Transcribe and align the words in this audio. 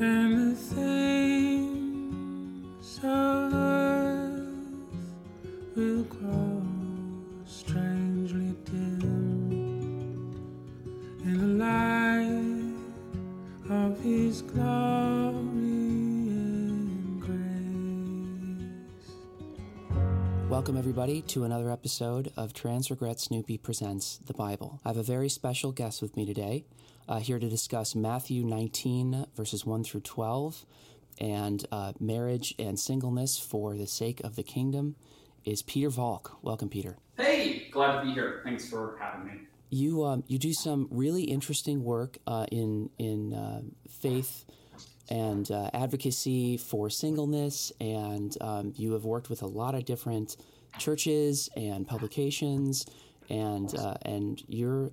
and 0.00 1.03
Welcome, 20.74 20.90
everybody, 20.90 21.22
to 21.22 21.44
another 21.44 21.70
episode 21.70 22.32
of 22.36 22.52
Trans 22.52 22.90
Regret 22.90 23.20
Snoopy 23.20 23.58
Presents 23.58 24.18
the 24.26 24.34
Bible. 24.34 24.80
I 24.84 24.88
have 24.88 24.96
a 24.96 25.04
very 25.04 25.28
special 25.28 25.70
guest 25.70 26.02
with 26.02 26.16
me 26.16 26.26
today, 26.26 26.64
uh, 27.08 27.20
here 27.20 27.38
to 27.38 27.48
discuss 27.48 27.94
Matthew 27.94 28.42
19, 28.42 29.26
verses 29.36 29.64
1 29.64 29.84
through 29.84 30.00
12, 30.00 30.66
and 31.20 31.64
uh, 31.70 31.92
marriage 32.00 32.56
and 32.58 32.76
singleness 32.76 33.38
for 33.38 33.76
the 33.76 33.86
sake 33.86 34.20
of 34.24 34.34
the 34.34 34.42
kingdom, 34.42 34.96
is 35.44 35.62
Pieter 35.62 35.90
Valk. 35.90 36.38
Welcome, 36.42 36.68
Pieter. 36.70 36.96
Hey, 37.16 37.68
glad 37.70 38.00
to 38.00 38.06
be 38.06 38.12
here. 38.12 38.40
Thanks 38.42 38.68
for 38.68 38.98
having 39.00 39.26
me. 39.28 39.40
You 39.70 40.04
um, 40.04 40.24
you 40.26 40.40
do 40.40 40.52
some 40.52 40.88
really 40.90 41.22
interesting 41.22 41.84
work 41.84 42.18
uh, 42.26 42.46
in 42.50 42.90
in 42.98 43.32
uh, 43.32 43.60
faith 43.88 44.44
and 45.08 45.48
uh, 45.52 45.70
advocacy 45.72 46.56
for 46.56 46.90
singleness, 46.90 47.70
and 47.80 48.36
um, 48.40 48.72
you 48.76 48.94
have 48.94 49.04
worked 49.04 49.30
with 49.30 49.42
a 49.42 49.46
lot 49.46 49.76
of 49.76 49.84
different 49.84 50.36
churches 50.78 51.48
and 51.56 51.86
publications, 51.86 52.86
and 53.28 53.74
uh, 53.74 53.94
and 54.02 54.42
your 54.48 54.90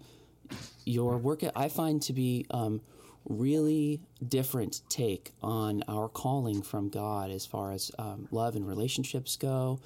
your 0.85 1.17
work 1.17 1.43
I 1.55 1.69
find 1.69 2.01
to 2.03 2.13
be 2.13 2.45
um, 2.51 2.81
really 3.27 4.01
different 4.27 4.81
take 4.89 5.31
on 5.41 5.83
our 5.87 6.09
calling 6.09 6.61
from 6.61 6.89
God 6.89 7.31
as 7.31 7.45
far 7.45 7.71
as 7.71 7.91
um, 7.99 8.27
love 8.31 8.55
and 8.55 8.67
relationships 8.67 9.35
go. 9.35 9.79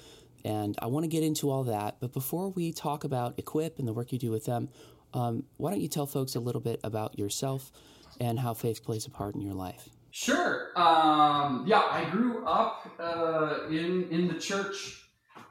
And 0.44 0.76
I 0.80 0.86
want 0.86 1.04
to 1.04 1.08
get 1.08 1.22
into 1.22 1.50
all 1.50 1.64
that. 1.64 1.96
But 2.00 2.12
before 2.12 2.50
we 2.50 2.72
talk 2.72 3.04
about 3.04 3.38
Equip 3.38 3.78
and 3.78 3.88
the 3.88 3.92
work 3.92 4.12
you 4.12 4.18
do 4.18 4.30
with 4.30 4.44
them, 4.44 4.68
um, 5.12 5.44
why 5.56 5.70
don't 5.70 5.80
you 5.80 5.88
tell 5.88 6.06
folks 6.06 6.34
a 6.34 6.40
little 6.40 6.60
bit 6.60 6.78
about 6.84 7.18
yourself 7.18 7.72
and 8.20 8.38
how 8.38 8.54
faith 8.54 8.84
plays 8.84 9.06
a 9.06 9.10
part 9.10 9.34
in 9.34 9.40
your 9.40 9.54
life? 9.54 9.88
Sure. 10.10 10.70
Um, 10.76 11.64
yeah, 11.66 11.82
I 11.90 12.08
grew 12.10 12.44
up 12.46 12.88
uh, 12.98 13.66
in 13.68 14.08
in 14.10 14.28
the 14.28 14.34
church, 14.34 15.05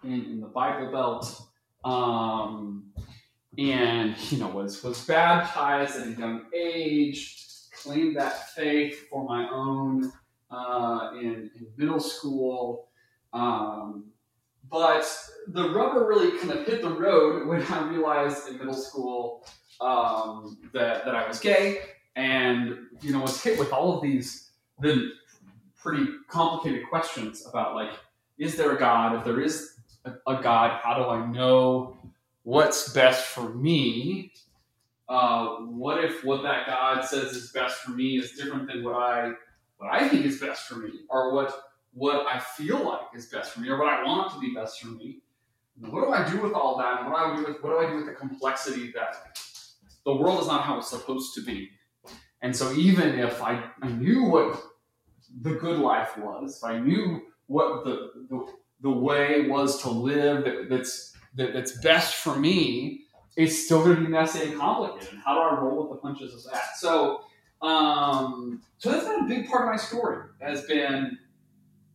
in, 0.06 0.26
in 0.26 0.42
the 0.42 0.48
Bible 0.48 0.92
Belt, 0.92 1.42
um, 1.84 2.92
and 3.58 4.16
you 4.32 4.38
know 4.38 4.48
was 4.48 4.84
was 4.84 5.04
baptized 5.06 5.98
at 5.98 6.08
a 6.08 6.12
young 6.12 6.46
age. 6.54 7.42
Claimed 7.84 8.16
that 8.16 8.50
faith 8.50 9.08
for 9.10 9.26
my 9.26 9.48
own 9.50 10.12
uh, 10.50 11.12
in, 11.20 11.52
in 11.56 11.68
middle 11.78 12.00
school. 12.00 12.88
Um, 13.32 14.06
but 14.72 15.06
the 15.50 15.70
rubber 15.70 16.08
really 16.08 16.38
kind 16.40 16.52
of 16.52 16.66
hit 16.66 16.82
the 16.82 16.90
road 16.90 17.48
when 17.48 17.62
I 17.64 17.88
realized 17.88 18.48
in 18.48 18.58
middle 18.58 18.74
school 18.74 19.46
um, 19.82 20.58
that, 20.74 21.06
that 21.06 21.16
I 21.16 21.28
was 21.28 21.40
gay 21.40 21.82
and, 22.16 22.78
you 23.02 23.12
know, 23.12 23.20
was 23.20 23.42
hit 23.42 23.60
with 23.60 23.72
all 23.72 23.96
of 23.96 24.02
these 24.02 24.52
then 24.80 25.12
pretty 25.78 26.08
complicated 26.28 26.90
questions 26.90 27.46
about, 27.46 27.76
like, 27.76 27.92
is 28.38 28.56
there 28.56 28.76
a 28.76 28.80
God? 28.80 29.16
If 29.16 29.24
there 29.24 29.42
is 29.42 29.76
a, 30.06 30.42
God, 30.42 30.80
how 30.84 30.96
do 30.96 31.10
I 31.10 31.26
know 31.26 31.98
what's 32.44 32.94
best 32.94 33.26
for 33.26 33.54
me? 33.54 34.32
Uh, 35.08 35.58
what 35.58 36.04
if 36.04 36.24
what 36.24 36.42
that 36.44 36.66
God 36.68 37.04
says 37.06 37.32
is 37.32 37.52
best 37.52 37.78
for 37.82 37.92
me 37.92 38.18
is 38.18 38.32
different 38.32 38.68
than 38.68 38.84
what 38.84 38.96
I 38.96 39.34
what 39.78 39.92
I 39.92 40.08
think 40.08 40.26
is 40.26 40.40
best 40.40 40.68
for 40.68 40.76
me, 40.76 40.92
or 41.10 41.34
what 41.34 41.54
what 41.94 42.26
I 42.28 42.40
feel 42.40 42.84
like 42.84 43.16
is 43.16 43.28
best 43.28 43.52
for 43.52 43.62
me, 43.62 43.70
or 43.70 43.78
what 43.78 43.88
I 43.88 44.04
want 44.04 44.32
to 44.34 44.40
be 44.40 44.54
best 44.54 44.82
for 44.82 44.88
me. 44.88 45.20
What 45.78 46.06
do 46.06 46.12
I 46.12 46.30
do 46.30 46.42
with 46.42 46.54
all 46.54 46.78
that? 46.78 47.02
And 47.02 47.12
what 47.12 47.20
do 47.20 47.32
I 47.32 47.36
do 47.36 47.54
with 47.54 47.64
what 47.64 47.70
do 47.70 47.86
I 47.86 47.90
do 47.90 47.98
with 47.98 48.06
the 48.06 48.14
complexity 48.14 48.92
that 48.94 49.38
the 50.06 50.16
world 50.16 50.42
is 50.42 50.48
not 50.48 50.62
how 50.64 50.80
it's 50.80 50.90
supposed 50.90 51.36
to 51.36 51.42
be? 51.42 51.70
And 52.42 52.56
so 52.56 52.72
even 52.74 53.20
if 53.20 53.42
I, 53.42 53.64
I 53.82 53.90
knew 53.90 54.24
what 54.26 54.62
the 55.42 55.56
good 55.56 55.80
life 55.80 56.18
was, 56.18 56.58
if 56.58 56.64
I 56.64 56.80
knew 56.80 57.22
what 57.48 57.84
the 57.84 58.12
the, 58.30 58.46
the 58.82 58.92
way 58.92 59.48
was 59.48 59.82
to 59.84 59.90
live 59.90 60.44
that, 60.46 60.70
that's 60.70 61.14
that, 61.36 61.54
that's 61.54 61.74
best 61.80 62.16
for 62.16 62.36
me, 62.36 63.02
it's 63.36 63.66
still 63.66 63.84
going 63.84 63.98
to 63.98 64.02
be 64.02 64.08
messy 64.08 64.44
and 64.44 64.60
complicated. 64.60 65.14
And 65.14 65.22
how 65.24 65.36
do 65.36 65.42
I 65.42 65.60
roll 65.60 65.82
with 65.82 65.98
the 65.98 66.02
punches 66.02 66.34
of 66.34 66.52
that? 66.52 66.78
So, 66.78 67.22
um, 67.62 68.62
so 68.78 68.92
that's 68.92 69.06
been 69.06 69.26
a 69.26 69.28
big 69.28 69.50
part 69.50 69.64
of 69.64 69.70
my 69.70 69.78
story. 69.78 70.24
Has 70.40 70.64
been 70.64 71.18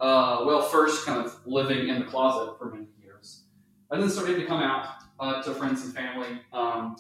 uh, 0.00 0.44
well, 0.46 0.62
first 0.62 1.04
kind 1.04 1.24
of 1.24 1.38
living 1.46 1.88
in 1.88 2.00
the 2.00 2.06
closet 2.06 2.58
for 2.58 2.70
many 2.70 2.86
years, 3.02 3.42
and 3.90 4.02
then 4.02 4.08
starting 4.08 4.36
to 4.36 4.46
come 4.46 4.62
out 4.62 4.86
uh, 5.18 5.42
to 5.42 5.52
friends 5.54 5.84
and 5.84 5.94
family 5.94 6.40
um, 6.52 6.96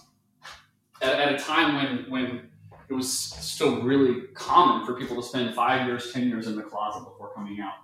at, 1.00 1.18
at, 1.18 1.34
a 1.34 1.38
time 1.38 1.76
when 1.76 2.10
when 2.10 2.50
it 2.88 2.94
was 2.94 3.10
still 3.10 3.80
really 3.82 4.26
common 4.34 4.84
for 4.84 4.94
people 4.94 5.16
to 5.16 5.22
spend 5.22 5.54
five 5.54 5.86
years, 5.86 6.12
ten 6.12 6.28
years 6.28 6.46
in 6.46 6.56
the 6.56 6.62
closet 6.62 7.04
before 7.04 7.32
coming 7.34 7.60
out. 7.60 7.74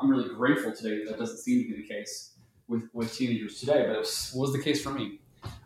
I'm 0.00 0.10
really 0.10 0.28
grateful 0.28 0.72
today 0.72 0.98
that, 0.98 1.10
that 1.10 1.18
doesn't 1.18 1.38
seem 1.38 1.62
to 1.64 1.74
be 1.74 1.82
the 1.82 1.88
case 1.88 2.32
with, 2.68 2.88
with 2.92 3.14
teenagers 3.14 3.60
today, 3.60 3.84
but 3.86 3.96
it 3.96 3.98
was, 3.98 4.32
was 4.34 4.52
the 4.52 4.62
case 4.62 4.82
for 4.82 4.90
me. 4.90 5.20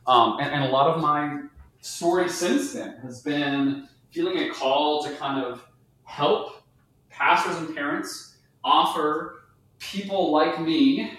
Um, 0.07 0.39
and, 0.41 0.53
and 0.53 0.65
a 0.65 0.69
lot 0.69 0.89
of 0.89 1.01
my 1.01 1.43
story 1.81 2.29
since 2.29 2.73
then 2.73 2.97
has 3.03 3.23
been 3.23 3.89
feeling 4.11 4.39
a 4.39 4.51
call 4.51 5.05
to 5.05 5.15
kind 5.17 5.45
of 5.45 5.65
help 6.05 6.63
pastors 7.11 7.57
and 7.57 7.75
parents 7.75 8.37
offer 8.65 9.45
people 9.79 10.33
like 10.33 10.61
me 10.61 11.19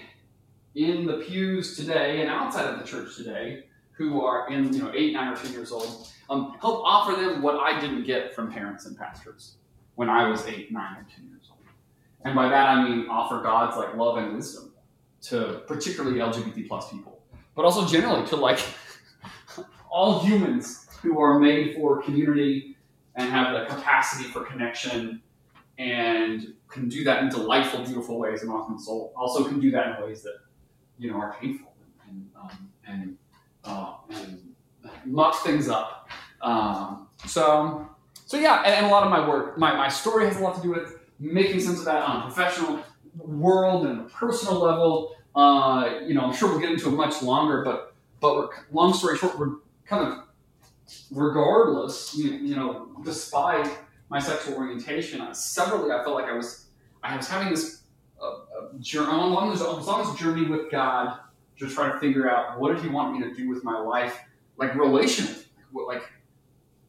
in 0.74 1.06
the 1.06 1.14
pews 1.14 1.76
today 1.76 2.20
and 2.20 2.30
outside 2.30 2.66
of 2.66 2.78
the 2.78 2.84
church 2.84 3.16
today 3.16 3.64
who 3.92 4.22
are 4.22 4.48
in 4.50 4.72
you 4.72 4.82
know 4.82 4.92
eight, 4.94 5.14
nine, 5.14 5.32
or 5.32 5.36
ten 5.36 5.52
years 5.52 5.72
old, 5.72 6.08
um, 6.28 6.56
help 6.60 6.82
offer 6.84 7.18
them 7.18 7.40
what 7.40 7.56
I 7.56 7.80
didn't 7.80 8.04
get 8.04 8.34
from 8.34 8.52
parents 8.52 8.84
and 8.84 8.96
pastors 8.96 9.56
when 9.94 10.10
I 10.10 10.28
was 10.28 10.44
eight, 10.46 10.70
nine, 10.70 10.96
or 10.96 11.06
ten 11.14 11.26
years 11.28 11.48
old. 11.50 11.55
And 12.26 12.34
by 12.34 12.48
that 12.48 12.66
I 12.66 12.82
mean 12.82 13.08
offer 13.08 13.40
God's 13.40 13.76
like 13.76 13.94
love 13.94 14.18
and 14.18 14.34
wisdom 14.34 14.72
to 15.22 15.62
particularly 15.68 16.18
LGBT 16.18 16.66
plus 16.66 16.90
people, 16.90 17.22
but 17.54 17.64
also 17.64 17.86
generally 17.86 18.26
to 18.26 18.34
like 18.34 18.58
all 19.88 20.18
humans 20.18 20.88
who 21.02 21.20
are 21.20 21.38
made 21.38 21.76
for 21.76 22.02
community 22.02 22.76
and 23.14 23.30
have 23.30 23.52
the 23.52 23.72
capacity 23.72 24.28
for 24.28 24.42
connection 24.42 25.22
and 25.78 26.54
can 26.68 26.88
do 26.88 27.04
that 27.04 27.22
in 27.22 27.28
delightful, 27.28 27.84
beautiful 27.84 28.18
ways 28.18 28.42
and 28.42 28.50
often 28.50 28.76
soul. 28.76 29.12
Also 29.16 29.44
can 29.44 29.60
do 29.60 29.70
that 29.70 29.96
in 29.96 30.04
ways 30.04 30.22
that, 30.22 30.38
you 30.98 31.08
know, 31.08 31.18
are 31.18 31.36
painful 31.40 31.72
and, 32.08 32.28
um, 32.34 32.70
and, 32.88 33.16
uh, 33.62 33.94
and 34.10 34.52
muck 35.04 35.44
things 35.44 35.68
up. 35.68 36.08
Um, 36.42 37.06
so, 37.24 37.88
so 38.24 38.36
yeah, 38.36 38.62
and, 38.64 38.74
and, 38.74 38.86
a 38.86 38.88
lot 38.88 39.04
of 39.04 39.10
my 39.10 39.28
work, 39.28 39.56
my, 39.58 39.76
my 39.76 39.88
story 39.88 40.26
has 40.26 40.38
a 40.38 40.40
lot 40.40 40.56
to 40.56 40.62
do 40.62 40.70
with 40.70 41.05
making 41.18 41.60
sense 41.60 41.78
of 41.78 41.84
that 41.86 42.02
on 42.02 42.22
a 42.22 42.32
professional 42.32 42.82
world 43.16 43.86
and 43.86 44.00
a 44.00 44.04
personal 44.04 44.60
level. 44.60 45.16
Uh, 45.34 46.00
you 46.06 46.14
know, 46.14 46.22
I'm 46.22 46.34
sure 46.34 46.48
we'll 46.48 46.60
get 46.60 46.70
into 46.70 46.88
it 46.88 46.92
much 46.92 47.22
longer, 47.22 47.62
but 47.62 47.94
but 48.20 48.50
long 48.72 48.94
story 48.94 49.18
short, 49.18 49.38
we're 49.38 49.56
kind 49.84 50.06
of 50.06 50.24
regardless, 51.10 52.16
you, 52.16 52.30
you 52.30 52.56
know, 52.56 52.88
despite 53.04 53.68
my 54.08 54.18
sexual 54.18 54.54
orientation, 54.54 55.20
I, 55.20 55.32
severally 55.32 55.90
I 55.90 56.02
felt 56.02 56.14
like 56.14 56.26
I 56.26 56.32
was 56.32 56.66
I 57.02 57.16
was 57.16 57.28
having 57.28 57.50
this 57.50 57.82
uh, 58.20 58.38
journey, 58.80 59.52
this 59.52 60.18
journey 60.18 60.46
with 60.46 60.70
God 60.70 61.18
to 61.58 61.68
try 61.68 61.92
to 61.92 61.98
figure 61.98 62.30
out 62.30 62.58
what 62.58 62.74
did 62.74 62.82
He 62.82 62.88
want 62.88 63.18
me 63.18 63.28
to 63.28 63.34
do 63.34 63.48
with 63.48 63.64
my 63.64 63.78
life, 63.78 64.18
like 64.56 64.72
relationally, 64.72 65.44
like, 65.72 65.86
like 65.96 66.02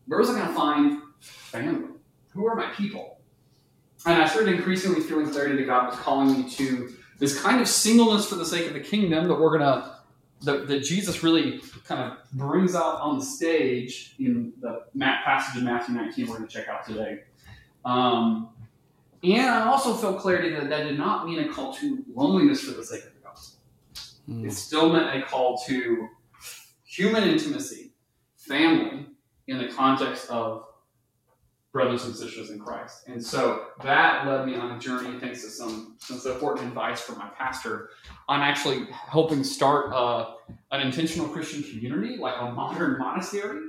where 0.07 0.19
was 0.19 0.29
I 0.29 0.39
going 0.39 0.47
to 0.47 0.53
find 0.53 1.01
family? 1.19 1.89
Who 2.33 2.47
are 2.47 2.55
my 2.55 2.71
people? 2.71 3.16
And 4.05 4.21
I 4.21 4.27
started 4.27 4.55
increasingly 4.55 5.01
feeling 5.01 5.29
clarity 5.29 5.57
that 5.57 5.65
God 5.65 5.89
was 5.89 5.99
calling 5.99 6.31
me 6.31 6.49
to 6.51 6.93
this 7.19 7.39
kind 7.41 7.59
of 7.59 7.67
singleness 7.67 8.29
for 8.29 8.35
the 8.35 8.45
sake 8.45 8.67
of 8.67 8.73
the 8.73 8.79
kingdom 8.79 9.27
that 9.27 9.35
we're 9.35 9.57
going 9.57 9.61
to 9.61 9.97
that, 10.41 10.67
that 10.67 10.83
Jesus 10.83 11.23
really 11.23 11.61
kind 11.83 12.11
of 12.11 12.17
brings 12.33 12.75
out 12.75 12.99
on 13.01 13.17
the 13.17 13.25
stage 13.25 14.15
in 14.19 14.53
the 14.61 14.83
passage 14.99 15.57
in 15.57 15.65
Matthew 15.65 15.95
19 15.95 16.27
we're 16.27 16.37
going 16.37 16.47
to 16.47 16.53
check 16.53 16.67
out 16.67 16.85
today. 16.85 17.23
Um, 17.83 18.49
and 19.23 19.49
I 19.49 19.65
also 19.65 19.95
felt 19.95 20.19
clarity 20.19 20.51
that 20.51 20.69
that 20.69 20.83
did 20.83 20.97
not 20.97 21.25
mean 21.25 21.39
a 21.39 21.51
call 21.51 21.73
to 21.75 22.03
loneliness 22.13 22.61
for 22.61 22.71
the 22.71 22.85
sake 22.85 23.03
of 23.03 23.13
the 23.15 23.21
gospel. 23.21 23.59
Mm. 24.29 24.45
It 24.45 24.51
still 24.51 24.93
meant 24.93 25.15
a 25.17 25.25
call 25.25 25.57
to 25.67 26.07
human 26.85 27.23
intimacy, 27.23 27.93
family, 28.35 29.07
in 29.47 29.57
the 29.57 29.69
context 29.69 30.29
of 30.29 30.66
brothers 31.77 32.05
and 32.05 32.15
sisters 32.15 32.49
in 32.49 32.57
Christ. 32.57 33.07
And 33.07 33.23
so 33.23 33.67
that 33.83 34.25
led 34.25 34.47
me 34.47 34.55
on 34.55 34.71
a 34.75 34.79
journey, 34.79 35.19
thanks 35.19 35.43
to 35.43 35.49
some, 35.49 35.95
some 35.99 36.19
important 36.33 36.67
advice 36.69 37.01
from 37.01 37.19
my 37.19 37.29
pastor, 37.37 37.91
on 38.27 38.39
actually 38.41 38.87
helping 38.91 39.43
start 39.43 39.91
a, 39.93 40.33
an 40.71 40.81
intentional 40.81 41.27
Christian 41.29 41.61
community, 41.61 42.17
like 42.17 42.33
a 42.39 42.51
modern 42.51 42.97
monastery 42.97 43.59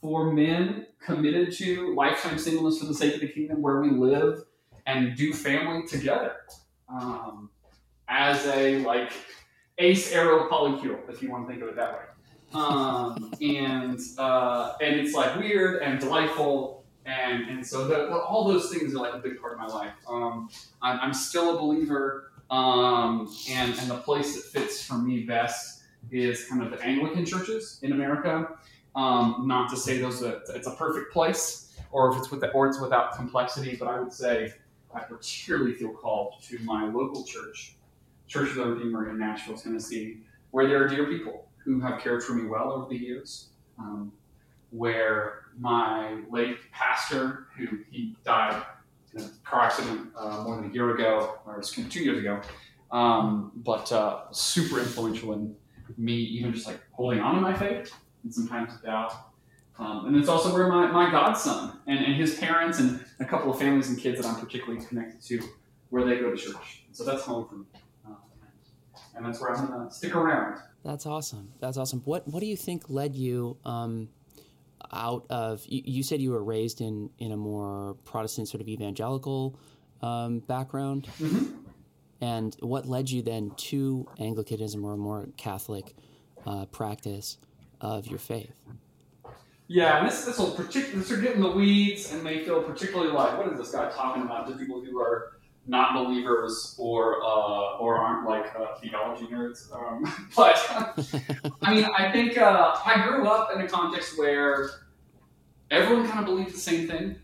for 0.00 0.32
men 0.32 0.86
committed 1.04 1.52
to 1.60 1.92
lifetime 1.96 2.38
singleness 2.38 2.78
for 2.78 2.86
the 2.86 2.94
sake 2.94 3.14
of 3.16 3.20
the 3.20 3.28
kingdom, 3.28 3.60
where 3.60 3.80
we 3.80 3.90
live 3.90 4.44
and 4.86 5.16
do 5.16 5.32
family 5.32 5.84
together 5.86 6.36
um, 6.88 7.50
as 8.08 8.46
a 8.46 8.84
like 8.84 9.12
ace 9.78 10.12
aro 10.14 10.48
polycule, 10.48 11.00
if 11.10 11.20
you 11.22 11.28
want 11.28 11.46
to 11.46 11.52
think 11.52 11.62
of 11.62 11.68
it 11.70 11.76
that 11.76 11.92
way. 11.92 12.04
Um, 12.54 13.34
and 13.42 13.98
uh, 14.16 14.74
and 14.80 14.94
it's 15.00 15.12
like 15.12 15.38
weird 15.38 15.82
and 15.82 15.98
delightful, 15.98 16.77
and 17.08 17.48
and 17.48 17.66
so 17.66 17.86
the, 17.88 18.06
the- 18.06 18.18
all 18.18 18.44
those 18.46 18.70
things 18.70 18.94
are 18.94 18.98
like 18.98 19.14
a 19.14 19.18
big 19.18 19.40
part 19.40 19.54
of 19.54 19.58
my 19.58 19.66
life. 19.66 19.92
Um, 20.08 20.48
I'm, 20.82 21.00
I'm 21.00 21.14
still 21.14 21.56
a 21.56 21.60
believer, 21.60 22.30
um, 22.50 23.34
and 23.50 23.74
and 23.78 23.90
the 23.90 23.96
place 23.96 24.36
that 24.36 24.44
fits 24.44 24.82
for 24.86 24.98
me 24.98 25.22
best 25.24 25.82
is 26.10 26.46
kind 26.48 26.62
of 26.62 26.70
the 26.70 26.80
Anglican 26.84 27.24
churches 27.24 27.80
in 27.82 27.92
America. 27.92 28.48
Um, 28.94 29.44
not 29.46 29.70
to 29.70 29.76
say 29.76 29.98
those 29.98 30.22
are, 30.22 30.40
it's 30.54 30.66
a 30.66 30.72
perfect 30.72 31.12
place, 31.12 31.76
or 31.92 32.10
if 32.12 32.18
it's 32.18 32.30
with 32.30 32.44
or 32.54 32.66
it's 32.68 32.80
without 32.80 33.16
complexity, 33.16 33.76
but 33.76 33.88
I 33.88 33.98
would 34.00 34.12
say 34.12 34.52
I 34.94 35.00
particularly 35.00 35.74
feel 35.74 35.90
called 35.92 36.34
to 36.48 36.58
my 36.60 36.86
local 36.86 37.24
church, 37.24 37.76
Church 38.26 38.50
of 38.50 38.56
the 38.56 38.66
Redeemer 38.66 39.10
in 39.10 39.18
Nashville, 39.18 39.56
Tennessee, 39.56 40.18
where 40.50 40.66
there 40.66 40.84
are 40.84 40.88
dear 40.88 41.06
people 41.06 41.48
who 41.64 41.80
have 41.80 42.00
cared 42.00 42.22
for 42.22 42.32
me 42.34 42.46
well 42.48 42.72
over 42.72 42.88
the 42.88 42.96
years. 42.96 43.48
Um, 43.78 44.12
where 44.70 45.44
my 45.58 46.20
late 46.30 46.58
pastor, 46.72 47.48
who 47.56 47.66
he 47.90 48.16
died 48.24 48.62
in 49.14 49.22
a 49.22 49.28
car 49.44 49.62
accident 49.62 50.10
uh, 50.16 50.42
more 50.42 50.56
than 50.56 50.70
a 50.70 50.74
year 50.74 50.94
ago, 50.94 51.38
or 51.44 51.54
it 51.54 51.58
was 51.58 51.70
two 51.70 52.00
years 52.00 52.18
ago, 52.18 52.40
um, 52.90 53.52
but 53.56 53.90
uh, 53.92 54.30
super 54.30 54.78
influential 54.78 55.32
in 55.32 55.54
me 55.96 56.14
even 56.14 56.52
just 56.52 56.66
like 56.66 56.78
holding 56.92 57.20
on 57.20 57.34
to 57.34 57.40
my 57.40 57.54
faith 57.54 57.92
and 58.22 58.32
sometimes 58.32 58.72
doubt. 58.82 59.12
Um, 59.78 60.06
and 60.06 60.16
it's 60.16 60.28
also 60.28 60.52
where 60.52 60.68
my, 60.68 60.90
my 60.90 61.10
godson 61.10 61.72
and, 61.86 62.04
and 62.04 62.14
his 62.14 62.34
parents 62.34 62.80
and 62.80 63.04
a 63.20 63.24
couple 63.24 63.50
of 63.50 63.58
families 63.58 63.88
and 63.88 63.98
kids 63.98 64.20
that 64.20 64.26
I'm 64.28 64.40
particularly 64.40 64.84
connected 64.84 65.22
to, 65.22 65.48
where 65.90 66.04
they 66.04 66.16
go 66.16 66.30
to 66.30 66.36
church. 66.36 66.84
So 66.92 67.04
that's 67.04 67.22
home 67.22 67.48
for 67.48 67.54
me. 67.56 67.64
Uh, 68.06 68.14
and 69.14 69.24
that's 69.24 69.40
where 69.40 69.54
I'm 69.54 69.66
going 69.68 69.88
to 69.88 69.94
stick 69.94 70.16
around. 70.16 70.60
That's 70.84 71.06
awesome. 71.06 71.52
That's 71.60 71.76
awesome. 71.76 72.02
What 72.04 72.26
What 72.26 72.40
do 72.40 72.46
you 72.46 72.56
think 72.56 72.90
led 72.90 73.14
you 73.14 73.56
um, 73.64 74.08
out 74.92 75.26
of? 75.30 75.64
You, 75.66 75.82
you 75.84 76.02
said 76.02 76.20
you 76.20 76.30
were 76.30 76.42
raised 76.42 76.80
in 76.80 77.10
in 77.18 77.32
a 77.32 77.36
more 77.36 77.94
Protestant 78.04 78.48
sort 78.48 78.60
of 78.60 78.68
evangelical 78.68 79.58
um, 80.02 80.40
background, 80.40 81.08
Mhm. 81.18 81.56
and 82.20 82.56
what 82.60 82.86
led 82.86 83.10
you 83.10 83.22
then 83.22 83.50
to 83.56 84.06
Anglicanism 84.18 84.84
or 84.84 84.94
a 84.94 84.96
more 84.96 85.28
Catholic 85.36 85.94
uh, 86.46 86.66
practice 86.66 87.38
of 87.80 88.06
your 88.06 88.18
faith? 88.18 88.54
Yeah, 89.66 89.98
and 89.98 90.08
this 90.08 90.24
this 90.24 90.38
will 90.38 90.52
particularly 90.52 91.00
this 91.00 91.10
will 91.10 91.20
get 91.20 91.34
in 91.34 91.42
the 91.42 91.50
weeds 91.50 92.12
and 92.12 92.22
may 92.24 92.42
feel 92.44 92.62
particularly 92.62 93.12
like 93.12 93.36
what 93.36 93.52
is 93.52 93.58
this 93.58 93.70
guy 93.72 93.90
talking 93.90 94.22
about 94.22 94.48
to 94.48 94.56
people 94.56 94.80
who 94.82 94.98
are 95.00 95.32
not 95.68 95.92
believers 95.94 96.74
or 96.78 97.22
uh, 97.22 97.76
or 97.78 97.98
aren't 97.98 98.26
like 98.26 98.52
uh, 98.58 98.74
theology 98.80 99.26
nerds. 99.26 99.70
Um, 99.72 100.10
but 100.36 100.56
I 101.62 101.74
mean, 101.74 101.84
I 101.96 102.10
think 102.10 102.38
uh, 102.38 102.76
I 102.84 103.06
grew 103.06 103.28
up 103.28 103.54
in 103.54 103.60
a 103.60 103.68
context 103.68 104.18
where 104.18 104.70
everyone 105.70 106.08
kind 106.08 106.20
of 106.20 106.24
believed 106.24 106.54
the 106.54 106.58
same 106.58 106.88
thing. 106.88 107.16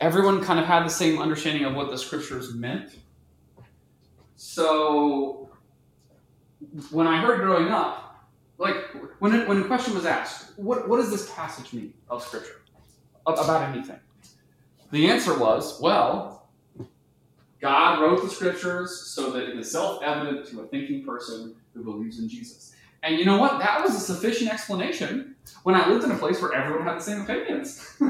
Everyone 0.00 0.42
kind 0.42 0.60
of 0.60 0.66
had 0.66 0.84
the 0.84 0.90
same 0.90 1.20
understanding 1.20 1.64
of 1.64 1.74
what 1.74 1.90
the 1.90 1.98
scriptures 1.98 2.54
meant. 2.54 2.96
So 4.36 5.50
when 6.92 7.08
I 7.08 7.20
heard 7.20 7.40
growing 7.40 7.68
up, 7.68 8.28
like 8.58 8.76
when 9.18 9.34
it, 9.34 9.48
when 9.48 9.60
the 9.60 9.66
question 9.66 9.94
was 9.94 10.06
asked, 10.06 10.56
what 10.56 10.88
what 10.88 10.98
does 10.98 11.10
this 11.10 11.32
passage 11.34 11.72
mean 11.72 11.92
of 12.08 12.22
scripture 12.22 12.60
about 13.26 13.74
anything? 13.74 13.98
The 14.90 15.10
answer 15.10 15.38
was, 15.38 15.78
well, 15.82 16.37
God 17.60 18.00
wrote 18.00 18.22
the 18.22 18.28
scriptures 18.28 18.96
so 18.96 19.30
that 19.32 19.48
it 19.48 19.58
is 19.58 19.70
self-evident 19.70 20.46
to 20.48 20.60
a 20.60 20.66
thinking 20.66 21.04
person 21.04 21.54
who 21.74 21.82
believes 21.82 22.18
in 22.18 22.28
Jesus. 22.28 22.74
And 23.02 23.18
you 23.18 23.24
know 23.24 23.38
what? 23.38 23.58
That 23.58 23.82
was 23.82 23.94
a 23.94 24.00
sufficient 24.00 24.52
explanation 24.52 25.36
when 25.62 25.74
I 25.74 25.88
lived 25.88 26.04
in 26.04 26.10
a 26.10 26.16
place 26.16 26.40
where 26.40 26.52
everyone 26.52 26.86
had 26.86 26.98
the 26.98 27.02
same 27.02 27.20
opinions. 27.22 27.96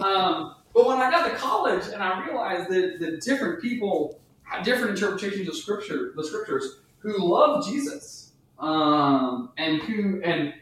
um, 0.00 0.54
but 0.74 0.86
when 0.86 0.98
I 0.98 1.10
got 1.10 1.28
to 1.28 1.36
college 1.36 1.86
and 1.86 2.02
I 2.02 2.24
realized 2.24 2.70
that, 2.70 2.98
that 3.00 3.20
different 3.20 3.60
people 3.60 4.20
had 4.42 4.64
different 4.64 4.90
interpretations 4.90 5.48
of 5.48 5.56
scripture, 5.56 6.12
the 6.16 6.24
scriptures, 6.24 6.80
who 6.98 7.18
love 7.18 7.66
Jesus, 7.66 8.32
um, 8.58 9.50
and 9.58 9.80
who 9.82 10.20
and 10.22 10.54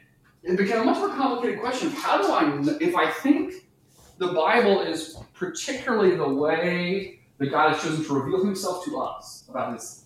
it 0.43 0.57
became 0.57 0.83
a 0.83 0.85
much 0.85 0.99
more 0.99 1.09
complicated 1.09 1.61
question. 1.61 1.89
of 1.89 1.95
How 1.95 2.19
do 2.19 2.29
I, 2.29 2.77
if 2.81 2.95
I 2.95 3.11
think 3.11 3.67
the 4.19 4.29
Bible 4.29 4.81
is 4.81 5.17
particularly 5.35 6.17
the 6.17 6.29
way 6.29 7.21
that 7.39 7.51
God 7.51 7.73
has 7.73 7.83
chosen 7.83 8.05
to 8.05 8.15
reveal 8.15 8.45
Himself 8.45 8.85
to 8.85 9.01
us 9.01 9.45
about 9.49 9.75
His 9.75 10.05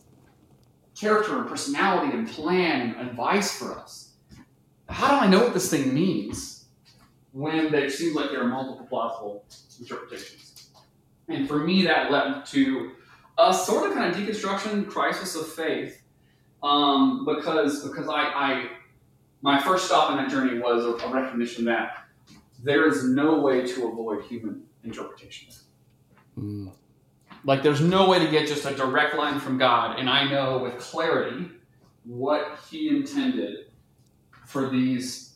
character 0.99 1.39
and 1.39 1.49
personality 1.49 2.17
and 2.17 2.29
plan 2.29 2.95
and 2.99 3.09
advice 3.09 3.57
for 3.57 3.79
us, 3.79 4.15
how 4.89 5.09
do 5.09 5.25
I 5.25 5.29
know 5.29 5.41
what 5.45 5.55
this 5.55 5.71
thing 5.71 5.95
means 5.95 6.67
when 7.33 7.71
there 7.71 7.89
seems 7.89 8.15
like 8.17 8.31
there 8.31 8.43
are 8.43 8.49
multiple 8.49 8.87
plausible 8.87 9.45
interpretations? 9.79 10.71
And 11.29 11.47
for 11.47 11.59
me, 11.59 11.83
that 11.85 12.11
led 12.11 12.45
to 12.47 12.93
a 13.39 13.55
sort 13.55 13.89
of 13.89 13.97
kind 13.97 14.13
of 14.13 14.21
deconstruction 14.21 14.89
crisis 14.89 15.37
of 15.37 15.47
faith 15.47 16.03
um, 16.63 17.25
because 17.25 17.87
because 17.87 18.09
I, 18.09 18.23
I 18.23 18.69
my 19.43 19.61
first 19.61 19.87
stop 19.87 20.11
in 20.11 20.17
that 20.19 20.31
journey 20.31 20.59
was 20.59 20.85
a, 20.85 21.09
recognition 21.09 21.65
that 21.65 22.05
there 22.63 22.87
is 22.87 23.09
no 23.09 23.41
way 23.41 23.67
to 23.67 23.89
avoid 23.89 24.23
human 24.25 24.63
interpretation. 24.85 25.49
Mm. 26.39 26.73
Like 27.45 27.63
there's 27.63 27.81
no 27.81 28.09
way 28.09 28.19
to 28.19 28.31
get 28.31 28.49
just 28.49 28.65
a 28.67 28.75
direct 28.75 29.17
line 29.17 29.41
from 29.41 29.59
God, 29.59 29.99
and 29.99 30.09
I 30.09 30.29
know 30.31 30.59
with 30.59 30.79
clarity 30.79 31.51
what 32.05 32.59
He 32.71 32.89
intended 32.89 33.71
for 34.47 34.69
these 34.69 35.35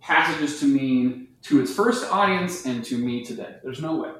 passages 0.00 0.60
to 0.60 0.66
mean 0.66 1.28
to 1.42 1.60
its 1.60 1.74
first 1.74 2.10
audience 2.10 2.66
and 2.66 2.84
to 2.84 2.96
me 2.96 3.24
today. 3.24 3.56
There's 3.62 3.80
no 3.80 3.96
way. 3.96 4.10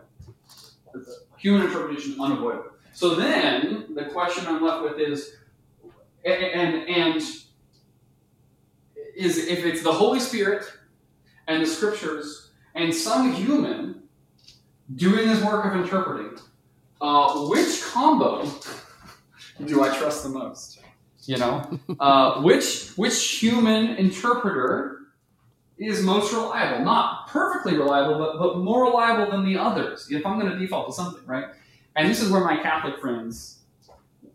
Human 1.38 1.66
interpretation 1.66 2.20
unavoidable. 2.20 2.70
So 2.92 3.14
then 3.14 3.94
the 3.94 4.06
question 4.06 4.46
I'm 4.46 4.62
left 4.62 4.82
with 4.82 4.98
is, 4.98 5.36
and 6.24 6.42
and, 6.42 6.88
and 6.88 7.22
is 9.16 9.38
if 9.38 9.64
it's 9.64 9.82
the 9.82 9.92
Holy 9.92 10.20
Spirit 10.20 10.64
and 11.46 11.62
the 11.62 11.66
Scriptures 11.66 12.50
and 12.74 12.94
some 12.94 13.32
human 13.32 14.02
doing 14.94 15.28
this 15.28 15.42
work 15.42 15.64
of 15.66 15.80
interpreting, 15.80 16.38
uh, 17.02 17.48
which 17.48 17.82
combo 17.82 18.48
do 19.64 19.82
I 19.82 19.94
trust 19.96 20.22
the 20.22 20.30
most? 20.30 20.80
You 21.24 21.36
know, 21.36 21.78
uh, 22.00 22.40
which 22.42 22.90
which 22.96 23.38
human 23.38 23.96
interpreter 23.96 24.98
is 25.78 26.02
most 26.02 26.32
reliable? 26.32 26.84
Not 26.84 27.28
perfectly 27.28 27.76
reliable, 27.76 28.18
but, 28.18 28.38
but 28.38 28.58
more 28.58 28.84
reliable 28.84 29.30
than 29.30 29.44
the 29.44 29.58
others. 29.58 30.08
If 30.10 30.24
I'm 30.24 30.38
going 30.38 30.50
to 30.50 30.58
default 30.58 30.88
to 30.88 30.92
something, 30.92 31.24
right? 31.26 31.46
And 31.94 32.08
this 32.08 32.20
is 32.20 32.30
where 32.30 32.42
my 32.42 32.56
Catholic 32.56 33.00
friends 33.00 33.58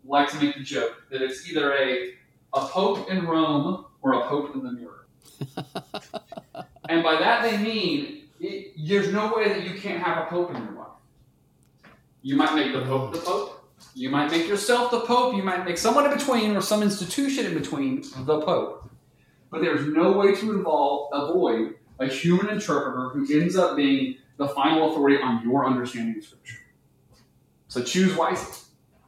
like 0.04 0.30
to 0.30 0.40
make 0.40 0.56
the 0.56 0.62
joke 0.62 1.02
that 1.10 1.20
it's 1.20 1.50
either 1.50 1.74
a 1.74 2.14
a 2.54 2.60
pope 2.68 3.10
in 3.10 3.26
Rome 3.26 3.84
or 4.02 4.14
a 4.14 4.28
pope 4.28 4.54
in 4.54 4.62
the 4.62 4.72
mirror. 4.72 5.06
and 6.88 7.02
by 7.02 7.16
that 7.16 7.42
they 7.42 7.58
mean 7.58 8.24
it, 8.40 8.72
there's 8.78 9.12
no 9.12 9.34
way 9.34 9.48
that 9.48 9.64
you 9.64 9.78
can't 9.78 10.02
have 10.02 10.26
a 10.26 10.30
pope 10.30 10.54
in 10.54 10.62
your 10.62 10.72
life. 10.72 10.97
You 12.22 12.36
might 12.36 12.54
make 12.54 12.72
the 12.72 12.82
pope 12.82 13.12
the 13.12 13.20
pope. 13.20 13.54
You 13.94 14.10
might 14.10 14.30
make 14.30 14.48
yourself 14.48 14.90
the 14.90 15.00
pope. 15.00 15.36
You 15.36 15.42
might 15.42 15.64
make 15.64 15.78
someone 15.78 16.04
in 16.04 16.16
between 16.16 16.56
or 16.56 16.60
some 16.60 16.82
institution 16.82 17.46
in 17.46 17.54
between 17.54 18.02
the 18.24 18.40
pope. 18.40 18.90
But 19.50 19.60
there's 19.62 19.86
no 19.86 20.12
way 20.12 20.34
to 20.34 20.52
involve 20.52 21.10
avoid 21.12 21.74
a 21.98 22.06
human 22.06 22.48
interpreter 22.48 23.10
who 23.10 23.40
ends 23.40 23.56
up 23.56 23.76
being 23.76 24.16
the 24.36 24.48
final 24.48 24.90
authority 24.90 25.22
on 25.22 25.42
your 25.42 25.66
understanding 25.66 26.18
of 26.18 26.24
scripture. 26.24 26.58
So 27.68 27.82
choose 27.82 28.14
wisely. 28.16 28.56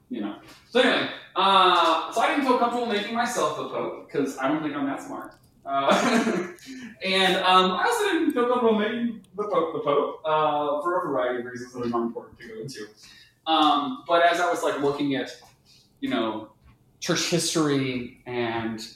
You 0.09 0.23
know. 0.23 0.37
So 0.71 0.81
anyway, 0.81 1.11
uh, 1.37 2.13
so 2.13 2.21
I 2.21 2.29
didn't 2.29 2.47
feel 2.47 2.59
comfortable 2.59 2.87
making 2.87 3.15
myself 3.15 3.57
the 3.57 3.69
pope 3.69 4.07
because 4.07 4.39
I 4.39 4.49
don't 4.49 4.63
think 4.63 4.75
I'm 4.75 4.87
that 4.87 5.03
smart. 5.03 5.35
Uh, 5.65 5.91
and 7.05 7.37
um, 7.37 7.73
I 7.73 7.85
also 7.85 8.05
didn't 8.05 8.33
feel 8.33 8.47
comfortable 8.47 8.79
making 8.79 9.21
the 9.37 9.45
pope 9.45 9.73
the 9.73 9.81
pope 9.81 10.21
uh, 10.25 10.81
for 10.83 11.01
a 11.01 11.09
variety 11.09 11.41
of 11.41 11.47
reasons 11.47 11.73
that 11.73 11.83
are 11.83 11.89
not 11.89 12.03
important 12.03 12.39
to 12.41 12.49
go 12.49 12.61
into. 12.61 12.87
Um, 13.47 14.05
but 14.07 14.25
as 14.25 14.41
I 14.41 14.51
was 14.51 14.63
like 14.63 14.81
looking 14.81 15.15
at, 15.17 15.31
you 16.01 16.11
know, 16.11 16.51
church 17.01 17.31
history 17.31 18.23
and 18.27 18.87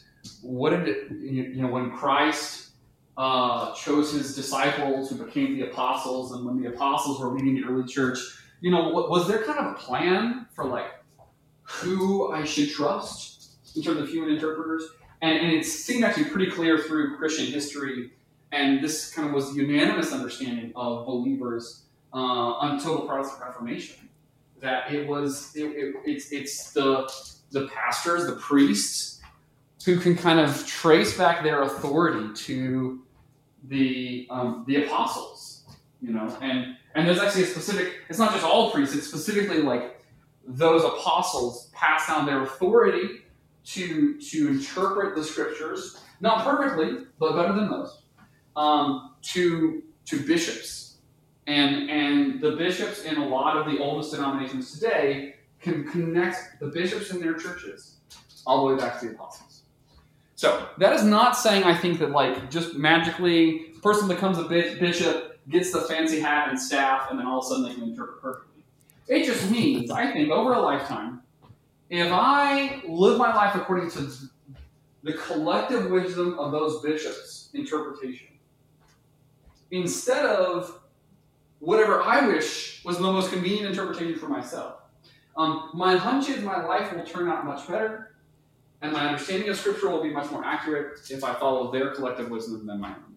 what 0.43 0.71
did 0.71 0.89
it, 0.89 1.11
you 1.11 1.63
know, 1.63 1.69
when 1.69 1.91
Christ 1.91 2.71
uh, 3.17 3.75
chose 3.75 4.13
his 4.13 4.35
disciples 4.35 5.11
who 5.11 5.25
became 5.25 5.55
the 5.59 5.69
apostles, 5.69 6.33
and 6.33 6.45
when 6.45 6.61
the 6.61 6.69
apostles 6.69 7.21
were 7.21 7.29
leading 7.29 7.55
the 7.55 7.65
early 7.65 7.87
church, 7.87 8.19
you 8.61 8.71
know, 8.71 8.89
was 8.89 9.29
there 9.29 9.43
kind 9.43 9.59
of 9.59 9.73
a 9.73 9.75
plan 9.75 10.47
for 10.55 10.65
like 10.65 10.87
who 11.63 12.33
I 12.33 12.45
should 12.45 12.71
trust 12.71 13.57
in 13.77 13.83
terms 13.83 14.01
of 14.01 14.09
human 14.09 14.35
interpreters? 14.35 14.85
And, 15.25 15.39
and 15.39 15.53
it 15.53 15.65
seemed 15.65 16.05
actually 16.05 16.27
pretty 16.27 16.51
clear 16.51 16.77
through 16.79 17.17
Christian 17.17 17.47
history 17.47 18.11
and 18.55 18.83
this 18.83 19.13
kind 19.13 19.29
of 19.29 19.35
was 19.35 19.53
the 19.53 19.63
unanimous 19.63 20.13
understanding 20.13 20.73
of 20.77 21.07
believers 21.07 21.83
uh, 22.13 22.55
until 22.61 23.01
the 23.01 23.07
Protestant 23.07 23.43
Reformation 23.43 24.09
that 24.61 24.93
it 24.93 25.07
was 25.09 25.55
it, 25.55 25.65
it, 25.65 25.95
it's 26.07 26.33
it's 26.33 26.73
the 26.73 27.11
the 27.51 27.69
pastors, 27.69 28.27
the 28.27 28.37
priests, 28.37 29.21
who 29.85 29.99
can 29.99 30.17
kind 30.17 30.41
of 30.41 30.67
trace 30.67 31.17
back 31.17 31.43
their 31.43 31.63
authority 31.63 32.33
to 32.35 33.03
the 33.65 34.27
um, 34.31 34.65
the 34.67 34.85
apostles, 34.85 35.65
you 36.01 36.13
know, 36.13 36.35
and 36.41 36.77
and 36.95 37.07
there's 37.07 37.19
actually 37.19 37.43
a 37.43 37.47
specific. 37.47 37.95
It's 38.09 38.19
not 38.19 38.33
just 38.33 38.45
all 38.45 38.71
priests; 38.71 38.95
it's 38.95 39.09
specifically 39.09 39.63
like 39.63 40.01
those 40.47 40.85
apostles 40.85 41.71
pass 41.73 42.07
down 42.07 42.27
their 42.27 42.43
authority 42.43 43.24
to 43.65 44.21
to 44.21 44.49
interpret 44.49 45.15
the 45.15 45.25
scriptures, 45.25 46.01
not 46.21 46.45
perfectly, 46.45 47.07
but 47.19 47.35
better 47.35 47.53
than 47.53 47.71
most, 47.71 48.03
um, 48.57 49.15
to 49.23 49.83
to 50.07 50.27
bishops, 50.27 50.99
and 51.47 51.91
and 51.91 52.41
the 52.41 52.53
bishops 52.53 53.03
in 53.05 53.17
a 53.17 53.27
lot 53.27 53.57
of 53.57 53.71
the 53.71 53.79
oldest 53.79 54.13
denominations 54.13 54.73
today 54.73 55.37
can 55.61 55.89
connect 55.89 56.61
the 56.61 56.67
bishops 56.67 57.11
in 57.11 57.21
their 57.21 57.35
churches 57.35 57.97
all 58.47 58.67
the 58.67 58.75
way 58.75 58.79
back 58.79 59.01
to 59.01 59.09
the 59.09 59.15
apostles. 59.15 59.63
So 60.37 60.69
that 60.79 60.93
is 60.93 61.05
not 61.05 61.37
saying 61.37 61.65
I 61.65 61.75
think 61.75 61.99
that 62.01 62.11
like 62.11 62.51
just 62.51 62.75
magically 62.75 63.73
person 63.83 64.09
becomes 64.09 64.39
a 64.39 64.45
bishop, 64.45 65.39
gets 65.49 65.73
the 65.73 65.83
fancy 65.83 66.21
hat 66.21 66.49
and 66.49 66.59
staff, 66.59 67.11
and 67.11 67.19
then 67.19 67.27
all 67.27 67.39
of 67.39 67.45
a 67.45 67.49
sudden 67.49 67.65
they 67.65 67.75
can 67.75 67.85
interpret 67.85 68.21
perfectly. 68.21 68.63
It 69.09 69.25
just 69.25 69.51
means 69.51 69.91
I 69.91 70.13
think 70.13 70.31
over 70.31 70.55
a 70.55 70.61
lifetime, 70.61 71.23
if 71.91 72.11
I 72.11 72.83
live 72.87 73.19
my 73.19 73.35
life 73.35 73.55
according 73.55 73.91
to 73.93 74.11
the 75.03 75.13
collective 75.13 75.91
wisdom 75.91 76.39
of 76.39 76.53
those 76.53 76.83
bishops' 76.83 77.51
interpretation, 77.55 78.29
instead 79.71 80.25
of 80.25 80.81
whatever 81.59 82.03
I 82.03 82.27
wish 82.27 82.83
was 82.85 82.97
the 82.97 83.03
most 83.03 83.31
convenient 83.31 83.69
interpretation 83.69 84.19
for 84.19 84.29
myself, 84.29 84.77
um, 85.37 85.71
my 85.75 85.97
hunch 85.97 86.29
is 86.29 86.43
my 86.43 86.65
life 86.65 86.95
will 86.95 87.05
turn 87.05 87.29
out 87.29 87.45
much 87.45 87.67
better 87.69 88.15
and 88.85 88.93
my 88.93 89.07
understanding 89.07 89.49
of 89.49 89.57
Scripture 89.57 89.89
will 89.89 90.03
be 90.03 90.11
much 90.11 90.31
more 90.31 90.45
accurate 90.45 91.01
if 91.11 91.25
I 91.25 91.33
follow 91.35 91.73
their 91.73 91.95
collective 91.95 92.29
wisdom 92.29 92.67
than 92.67 92.81
my 92.81 92.91
own. 92.91 93.17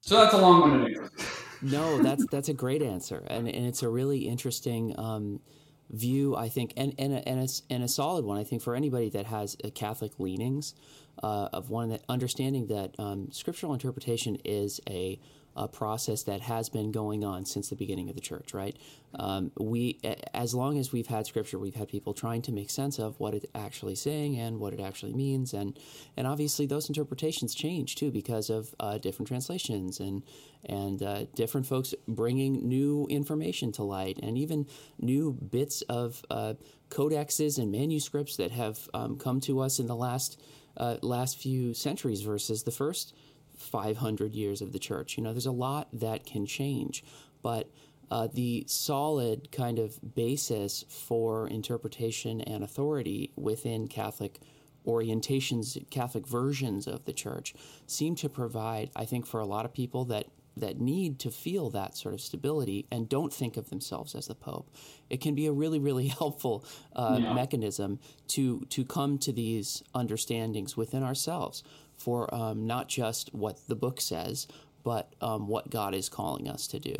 So 0.00 0.16
that's 0.16 0.34
a 0.34 0.38
long-winded 0.38 0.98
answer. 0.98 1.10
no, 1.62 2.02
that's 2.02 2.26
that's 2.26 2.48
a 2.48 2.54
great 2.54 2.82
answer, 2.82 3.24
and 3.28 3.48
and 3.48 3.66
it's 3.66 3.84
a 3.84 3.88
really 3.88 4.26
interesting 4.26 4.98
um, 4.98 5.40
view, 5.90 6.36
I 6.36 6.48
think, 6.48 6.72
and 6.76 6.94
and 6.98 7.12
a, 7.14 7.28
and 7.28 7.40
a, 7.40 7.48
and 7.72 7.82
a 7.82 7.88
solid 7.88 8.24
one, 8.24 8.38
I 8.38 8.44
think, 8.44 8.62
for 8.62 8.74
anybody 8.74 9.08
that 9.10 9.26
has 9.26 9.56
Catholic 9.74 10.18
leanings, 10.18 10.74
uh, 11.22 11.48
of 11.52 11.70
one 11.70 11.88
that 11.90 12.02
understanding 12.08 12.66
that 12.68 12.94
um, 12.98 13.30
scriptural 13.32 13.72
interpretation 13.72 14.36
is 14.44 14.80
a 14.88 15.18
a 15.56 15.66
process 15.66 16.22
that 16.24 16.42
has 16.42 16.68
been 16.68 16.92
going 16.92 17.24
on 17.24 17.44
since 17.44 17.70
the 17.70 17.76
beginning 17.76 18.08
of 18.08 18.14
the 18.14 18.20
church, 18.20 18.52
right? 18.52 18.76
Um, 19.14 19.50
we, 19.58 19.98
as 20.34 20.54
long 20.54 20.78
as 20.78 20.92
we've 20.92 21.06
had 21.06 21.26
scripture, 21.26 21.58
we've 21.58 21.74
had 21.74 21.88
people 21.88 22.12
trying 22.12 22.42
to 22.42 22.52
make 22.52 22.68
sense 22.68 22.98
of 22.98 23.18
what 23.18 23.34
it's 23.34 23.46
actually 23.54 23.94
saying 23.94 24.38
and 24.38 24.60
what 24.60 24.74
it 24.74 24.80
actually 24.80 25.14
means, 25.14 25.54
and 25.54 25.78
and 26.16 26.26
obviously 26.26 26.66
those 26.66 26.88
interpretations 26.88 27.54
change 27.54 27.94
too 27.94 28.10
because 28.10 28.50
of 28.50 28.74
uh, 28.78 28.98
different 28.98 29.28
translations 29.28 30.00
and 30.00 30.22
and 30.66 31.02
uh, 31.02 31.24
different 31.34 31.66
folks 31.66 31.94
bringing 32.06 32.68
new 32.68 33.06
information 33.08 33.72
to 33.72 33.82
light, 33.82 34.18
and 34.22 34.36
even 34.36 34.66
new 34.98 35.32
bits 35.32 35.82
of 35.82 36.22
uh, 36.30 36.54
codexes 36.90 37.58
and 37.58 37.72
manuscripts 37.72 38.36
that 38.36 38.50
have 38.50 38.88
um, 38.92 39.16
come 39.16 39.40
to 39.40 39.60
us 39.60 39.78
in 39.78 39.86
the 39.86 39.96
last 39.96 40.38
uh, 40.76 40.96
last 41.02 41.38
few 41.38 41.72
centuries 41.72 42.20
versus 42.20 42.64
the 42.64 42.70
first 42.70 43.14
500 43.56 44.34
years 44.34 44.60
of 44.60 44.72
the 44.72 44.78
church. 44.78 45.16
You 45.16 45.24
know, 45.24 45.32
there's 45.32 45.46
a 45.46 45.52
lot 45.52 45.88
that 45.92 46.26
can 46.26 46.46
change, 46.46 47.04
but 47.42 47.70
uh, 48.10 48.28
the 48.32 48.64
solid 48.68 49.50
kind 49.50 49.78
of 49.78 50.14
basis 50.14 50.84
for 50.88 51.48
interpretation 51.48 52.40
and 52.40 52.62
authority 52.62 53.32
within 53.36 53.88
Catholic 53.88 54.40
orientations, 54.86 55.78
Catholic 55.90 56.26
versions 56.26 56.86
of 56.86 57.04
the 57.04 57.12
church, 57.12 57.54
seem 57.86 58.14
to 58.16 58.28
provide, 58.28 58.90
I 58.94 59.04
think, 59.04 59.26
for 59.26 59.40
a 59.40 59.46
lot 59.46 59.64
of 59.64 59.72
people 59.72 60.04
that 60.06 60.26
that 60.58 60.80
need 60.80 61.18
to 61.18 61.30
feel 61.30 61.68
that 61.68 61.94
sort 61.94 62.14
of 62.14 62.20
stability 62.20 62.86
and 62.90 63.10
don't 63.10 63.30
think 63.30 63.58
of 63.58 63.68
themselves 63.68 64.14
as 64.14 64.26
the 64.26 64.34
Pope. 64.34 64.70
It 65.10 65.20
can 65.20 65.34
be 65.34 65.46
a 65.46 65.52
really, 65.52 65.78
really 65.78 66.08
helpful 66.20 66.64
uh, 66.94 67.18
yeah. 67.20 67.34
mechanism 67.34 67.98
to 68.28 68.60
to 68.70 68.84
come 68.84 69.18
to 69.18 69.32
these 69.32 69.82
understandings 69.94 70.76
within 70.76 71.02
ourselves 71.02 71.62
for 71.96 72.32
um, 72.34 72.66
not 72.66 72.88
just 72.88 73.34
what 73.34 73.58
the 73.68 73.74
book 73.74 74.00
says, 74.00 74.46
but 74.84 75.14
um, 75.20 75.48
what 75.48 75.70
God 75.70 75.94
is 75.94 76.08
calling 76.08 76.48
us 76.48 76.66
to 76.68 76.78
do. 76.78 76.94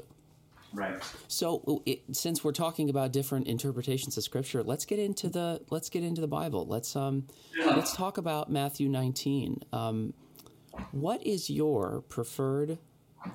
Right. 0.73 1.03
So, 1.29 1.83
it, 1.87 2.03
since 2.13 2.45
we're 2.45 2.53
talking 2.53 2.91
about 2.91 3.13
different 3.13 3.47
interpretations 3.47 4.17
of 4.17 4.25
Scripture, 4.25 4.63
let's 4.63 4.85
get 4.85 4.99
into 4.99 5.29
the 5.29 5.63
let's 5.71 5.89
get 5.89 6.03
into 6.03 6.21
the 6.21 6.27
Bible. 6.27 6.67
Let's 6.67 6.95
um, 6.97 7.29
yeah. 7.57 7.67
let's 7.67 7.95
talk 7.95 8.19
about 8.19 8.51
Matthew 8.51 8.89
19. 8.89 9.63
Um, 9.73 10.13
what 10.91 11.25
is 11.27 11.49
your 11.49 12.03
preferred 12.09 12.79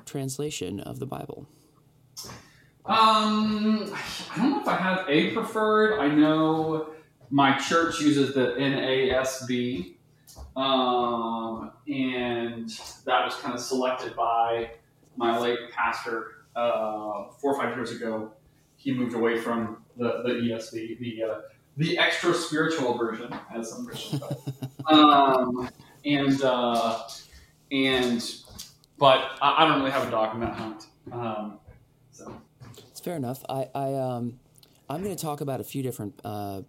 translation 0.06 0.80
of 0.80 1.00
the 1.00 1.06
Bible? 1.06 1.48
Um, 2.86 3.92
I 3.94 4.38
don't 4.38 4.52
know 4.52 4.62
if 4.62 4.68
I 4.68 4.76
have 4.76 5.06
a 5.08 5.32
preferred. 5.32 6.00
I 6.00 6.08
know 6.08 6.94
my 7.30 7.58
church 7.58 8.00
uses 8.02 8.34
the 8.34 8.56
NASB, 8.58 9.96
um, 10.56 11.72
and 11.88 12.70
that 13.06 13.26
was 13.26 13.36
kind 13.36 13.54
of 13.54 13.60
selected 13.60 14.16
by 14.16 14.72
my 15.16 15.38
late 15.38 15.60
pastor 15.72 16.46
uh, 16.56 17.26
four 17.40 17.54
or 17.54 17.62
five 17.62 17.76
years 17.76 17.92
ago. 17.92 18.32
He 18.78 18.94
moved 18.94 19.14
away 19.14 19.38
from 19.38 19.84
the, 19.98 20.22
the 20.24 20.30
ESV, 20.30 21.00
the 21.00 21.24
uh, 21.24 21.42
the 21.78 21.98
extra 21.98 22.34
spiritual 22.34 22.98
version, 22.98 23.34
as 23.56 23.72
some 23.72 23.86
Christians 23.86 24.22
call 24.22 24.44
it. 24.46 24.66
um, 24.92 25.70
and 26.06 26.42
uh, 26.42 27.08
and 27.72 28.36
but 28.98 29.20
I, 29.42 29.64
I, 29.64 29.68
don't 29.68 29.80
really 29.80 29.92
have 29.92 30.08
a 30.08 30.12
dog 30.12 30.36
in 30.36 30.42
that 30.42 30.54
hunt. 30.54 30.86
Um, 31.12 31.60
so 32.12 32.42
it's 32.90 33.00
fair 33.00 33.16
enough. 33.16 33.44
I, 33.48 33.68
I 33.74 33.94
um, 33.94 34.40
I'm 34.90 35.04
going 35.04 35.16
to 35.16 35.22
talk 35.22 35.42
about 35.42 35.62
a 35.62 35.64
few 35.64 35.82
different 35.82 36.20
uh, 36.24 36.64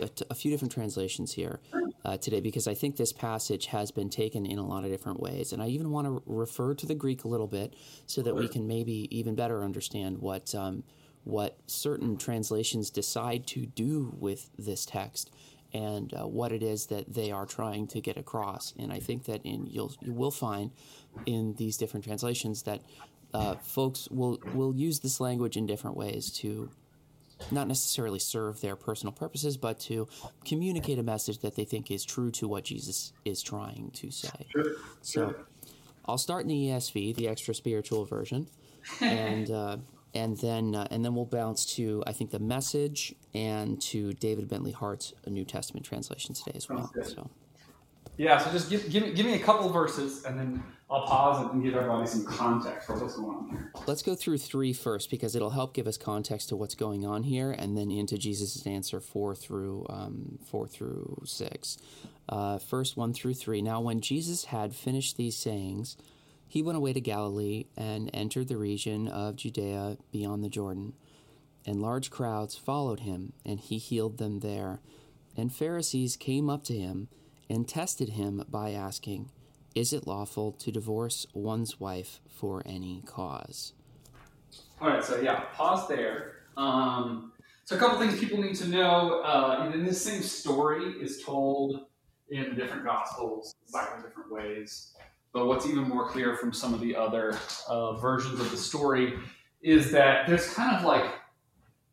a, 0.00 0.10
a 0.30 0.34
few 0.34 0.50
different 0.50 0.72
translations 0.72 1.32
here 1.32 1.60
uh, 2.04 2.16
today 2.16 2.40
because 2.40 2.66
I 2.66 2.74
think 2.74 2.96
this 2.96 3.12
passage 3.12 3.66
has 3.66 3.90
been 3.90 4.10
taken 4.10 4.46
in 4.46 4.58
a 4.58 4.66
lot 4.66 4.84
of 4.84 4.90
different 4.90 5.20
ways. 5.20 5.52
And 5.52 5.62
I 5.62 5.68
even 5.68 5.90
want 5.90 6.06
to 6.06 6.22
refer 6.26 6.74
to 6.74 6.86
the 6.86 6.94
Greek 6.94 7.24
a 7.24 7.28
little 7.28 7.46
bit 7.46 7.74
so 8.06 8.22
that 8.22 8.34
we 8.34 8.48
can 8.48 8.66
maybe 8.66 9.08
even 9.16 9.34
better 9.34 9.62
understand 9.62 10.18
what, 10.18 10.54
um, 10.54 10.84
what 11.24 11.58
certain 11.66 12.16
translations 12.16 12.90
decide 12.90 13.46
to 13.48 13.66
do 13.66 14.14
with 14.18 14.50
this 14.58 14.84
text 14.84 15.30
and 15.74 16.12
uh, 16.14 16.26
what 16.26 16.52
it 16.52 16.62
is 16.62 16.86
that 16.86 17.14
they 17.14 17.30
are 17.30 17.46
trying 17.46 17.86
to 17.88 18.00
get 18.00 18.16
across. 18.16 18.74
And 18.78 18.92
I 18.92 18.98
think 18.98 19.24
that 19.24 19.40
in 19.44 19.66
you'll 19.66 19.94
you 20.02 20.12
will 20.12 20.30
find 20.30 20.70
in 21.24 21.54
these 21.54 21.76
different 21.76 22.04
translations 22.04 22.64
that 22.64 22.82
uh, 23.32 23.54
folks 23.56 24.08
will 24.10 24.38
will 24.52 24.74
use 24.74 25.00
this 25.00 25.20
language 25.20 25.56
in 25.56 25.66
different 25.66 25.96
ways 25.96 26.30
to 26.38 26.70
not 27.50 27.68
necessarily 27.68 28.18
serve 28.18 28.60
their 28.60 28.76
personal 28.76 29.12
purposes, 29.12 29.56
but 29.56 29.80
to 29.80 30.08
communicate 30.44 30.98
a 30.98 31.02
message 31.02 31.38
that 31.38 31.56
they 31.56 31.64
think 31.64 31.90
is 31.90 32.04
true 32.04 32.30
to 32.32 32.48
what 32.48 32.64
Jesus 32.64 33.12
is 33.24 33.42
trying 33.42 33.90
to 33.94 34.10
say. 34.10 34.46
Sure. 34.50 34.64
So 35.00 35.34
I'll 36.06 36.18
start 36.18 36.42
in 36.42 36.48
the 36.48 36.68
ESV, 36.68 37.16
the 37.16 37.28
extra 37.28 37.54
spiritual 37.54 38.04
version, 38.04 38.48
and 39.00 39.50
uh, 39.50 39.76
and 40.14 40.36
then 40.38 40.74
uh, 40.74 40.86
and 40.90 41.04
then 41.04 41.14
we'll 41.14 41.24
bounce 41.24 41.64
to 41.76 42.02
I 42.06 42.12
think 42.12 42.30
the 42.30 42.38
message 42.38 43.14
and 43.34 43.80
to 43.82 44.12
David 44.14 44.48
Bentley 44.48 44.72
Hart's 44.72 45.14
New 45.26 45.44
Testament 45.44 45.86
translation 45.86 46.34
today 46.34 46.52
as 46.54 46.68
well. 46.68 46.92
So. 47.02 47.30
Yeah, 48.16 48.38
so 48.38 48.50
just 48.50 48.68
give, 48.68 48.90
give, 48.90 49.02
me, 49.02 49.12
give 49.12 49.26
me 49.26 49.34
a 49.34 49.38
couple 49.38 49.68
verses 49.70 50.24
and 50.24 50.38
then 50.38 50.62
I'll 50.90 51.06
pause 51.06 51.50
and 51.50 51.62
give 51.62 51.74
everybody 51.74 52.06
some 52.06 52.26
context 52.26 52.86
for 52.86 52.98
what's 52.98 53.16
going 53.16 53.36
on 53.36 53.48
here. 53.48 53.72
Let's 53.86 54.02
go 54.02 54.14
through 54.14 54.38
three 54.38 54.74
first 54.74 55.10
because 55.10 55.34
it'll 55.34 55.50
help 55.50 55.72
give 55.72 55.86
us 55.86 55.96
context 55.96 56.50
to 56.50 56.56
what's 56.56 56.74
going 56.74 57.06
on 57.06 57.22
here 57.22 57.50
and 57.50 57.76
then 57.76 57.90
into 57.90 58.18
Jesus' 58.18 58.66
answer 58.66 59.00
four 59.00 59.34
through, 59.34 59.86
um, 59.88 60.38
four 60.44 60.68
through 60.68 61.22
six. 61.24 61.78
Uh, 62.28 62.58
first, 62.58 62.96
one 62.96 63.14
through 63.14 63.34
three. 63.34 63.62
Now, 63.62 63.80
when 63.80 64.02
Jesus 64.02 64.44
had 64.46 64.74
finished 64.74 65.16
these 65.16 65.36
sayings, 65.36 65.96
he 66.46 66.62
went 66.62 66.76
away 66.76 66.92
to 66.92 67.00
Galilee 67.00 67.64
and 67.74 68.10
entered 68.12 68.48
the 68.48 68.58
region 68.58 69.08
of 69.08 69.36
Judea 69.36 69.96
beyond 70.12 70.44
the 70.44 70.50
Jordan. 70.50 70.92
And 71.64 71.80
large 71.80 72.10
crowds 72.10 72.56
followed 72.56 73.00
him, 73.00 73.32
and 73.46 73.58
he 73.58 73.78
healed 73.78 74.18
them 74.18 74.40
there. 74.40 74.80
And 75.36 75.52
Pharisees 75.52 76.16
came 76.16 76.50
up 76.50 76.64
to 76.64 76.74
him 76.74 77.08
and 77.48 77.68
tested 77.68 78.10
him 78.10 78.44
by 78.48 78.72
asking, 78.72 79.30
Is 79.74 79.92
it 79.92 80.06
lawful 80.06 80.52
to 80.52 80.70
divorce 80.70 81.26
one's 81.34 81.80
wife 81.80 82.20
for 82.28 82.62
any 82.66 83.02
cause? 83.06 83.72
All 84.80 84.88
right, 84.88 85.04
so 85.04 85.20
yeah, 85.20 85.44
pause 85.54 85.86
there. 85.88 86.32
Um, 86.56 87.32
so 87.64 87.76
a 87.76 87.78
couple 87.78 87.98
things 87.98 88.18
people 88.18 88.38
need 88.42 88.56
to 88.56 88.68
know. 88.68 89.22
Uh, 89.22 89.70
and 89.72 89.86
this 89.86 90.02
same 90.02 90.22
story 90.22 90.94
is 91.00 91.22
told 91.22 91.86
in 92.30 92.54
different 92.56 92.84
gospels, 92.84 93.54
slightly 93.66 94.02
different 94.02 94.32
ways. 94.32 94.94
but 95.32 95.46
what's 95.46 95.66
even 95.66 95.84
more 95.84 96.08
clear 96.08 96.36
from 96.36 96.52
some 96.52 96.74
of 96.74 96.80
the 96.80 96.94
other 96.94 97.38
uh, 97.68 97.94
versions 97.94 98.38
of 98.40 98.50
the 98.50 98.56
story 98.56 99.14
is 99.62 99.90
that 99.92 100.26
there's 100.26 100.52
kind 100.52 100.76
of 100.76 100.84
like 100.84 101.04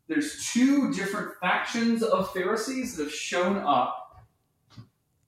there's 0.07 0.51
two 0.51 0.91
different 0.91 1.35
factions 1.39 2.01
of 2.01 2.33
Pharisees 2.33 2.97
that 2.97 3.03
have 3.03 3.13
shown 3.13 3.57
up, 3.57 3.98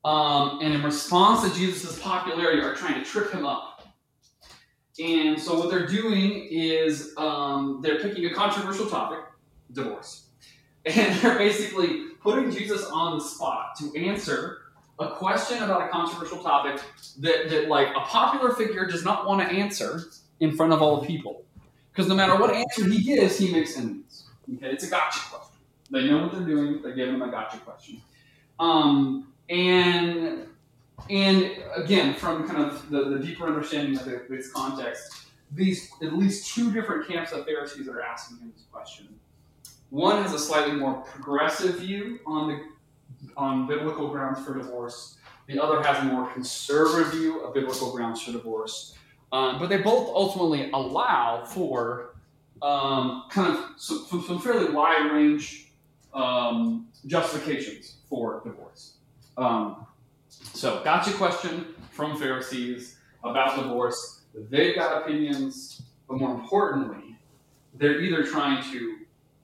um, 0.03 0.60
and 0.62 0.74
in 0.74 0.84
response 0.84 1.48
to 1.48 1.58
Jesus' 1.58 2.00
popularity, 2.00 2.62
are 2.62 2.75
trying 2.75 2.96
to 2.96 3.05
trip 3.05 3.31
him 3.31 3.46
up. 3.46 3.88
And 5.00 5.39
so 5.39 5.58
what 5.58 5.70
they're 5.70 5.88
doing 5.88 6.48
is 6.51 7.13
um, 7.17 7.79
they're 7.81 8.00
picking 8.00 8.25
a 8.25 8.34
controversial 8.34 8.88
topic, 8.88 9.20
divorce, 9.72 10.27
and 10.86 11.15
they're 11.20 11.38
basically 11.38 12.08
putting 12.22 12.51
Jesus 12.51 12.86
on 12.86 13.17
the 13.17 13.24
spot 13.24 13.75
to 13.79 13.98
answer 13.98 14.60
a 15.00 15.10
question 15.10 15.63
about 15.63 15.88
a 15.88 15.89
controversial 15.89 16.43
topic 16.43 16.81
that, 17.20 17.50
that 17.50 17.67
like 17.67 17.88
a 17.96 18.01
popular 18.01 18.53
figure 18.53 18.86
does 18.86 19.03
not 19.03 19.25
want 19.25 19.41
to 19.41 19.48
answer 19.48 20.03
in 20.39 20.55
front 20.55 20.74
of 20.74 20.81
all 20.81 21.01
the 21.01 21.08
people. 21.08 21.43
Because 21.91 22.08
no 22.08 22.15
matter 22.15 22.36
what 22.36 22.53
answer 22.53 22.88
he 22.88 23.03
gives, 23.03 23.38
he 23.38 23.51
makes 23.51 23.77
enemies. 23.77 24.25
Okay, 24.55 24.67
it's 24.67 24.84
a 24.84 24.89
gotcha 24.89 25.20
question. 25.29 25.58
They 25.91 26.08
know 26.08 26.24
what 26.24 26.31
they're 26.31 26.41
doing. 26.41 26.81
They're 26.81 26.96
giving 26.96 27.15
him 27.15 27.22
a 27.22 27.29
gotcha 27.29 27.58
question. 27.58 28.01
Um, 28.60 29.27
and 29.51 30.48
and 31.10 31.51
again, 31.75 32.13
from 32.13 32.48
kind 32.48 32.63
of 32.63 32.89
the, 32.89 33.10
the 33.10 33.20
deeper 33.20 33.46
understanding 33.46 33.98
of 33.98 34.05
the, 34.05 34.24
this 34.29 34.51
context, 34.51 35.25
these 35.51 35.91
at 36.01 36.13
least 36.13 36.53
two 36.55 36.72
different 36.72 37.08
camps 37.08 37.31
of 37.34 37.46
Pharisees 37.46 37.88
are 37.88 38.01
asking 38.01 38.38
him 38.38 38.53
this 38.55 38.65
question. 38.72 39.08
One 39.89 40.22
has 40.24 40.34
a 40.34 40.39
slightly 40.39 40.74
more 40.74 41.01
progressive 41.01 41.79
view 41.79 42.20
on 42.25 42.48
the 42.48 42.62
on 43.36 43.67
biblical 43.67 44.08
grounds 44.10 44.43
for 44.46 44.58
divorce. 44.58 45.17
The 45.48 45.60
other 45.60 45.84
has 45.84 46.00
a 46.00 46.05
more 46.05 46.31
conservative 46.31 47.12
view 47.12 47.41
of 47.41 47.53
biblical 47.53 47.91
grounds 47.91 48.22
for 48.22 48.31
divorce. 48.31 48.96
Um, 49.34 49.60
but 49.60 49.70
they 49.70 49.77
both 49.77 50.10
ultimately 50.10 50.72
allow 50.72 51.43
for 51.46 52.15
um, 52.62 53.24
kind 53.29 53.53
of 53.53 53.65
some, 53.77 54.05
some, 54.08 54.39
fairly 54.39 54.72
wide 54.74 55.12
range 55.12 55.72
um, 56.13 56.88
justifications 57.05 57.98
for 58.08 58.41
divorce. 58.43 58.96
Um, 59.38 59.85
so, 60.27 60.81
gotcha 60.83 61.11
question 61.13 61.65
from 61.91 62.17
Pharisees 62.17 62.97
about 63.23 63.57
divorce. 63.57 64.21
They've 64.33 64.75
got 64.75 65.01
opinions, 65.01 65.81
but 66.07 66.17
more 66.17 66.33
importantly, 66.33 67.17
they're 67.75 68.01
either 68.01 68.23
trying 68.23 68.63
to 68.71 69.00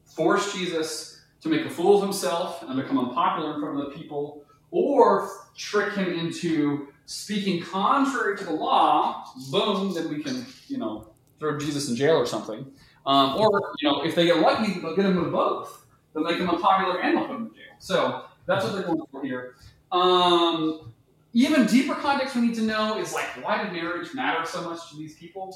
force 0.06 0.54
Jesus 0.54 1.22
to 1.42 1.50
make 1.50 1.66
a 1.66 1.70
fool 1.70 1.98
of 1.98 2.04
himself 2.04 2.64
and 2.64 2.76
become 2.82 2.98
unpopular 2.98 3.56
in 3.56 3.62
front 3.62 3.80
of 3.80 3.86
the 3.90 3.96
people, 3.98 4.44
or 4.72 5.30
trick 5.56 5.94
him 5.94 6.12
into 6.14 6.88
speaking 7.06 7.62
contrary 7.64 8.38
to 8.38 8.44
the 8.44 8.52
law, 8.52 9.24
boom, 9.52 9.94
then 9.94 10.10
we 10.10 10.22
can, 10.22 10.46
you 10.68 10.78
know, 10.78 11.10
throw 11.40 11.58
Jesus 11.58 11.90
in 11.90 11.96
jail 11.96 12.16
or 12.16 12.26
something. 12.26 12.66
Um, 13.06 13.38
or, 13.38 13.74
you 13.80 13.90
know, 13.90 14.04
if 14.04 14.16
they 14.16 14.26
get 14.26 14.38
lucky, 14.40 14.80
they'll 14.80 14.96
get 14.96 15.06
him 15.06 15.22
with 15.22 15.32
both. 15.32 15.86
They'll 16.14 16.24
make 16.24 16.38
him 16.38 16.50
unpopular 16.50 17.00
and 17.00 17.18
they'll 17.18 17.28
put 17.28 17.36
him 17.36 17.46
in 17.48 17.54
jail. 17.54 17.76
So 17.80 18.26
that's 18.46 18.66
what 18.66 18.74
they're 18.74 18.84
going 18.84 19.02
for 19.12 19.24
here. 19.24 19.56
Um, 19.92 20.94
even 21.34 21.66
deeper 21.66 21.96
context 21.96 22.36
we 22.36 22.42
need 22.42 22.56
to 22.56 22.64
know 22.64 22.98
is 23.00 23.14
like, 23.14 23.26
why 23.44 23.64
did 23.64 23.74
marriage 23.74 24.14
matter 24.14 24.46
so 24.46 24.62
much 24.62 24.90
to 24.90 24.98
these 24.98 25.16
people? 25.16 25.56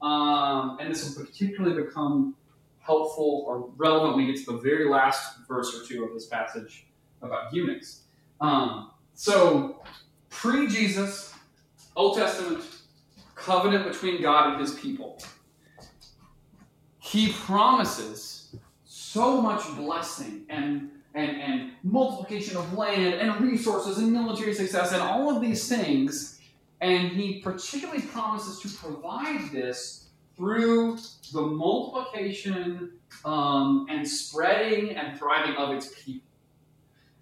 Um, 0.00 0.78
and 0.80 0.90
this 0.90 1.16
will 1.16 1.24
particularly 1.24 1.80
become 1.82 2.34
helpful 2.80 3.44
or 3.46 3.70
relevant 3.76 4.16
when 4.16 4.26
we 4.26 4.32
get 4.32 4.44
to 4.44 4.52
the 4.52 4.58
very 4.58 4.88
last 4.88 5.46
verse 5.46 5.74
or 5.74 5.86
two 5.86 6.04
of 6.04 6.12
this 6.12 6.26
passage 6.26 6.86
about 7.22 7.54
eunuchs. 7.54 8.02
Um, 8.40 8.90
so, 9.14 9.82
pre 10.28 10.66
Jesus, 10.66 11.32
Old 11.94 12.16
Testament 12.16 12.64
covenant 13.42 13.84
between 13.86 14.22
God 14.22 14.52
and 14.52 14.60
his 14.60 14.74
people. 14.74 15.18
He 16.98 17.32
promises 17.32 18.54
so 18.84 19.40
much 19.40 19.64
blessing 19.76 20.44
and, 20.48 20.90
and, 21.14 21.40
and 21.40 21.72
multiplication 21.82 22.56
of 22.56 22.72
land 22.74 23.14
and 23.14 23.40
resources 23.40 23.98
and 23.98 24.12
military 24.12 24.54
success 24.54 24.92
and 24.92 25.02
all 25.02 25.34
of 25.34 25.42
these 25.42 25.68
things. 25.68 26.40
And 26.80 27.12
he 27.12 27.40
particularly 27.40 28.02
promises 28.02 28.60
to 28.60 28.68
provide 28.78 29.50
this 29.52 30.08
through 30.36 30.98
the 31.32 31.42
multiplication 31.42 32.92
um, 33.24 33.86
and 33.88 34.06
spreading 34.08 34.96
and 34.96 35.18
thriving 35.18 35.56
of 35.56 35.74
its 35.74 35.92
people. 36.02 36.28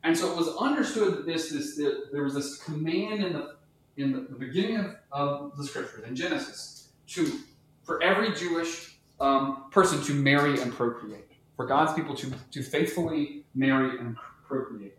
And 0.03 0.17
so 0.17 0.31
it 0.33 0.37
was 0.37 0.57
understood 0.57 1.19
that 1.19 1.27
this, 1.27 1.51
this, 1.51 1.77
that 1.77 2.09
there 2.13 2.23
was 2.23 2.35
this 2.35 2.63
command 2.63 3.23
in 3.23 3.33
the 3.33 3.57
in 3.97 4.13
the, 4.13 4.21
the 4.21 4.37
beginning 4.37 4.79
of, 4.79 4.97
of, 5.13 5.57
the 5.59 5.65
scriptures 5.65 6.05
in 6.07 6.17
Genesis 6.17 6.89
to 7.09 7.41
for 7.83 8.03
every 8.03 8.33
Jewish 8.35 8.97
um, 9.21 9.65
person 9.71 10.03
to 10.05 10.15
marry 10.15 10.61
and 10.61 10.73
procreate, 10.73 11.30
for 11.61 11.67
God's 11.67 11.93
people 11.93 12.15
to 12.15 12.33
to 12.53 12.63
faithfully 12.63 13.45
marry 13.55 13.99
and 13.99 14.17
procreate, 14.49 14.97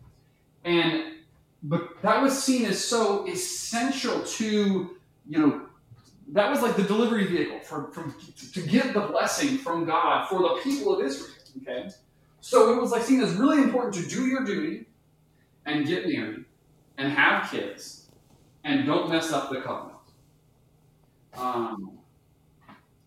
and 0.63 1.15
but 1.63 1.99
that 2.03 2.21
was 2.21 2.37
seen 2.43 2.67
as 2.67 2.85
so 2.85 3.27
essential 3.27 4.21
to 4.21 4.95
you 5.27 5.39
know 5.39 5.65
that 6.33 6.51
was 6.51 6.61
like 6.61 6.75
the 6.75 6.83
delivery 6.83 7.25
vehicle 7.25 7.61
for, 7.61 7.91
from 7.91 8.13
to 8.53 8.61
get 8.61 8.93
the 8.93 8.99
blessing 8.99 9.57
from 9.57 9.85
God 9.85 10.29
for 10.29 10.39
the 10.39 10.59
people 10.61 10.93
of 10.93 11.03
Israel. 11.03 11.33
Okay, 11.63 11.89
so 12.41 12.77
it 12.77 12.79
was 12.79 12.91
like 12.91 13.01
seen 13.01 13.21
as 13.21 13.33
really 13.33 13.63
important 13.63 13.95
to 13.95 14.07
do 14.07 14.27
your 14.27 14.45
duty 14.45 14.85
and 15.65 15.87
get 15.87 16.07
married 16.07 16.45
and 16.99 17.11
have 17.11 17.49
kids 17.49 18.07
and 18.65 18.85
don't 18.85 19.09
mess 19.09 19.31
up 19.31 19.49
the 19.49 19.61
covenant. 19.61 19.97
Um, 21.35 21.97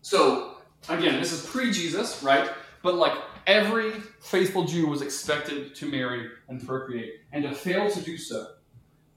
so 0.01 0.57
again, 0.89 1.21
this 1.21 1.31
is 1.31 1.45
pre-Jesus, 1.45 2.21
right? 2.21 2.49
But 2.83 2.95
like 2.95 3.17
every 3.47 3.91
faithful 4.21 4.65
Jew 4.65 4.87
was 4.87 5.01
expected 5.01 5.75
to 5.75 5.85
marry 5.85 6.29
and 6.47 6.65
procreate, 6.65 7.21
and 7.31 7.43
to 7.43 7.53
fail 7.53 7.89
to 7.89 8.01
do 8.01 8.17
so 8.17 8.47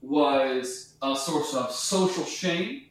was 0.01 0.95
a 1.01 1.15
source 1.15 1.53
of 1.53 1.71
social 1.71 2.23
shame 2.23 2.89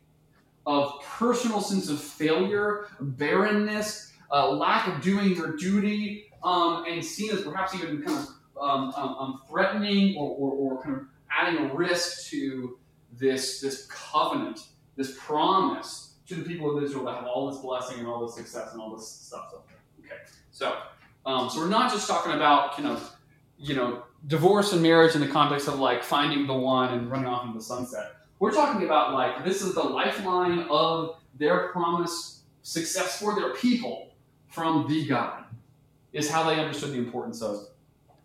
of 0.68 1.00
personal 1.02 1.62
sense 1.62 1.88
of 1.88 1.98
failure, 1.98 2.88
barrenness, 3.00 4.12
uh, 4.30 4.50
lack 4.50 4.86
of 4.86 5.00
doing 5.00 5.34
your 5.34 5.56
duty, 5.56 6.30
um, 6.42 6.84
and 6.86 7.02
seen 7.02 7.30
as 7.30 7.40
perhaps 7.40 7.74
even 7.74 8.02
kind 8.02 8.18
of 8.18 8.28
um, 8.62 8.92
um, 8.94 9.14
um, 9.18 9.42
threatening 9.48 10.14
or, 10.18 10.30
or, 10.36 10.52
or, 10.52 10.82
kind 10.82 10.96
of 10.96 11.02
adding 11.32 11.70
a 11.70 11.74
risk 11.74 12.28
to 12.28 12.76
this, 13.12 13.60
this 13.60 13.86
covenant, 13.86 14.60
this 14.96 15.16
promise 15.18 16.14
to 16.26 16.34
the 16.34 16.42
people 16.42 16.76
of 16.76 16.82
Israel 16.82 17.04
that 17.04 17.14
have 17.14 17.24
all 17.24 17.50
this 17.50 17.60
blessing 17.60 18.00
and 18.00 18.08
all 18.08 18.26
this 18.26 18.34
success 18.34 18.72
and 18.72 18.80
all 18.80 18.94
this 18.94 19.08
stuff. 19.08 19.54
Okay, 20.00 20.16
so 20.50 20.76
um, 21.28 21.48
so 21.48 21.60
we're 21.60 21.68
not 21.68 21.92
just 21.92 22.08
talking 22.08 22.32
about 22.32 22.74
kind 22.74 22.88
of 22.88 23.16
you 23.58 23.74
know 23.74 24.02
divorce 24.26 24.72
and 24.72 24.82
marriage 24.82 25.14
in 25.14 25.20
the 25.20 25.28
context 25.28 25.68
of 25.68 25.78
like 25.78 26.02
finding 26.02 26.46
the 26.46 26.54
one 26.54 26.92
and 26.94 27.10
running 27.10 27.26
off 27.26 27.44
into 27.44 27.58
the 27.58 27.64
sunset 27.64 28.12
we're 28.38 28.52
talking 28.52 28.84
about 28.84 29.14
like 29.14 29.44
this 29.44 29.62
is 29.62 29.74
the 29.74 29.82
lifeline 29.82 30.66
of 30.70 31.16
their 31.38 31.68
promised 31.68 32.42
success 32.62 33.18
for 33.18 33.34
their 33.34 33.54
people 33.54 34.14
from 34.48 34.88
the 34.88 35.06
God, 35.06 35.44
is 36.12 36.30
how 36.30 36.48
they 36.48 36.58
understood 36.58 36.92
the 36.92 36.98
importance 36.98 37.42
of 37.42 37.68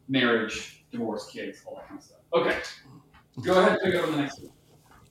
marriage, 0.08 0.86
divorce, 0.92 1.30
kids, 1.30 1.62
all 1.66 1.76
that 1.76 1.88
kind 1.88 2.00
of 2.00 2.06
stuff. 2.06 2.20
Okay, 2.34 2.58
go 3.42 3.60
ahead 3.60 3.74
and 3.74 3.82
pick 3.82 3.96
up 3.96 4.08
on 4.08 4.12
the 4.12 4.18
next 4.18 4.40
one. 4.40 4.52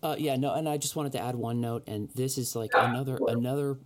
Uh, 0.02 0.16
yeah, 0.18 0.36
no, 0.36 0.54
and 0.54 0.68
I 0.68 0.78
just 0.78 0.96
wanted 0.96 1.12
to 1.12 1.20
add 1.20 1.36
one 1.36 1.60
note, 1.60 1.84
and 1.86 2.08
this 2.14 2.38
is 2.38 2.56
like 2.56 2.70
yeah, 2.74 2.90
another 2.90 3.18
another 3.28 3.78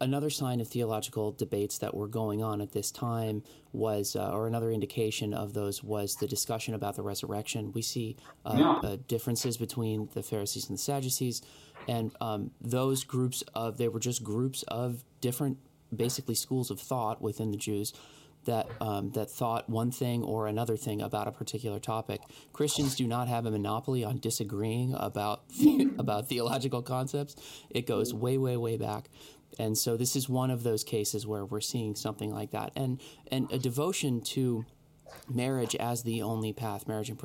another 0.00 0.30
sign 0.30 0.60
of 0.60 0.68
theological 0.68 1.32
debates 1.32 1.78
that 1.78 1.94
were 1.94 2.08
going 2.08 2.42
on 2.42 2.60
at 2.60 2.72
this 2.72 2.90
time 2.90 3.42
was, 3.72 4.16
uh, 4.16 4.30
or 4.30 4.46
another 4.46 4.70
indication 4.70 5.34
of 5.34 5.52
those 5.52 5.82
was 5.82 6.16
the 6.16 6.26
discussion 6.26 6.74
about 6.74 6.96
the 6.96 7.02
resurrection. 7.02 7.72
We 7.72 7.82
see 7.82 8.16
uh, 8.44 8.56
yeah. 8.56 8.88
uh, 8.88 8.96
differences 9.06 9.56
between 9.56 10.08
the 10.14 10.22
Pharisees 10.22 10.68
and 10.68 10.78
the 10.78 10.82
Sadducees, 10.82 11.42
and 11.86 12.12
um, 12.20 12.50
those 12.60 13.04
groups 13.04 13.42
of 13.54 13.76
they 13.76 13.88
were 13.88 14.00
just 14.00 14.24
groups 14.24 14.62
of 14.64 15.04
different, 15.20 15.58
basically 15.94 16.34
schools 16.34 16.70
of 16.70 16.80
thought 16.80 17.20
within 17.20 17.50
the 17.50 17.58
Jews. 17.58 17.92
That 18.46 18.70
um, 18.80 19.10
that 19.10 19.30
thought 19.30 19.68
one 19.68 19.90
thing 19.90 20.22
or 20.22 20.46
another 20.46 20.74
thing 20.74 21.02
about 21.02 21.28
a 21.28 21.30
particular 21.30 21.78
topic. 21.78 22.22
Christians 22.54 22.94
do 22.94 23.06
not 23.06 23.28
have 23.28 23.44
a 23.44 23.50
monopoly 23.50 24.02
on 24.02 24.18
disagreeing 24.18 24.94
about 24.98 25.42
about 25.98 26.30
theological 26.30 26.80
concepts. 26.80 27.36
It 27.68 27.86
goes 27.86 28.14
way, 28.14 28.38
way, 28.38 28.56
way 28.56 28.78
back 28.78 29.10
and 29.58 29.76
so 29.76 29.96
this 29.96 30.16
is 30.16 30.28
one 30.28 30.50
of 30.50 30.62
those 30.62 30.84
cases 30.84 31.26
where 31.26 31.44
we're 31.44 31.60
seeing 31.60 31.94
something 31.94 32.32
like 32.32 32.50
that. 32.52 32.72
And 32.76 33.00
and 33.30 33.50
a 33.52 33.58
devotion 33.58 34.20
to 34.22 34.64
marriage 35.28 35.74
as 35.76 36.02
the 36.02 36.22
only 36.22 36.52
path 36.52 36.86
marriage 36.86 37.10
and 37.10 37.18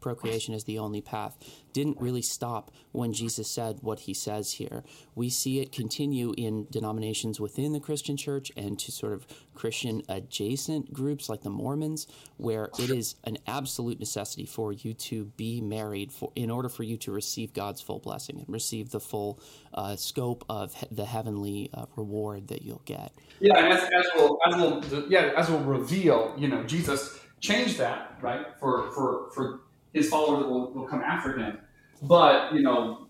procreation 0.00 0.54
is 0.54 0.64
the 0.64 0.78
only 0.78 1.00
path 1.00 1.36
didn't 1.72 2.00
really 2.00 2.22
stop 2.22 2.70
when 2.92 3.12
Jesus 3.12 3.48
said 3.48 3.78
what 3.80 4.00
he 4.00 4.14
says 4.14 4.52
here. 4.52 4.82
We 5.14 5.30
see 5.30 5.60
it 5.60 5.72
continue 5.72 6.34
in 6.36 6.66
denominations 6.70 7.38
within 7.38 7.72
the 7.72 7.80
Christian 7.80 8.16
church 8.16 8.50
and 8.56 8.78
to 8.80 8.90
sort 8.90 9.12
of 9.12 9.26
Christian 9.54 10.02
adjacent 10.08 10.92
groups 10.92 11.28
like 11.28 11.42
the 11.42 11.50
Mormons, 11.50 12.06
where 12.36 12.70
it 12.78 12.90
is 12.90 13.14
an 13.24 13.38
absolute 13.46 14.00
necessity 14.00 14.46
for 14.46 14.72
you 14.72 14.94
to 14.94 15.26
be 15.36 15.60
married 15.60 16.12
for 16.12 16.32
in 16.34 16.50
order 16.50 16.68
for 16.68 16.82
you 16.82 16.96
to 16.98 17.12
receive 17.12 17.52
God's 17.52 17.80
full 17.80 17.98
blessing 17.98 18.38
and 18.38 18.48
receive 18.48 18.90
the 18.90 19.00
full 19.00 19.40
uh, 19.74 19.96
scope 19.96 20.44
of 20.48 20.74
he- 20.74 20.88
the 20.90 21.04
heavenly 21.04 21.70
uh, 21.74 21.86
reward 21.96 22.48
that 22.48 22.62
you'll 22.62 22.82
get. 22.84 23.12
Yeah, 23.40 23.58
and 23.58 23.72
as, 23.72 23.82
as 23.82 24.06
we'll 24.14 24.38
as 24.46 24.56
we'll 24.56 25.10
yeah 25.10 25.32
as 25.36 25.48
we'll 25.48 25.60
reveal, 25.60 26.34
you 26.36 26.48
know, 26.48 26.64
Jesus 26.64 27.18
changed 27.40 27.78
that 27.78 28.18
right 28.20 28.46
for 28.58 28.90
for 28.92 29.30
for 29.34 29.60
his 29.92 30.08
followers 30.08 30.44
will, 30.46 30.72
will 30.72 30.86
come 30.86 31.00
after 31.02 31.36
him. 31.36 31.58
But 32.02 32.52
you 32.54 32.62
know, 32.62 33.08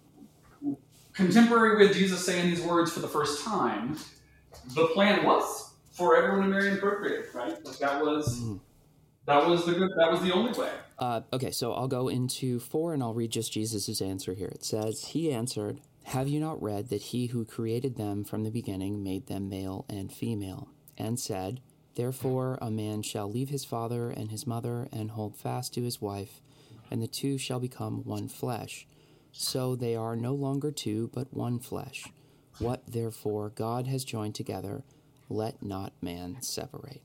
contemporary 1.12 1.84
with 1.86 1.94
Jesus 1.96 2.24
saying 2.24 2.48
these 2.50 2.62
words 2.62 2.92
for 2.92 3.00
the 3.00 3.08
first 3.08 3.44
time, 3.44 3.96
the 4.74 4.86
plan 4.88 5.24
was 5.24 5.74
for 5.92 6.16
everyone 6.16 6.42
to 6.42 6.48
marry 6.48 6.70
and 6.70 6.80
procreate, 6.80 7.26
right? 7.34 7.64
Like 7.64 7.78
that 7.78 8.02
was 8.02 8.40
Mm. 8.40 8.60
that 9.26 9.46
was 9.46 9.66
the 9.66 9.72
good 9.72 9.90
that 9.96 10.10
was 10.10 10.22
the 10.22 10.32
only 10.32 10.52
way. 10.58 10.72
Uh, 10.98 11.22
okay, 11.32 11.50
so 11.50 11.72
I'll 11.72 11.88
go 11.88 12.08
into 12.08 12.58
four 12.60 12.92
and 12.92 13.02
I'll 13.02 13.14
read 13.14 13.30
just 13.30 13.52
Jesus' 13.52 14.02
answer 14.02 14.34
here. 14.34 14.48
It 14.48 14.64
says, 14.64 15.06
He 15.06 15.32
answered, 15.32 15.80
Have 16.04 16.28
you 16.28 16.40
not 16.40 16.62
read 16.62 16.88
that 16.90 17.00
he 17.02 17.26
who 17.26 17.44
created 17.44 17.96
them 17.96 18.22
from 18.24 18.44
the 18.44 18.50
beginning 18.50 19.02
made 19.02 19.26
them 19.26 19.48
male 19.48 19.86
and 19.88 20.12
female? 20.12 20.68
And 20.98 21.18
said, 21.18 21.60
Therefore 21.94 22.58
a 22.60 22.70
man 22.70 23.02
shall 23.02 23.30
leave 23.30 23.48
his 23.48 23.64
father 23.64 24.10
and 24.10 24.30
his 24.30 24.46
mother 24.46 24.88
and 24.92 25.12
hold 25.12 25.36
fast 25.36 25.72
to 25.74 25.82
his 25.82 26.00
wife, 26.02 26.42
and 26.90 27.00
the 27.00 27.06
two 27.06 27.38
shall 27.38 27.60
become 27.60 28.04
one 28.04 28.28
flesh. 28.28 28.86
So 29.32 29.76
they 29.76 29.94
are 29.94 30.16
no 30.16 30.34
longer 30.34 30.70
two, 30.70 31.10
but 31.14 31.32
one 31.32 31.60
flesh. 31.60 32.04
What 32.58 32.82
therefore 32.86 33.50
God 33.50 33.86
has 33.86 34.04
joined 34.04 34.34
together, 34.34 34.82
let 35.28 35.62
not 35.62 35.92
man 36.02 36.42
separate. 36.42 37.02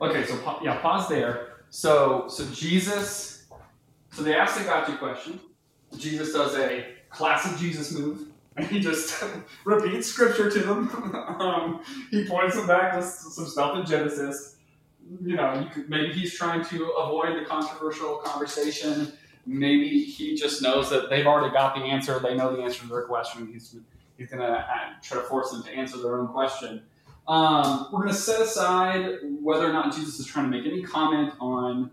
Okay, 0.00 0.24
so 0.24 0.60
yeah, 0.62 0.78
pause 0.78 1.08
there. 1.08 1.48
So 1.70 2.26
so 2.28 2.46
Jesus, 2.52 3.46
so 4.12 4.22
they 4.22 4.34
ask 4.34 4.58
the 4.58 4.64
gotcha 4.64 4.96
question. 4.96 5.40
Jesus 5.96 6.32
does 6.32 6.56
a 6.56 6.86
classic 7.10 7.58
Jesus 7.58 7.92
move, 7.92 8.28
and 8.56 8.66
he 8.66 8.80
just 8.80 9.22
repeats 9.64 10.08
scripture 10.08 10.50
to 10.50 10.58
them. 10.60 11.14
um, 11.40 11.82
he 12.10 12.24
points 12.24 12.56
them 12.56 12.66
back 12.66 12.94
to 12.94 13.02
some 13.02 13.46
stuff 13.46 13.76
in 13.76 13.84
Genesis. 13.84 14.56
You 15.22 15.36
know, 15.36 15.60
you 15.60 15.66
could, 15.66 15.90
maybe 15.90 16.12
he's 16.12 16.36
trying 16.36 16.64
to 16.66 16.90
avoid 16.90 17.38
the 17.38 17.44
controversial 17.44 18.16
conversation. 18.16 19.12
Maybe 19.46 20.04
he 20.04 20.36
just 20.36 20.62
knows 20.62 20.88
that 20.90 21.10
they've 21.10 21.26
already 21.26 21.52
got 21.52 21.74
the 21.74 21.82
answer. 21.82 22.18
They 22.18 22.34
know 22.34 22.54
the 22.54 22.62
answer 22.62 22.82
to 22.82 22.88
their 22.88 23.02
question. 23.02 23.48
He's 23.52 23.76
he's 24.16 24.30
gonna 24.30 24.44
uh, 24.44 25.00
try 25.02 25.18
to 25.18 25.24
force 25.24 25.50
them 25.50 25.62
to 25.64 25.70
answer 25.70 25.98
their 25.98 26.18
own 26.18 26.28
question. 26.28 26.82
Um, 27.28 27.88
we're 27.92 28.00
going 28.00 28.12
to 28.12 28.18
set 28.18 28.40
aside 28.40 29.18
whether 29.40 29.68
or 29.68 29.72
not 29.72 29.94
Jesus 29.94 30.18
is 30.18 30.26
trying 30.26 30.50
to 30.50 30.56
make 30.56 30.66
any 30.66 30.82
comment 30.82 31.34
on 31.40 31.90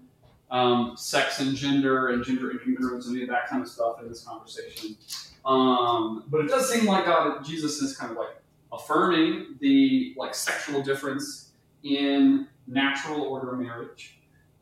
um, 0.49 0.93
sex 0.97 1.39
and 1.39 1.55
gender 1.55 2.09
and 2.09 2.23
gender 2.23 2.51
incongruence 2.51 3.05
and 3.05 3.15
any 3.15 3.23
of 3.23 3.29
that 3.29 3.47
kind 3.47 3.61
of 3.61 3.67
stuff 3.67 4.01
in 4.01 4.09
this 4.09 4.23
conversation. 4.23 4.97
Um, 5.45 6.25
but 6.27 6.41
it 6.41 6.47
does 6.47 6.71
seem 6.71 6.85
like 6.85 7.05
God, 7.05 7.45
Jesus 7.45 7.81
is 7.81 7.95
kind 7.95 8.11
of 8.11 8.17
like 8.17 8.41
affirming 8.71 9.57
the 9.59 10.13
like 10.17 10.33
sexual 10.33 10.81
difference 10.81 11.51
in 11.83 12.47
natural 12.69 13.21
order 13.23 13.53
of 13.53 13.59
marriage. 13.59 14.19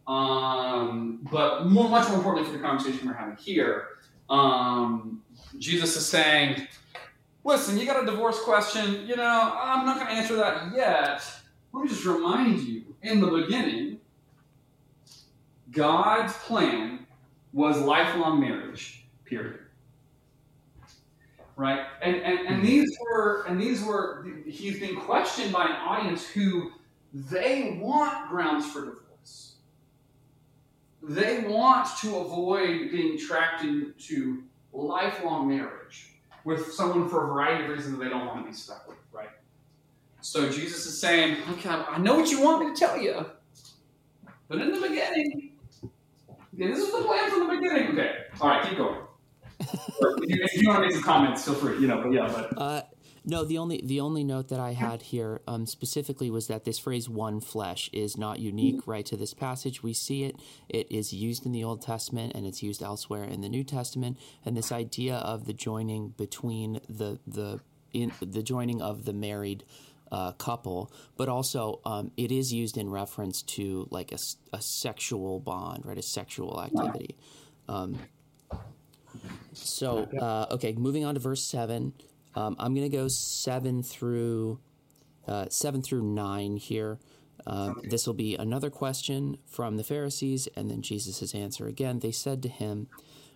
Um, 0.08 1.20
but 1.30 1.68
more, 1.68 1.90
much 1.90 2.08
more 2.08 2.18
importantly 2.18 2.50
for 2.52 2.58
the 2.58 2.64
conversation 2.64 3.08
we're 3.08 3.14
having 3.14 3.36
here, 3.36 3.90
um, 4.30 5.22
Jesus 5.60 5.96
is 5.98 6.06
saying, 6.06 6.68
listen, 7.44 7.78
you 7.78 7.86
got 7.86 8.02
a 8.02 8.06
divorce 8.06 8.40
question. 8.42 9.06
You 9.06 9.18
know, 9.18 9.54
I'm 9.62 9.86
not 9.86 9.98
going 9.98 10.08
to 10.08 10.14
answer 10.14 10.36
that 10.38 10.74
yet. 10.74 11.24
Let 11.74 11.84
me 11.84 11.90
just 11.90 12.06
remind 12.06 12.62
you 12.62 12.96
in 13.02 13.20
the 13.20 13.28
beginning, 13.28 14.00
God's 15.72 16.34
plan 16.34 17.06
was 17.52 17.80
lifelong 17.80 18.40
marriage, 18.40 19.06
period. 19.26 19.60
Right? 21.56 21.82
And, 22.02 22.16
and, 22.18 22.48
and 22.48 22.66
these 22.66 22.96
were, 23.02 23.44
and 23.48 23.60
these 23.60 23.84
were, 23.84 24.26
he's 24.46 24.80
being 24.80 25.00
questioned 25.00 25.52
by 25.52 25.66
an 25.66 25.72
audience 25.72 26.28
who 26.28 26.72
they 27.14 27.80
want 27.82 28.30
grounds 28.30 28.66
for 28.72 28.82
divorce. 28.86 29.56
They 31.02 31.42
want 31.42 31.88
to 32.02 32.18
avoid 32.18 32.92
being 32.92 33.18
trapped 33.18 33.64
into 33.64 34.44
lifelong 34.74 35.48
marriage 35.48 36.16
with 36.44 36.72
someone 36.74 37.10
for 37.10 37.24
a 37.24 37.28
variety 37.28 37.64
of 37.66 37.70
reasons 37.70 37.98
that 37.98 38.04
they 38.04 38.10
don't 38.10 38.26
want 38.26 38.44
to 38.44 38.50
be 38.50 38.56
stuck 38.56 38.88
with, 38.88 38.98
right? 39.12 39.30
So 40.22 40.50
Jesus 40.50 40.86
is 40.86 41.00
saying, 41.00 41.38
okay, 41.52 41.70
I 41.70 41.98
know 41.98 42.16
what 42.16 42.30
you 42.30 42.42
want 42.42 42.66
me 42.66 42.74
to 42.74 42.80
tell 42.80 43.00
you, 43.00 43.26
but 44.48 44.60
in 44.60 44.72
the 44.72 44.80
beginning, 44.82 45.52
this 46.54 46.80
is 46.80 46.92
the 46.92 47.04
plan 47.04 47.30
from 47.30 47.48
the 47.48 47.56
beginning. 47.56 47.92
Okay, 47.92 48.12
all 48.42 48.50
right, 48.50 48.68
keep 48.68 48.78
going. 48.78 49.02
If, 50.00 50.30
you, 50.30 50.44
if 50.44 50.62
you 50.62 50.68
want 50.68 50.80
to 50.82 50.86
make 50.86 50.94
some 50.94 51.04
comments, 51.04 51.44
feel 51.44 51.56
free. 51.56 51.80
You 51.80 51.88
know, 51.88 52.02
but 52.02 52.12
yeah, 52.12 52.28
but 52.32 52.58
Uh, 52.58 52.82
no, 53.28 53.44
the 53.44 53.58
only 53.58 53.82
the 53.84 54.00
only 54.00 54.24
note 54.24 54.48
that 54.48 54.60
I 54.62 54.72
had 54.72 55.02
here 55.02 55.42
um, 55.48 55.66
specifically 55.66 56.32
was 56.32 56.48
that 56.48 56.64
this 56.64 56.80
phrase 56.80 57.10
"one 57.10 57.42
flesh" 57.42 57.90
is 57.92 58.18
not 58.18 58.40
unique, 58.40 58.88
right, 58.88 59.06
to 59.06 59.18
this 59.18 59.34
passage. 59.34 59.84
We 59.84 59.92
see 59.92 60.24
it; 60.24 60.38
it 60.70 60.90
is 60.90 61.12
used 61.12 61.46
in 61.46 61.52
the 61.52 61.62
Old 61.62 61.82
Testament 61.82 62.32
and 62.36 62.48
it's 62.48 62.64
used 62.64 62.82
elsewhere 62.82 63.26
in 63.26 63.42
the 63.42 63.50
New 63.50 63.66
Testament. 63.66 64.18
And 64.46 64.56
this 64.56 64.72
idea 64.72 65.18
of 65.18 65.46
the 65.46 65.52
joining 65.52 66.10
between 66.10 66.80
the 66.88 67.20
the 67.28 67.60
in 67.92 68.14
the 68.22 68.42
joining 68.42 68.82
of 68.82 69.04
the 69.04 69.14
married 69.14 69.66
uh, 70.10 70.32
couple, 70.32 70.90
but 71.18 71.28
also 71.28 71.82
um, 71.84 72.12
it 72.16 72.32
is 72.32 72.54
used 72.54 72.78
in 72.78 72.90
reference 72.90 73.42
to 73.42 73.90
like 73.92 74.14
a, 74.14 74.20
a 74.54 74.62
sexual 74.62 75.42
bond, 75.42 75.86
right, 75.86 75.98
a 75.98 76.02
sexual 76.02 76.62
activity. 76.62 77.18
Um, 77.68 78.00
so, 79.52 80.04
uh, 80.22 80.54
okay, 80.54 80.72
moving 80.74 81.04
on 81.04 81.16
to 81.16 81.20
verse 81.20 81.44
seven. 81.44 81.92
Um, 82.38 82.56
I'm 82.60 82.76
going 82.76 82.90
to 82.90 82.98
go 82.98 83.08
seven 83.08 83.82
through 83.82 84.60
uh, 85.28 85.48
seven 85.50 85.82
through 85.82 86.04
nine 86.04 86.58
here. 86.58 87.00
Um, 87.48 87.82
This 87.84 88.06
will 88.06 88.14
be 88.14 88.36
another 88.36 88.70
question 88.70 89.38
from 89.46 89.78
the 89.78 89.84
Pharisees, 89.84 90.48
and 90.56 90.70
then 90.70 90.82
Jesus' 90.82 91.34
answer 91.34 91.68
again. 91.68 92.00
They 92.00 92.12
said 92.12 92.44
to 92.44 92.50
him, 92.50 92.88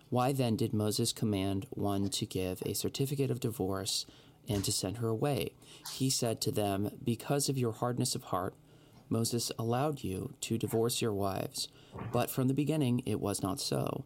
"Why 0.08 0.32
then 0.32 0.56
did 0.56 0.72
Moses 0.72 1.12
command 1.12 1.66
one 1.70 2.08
to 2.10 2.26
give 2.26 2.62
a 2.62 2.74
certificate 2.74 3.30
of 3.30 3.40
divorce 3.40 4.06
and 4.48 4.64
to 4.64 4.72
send 4.72 4.98
her 4.98 5.08
away?" 5.08 5.40
He 5.98 6.08
said 6.08 6.40
to 6.42 6.52
them, 6.52 6.90
"Because 7.04 7.48
of 7.48 7.58
your 7.58 7.72
hardness 7.72 8.14
of 8.14 8.24
heart." 8.24 8.54
Moses 9.08 9.52
allowed 9.58 10.02
you 10.02 10.32
to 10.40 10.56
divorce 10.56 11.02
your 11.02 11.12
wives, 11.12 11.68
but 12.12 12.30
from 12.30 12.48
the 12.48 12.54
beginning 12.54 13.02
it 13.04 13.20
was 13.20 13.42
not 13.42 13.60
so. 13.60 14.04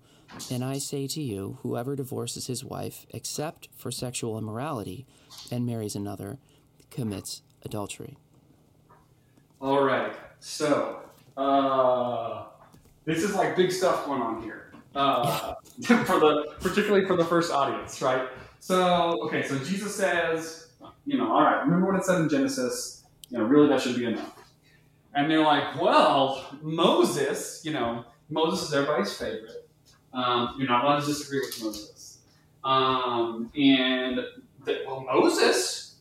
And 0.50 0.64
I 0.64 0.78
say 0.78 1.06
to 1.08 1.22
you, 1.22 1.58
whoever 1.62 1.96
divorces 1.96 2.46
his 2.46 2.64
wife, 2.64 3.06
except 3.10 3.68
for 3.76 3.90
sexual 3.90 4.38
immorality, 4.38 5.06
and 5.50 5.64
marries 5.66 5.94
another, 5.96 6.38
commits 6.90 7.42
adultery. 7.64 8.16
all 9.60 9.82
right. 9.82 10.12
So 10.40 11.00
uh, 11.36 12.44
this 13.04 13.22
is 13.22 13.34
like 13.34 13.56
big 13.56 13.72
stuff 13.72 14.04
going 14.06 14.22
on 14.22 14.42
here 14.42 14.72
uh, 14.94 15.54
for 15.84 16.18
the 16.20 16.54
particularly 16.60 17.06
for 17.06 17.16
the 17.16 17.24
first 17.24 17.52
audience, 17.52 18.00
right? 18.02 18.28
So 18.60 19.18
okay, 19.24 19.42
so 19.46 19.58
Jesus 19.58 19.94
says, 19.94 20.68
you 21.04 21.16
know, 21.18 21.32
all 21.32 21.42
right. 21.42 21.60
Remember 21.64 21.86
what 21.86 21.96
it 21.96 22.04
said 22.04 22.20
in 22.20 22.28
Genesis? 22.28 23.04
You 23.30 23.38
know, 23.38 23.44
really 23.44 23.68
that 23.68 23.80
should 23.80 23.96
be 23.96 24.06
enough. 24.06 24.34
And 25.14 25.30
they're 25.30 25.42
like, 25.42 25.80
well, 25.80 26.46
Moses, 26.62 27.62
you 27.64 27.72
know, 27.72 28.04
Moses 28.28 28.68
is 28.68 28.74
everybody's 28.74 29.16
favorite. 29.16 29.65
Um, 30.16 30.57
you're 30.59 30.68
not 30.68 30.85
allowed 30.85 31.00
to 31.00 31.07
disagree 31.07 31.40
with 31.40 31.62
Moses. 31.62 32.18
Um, 32.64 33.52
and 33.55 34.20
that, 34.64 34.87
well, 34.87 35.02
Moses 35.02 35.96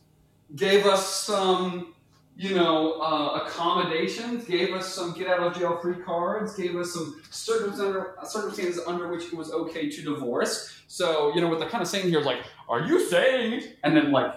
gave 0.56 0.86
us 0.86 1.06
some, 1.06 1.94
you 2.34 2.54
know, 2.54 3.00
uh, 3.00 3.42
accommodations, 3.42 4.46
gave 4.46 4.72
us 4.72 4.92
some 4.92 5.12
get 5.12 5.28
out 5.28 5.40
of 5.40 5.54
jail 5.54 5.78
free 5.82 6.02
cards, 6.02 6.56
gave 6.56 6.74
us 6.76 6.94
some 6.94 7.22
circumstances 7.30 7.80
under, 7.80 8.14
circumstances 8.24 8.80
under 8.86 9.08
which 9.08 9.24
it 9.26 9.34
was 9.34 9.52
okay 9.52 9.90
to 9.90 10.02
divorce. 10.02 10.82
So, 10.88 11.34
you 11.34 11.42
know, 11.42 11.48
what 11.48 11.60
they're 11.60 11.68
kind 11.68 11.82
of 11.82 11.88
saying 11.88 12.08
here 12.08 12.20
is 12.20 12.26
like, 12.26 12.40
are 12.70 12.80
you 12.80 13.06
saying? 13.06 13.64
And 13.84 13.94
then 13.94 14.12
like 14.12 14.34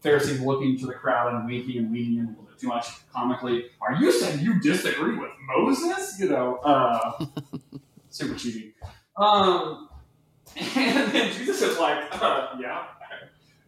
Pharisees 0.00 0.40
looking 0.40 0.78
to 0.80 0.86
the 0.86 0.94
crowd 0.94 1.32
and 1.34 1.46
winking 1.46 1.78
and 1.78 1.90
weaning 1.90 2.24
a 2.26 2.28
little 2.28 2.44
bit 2.44 2.58
too 2.58 2.68
much 2.68 2.86
comically. 3.10 3.70
Are 3.80 3.94
you 3.94 4.12
saying 4.12 4.40
you 4.40 4.60
disagree 4.60 5.16
with 5.16 5.30
Moses? 5.56 6.20
You 6.20 6.28
know, 6.28 6.56
uh, 6.56 7.24
super 8.10 8.36
cheesy. 8.36 8.74
Um, 9.16 9.88
and 10.56 11.12
then 11.12 11.32
Jesus 11.32 11.62
is 11.62 11.78
like, 11.78 12.04
uh, 12.22 12.56
yeah. 12.60 12.84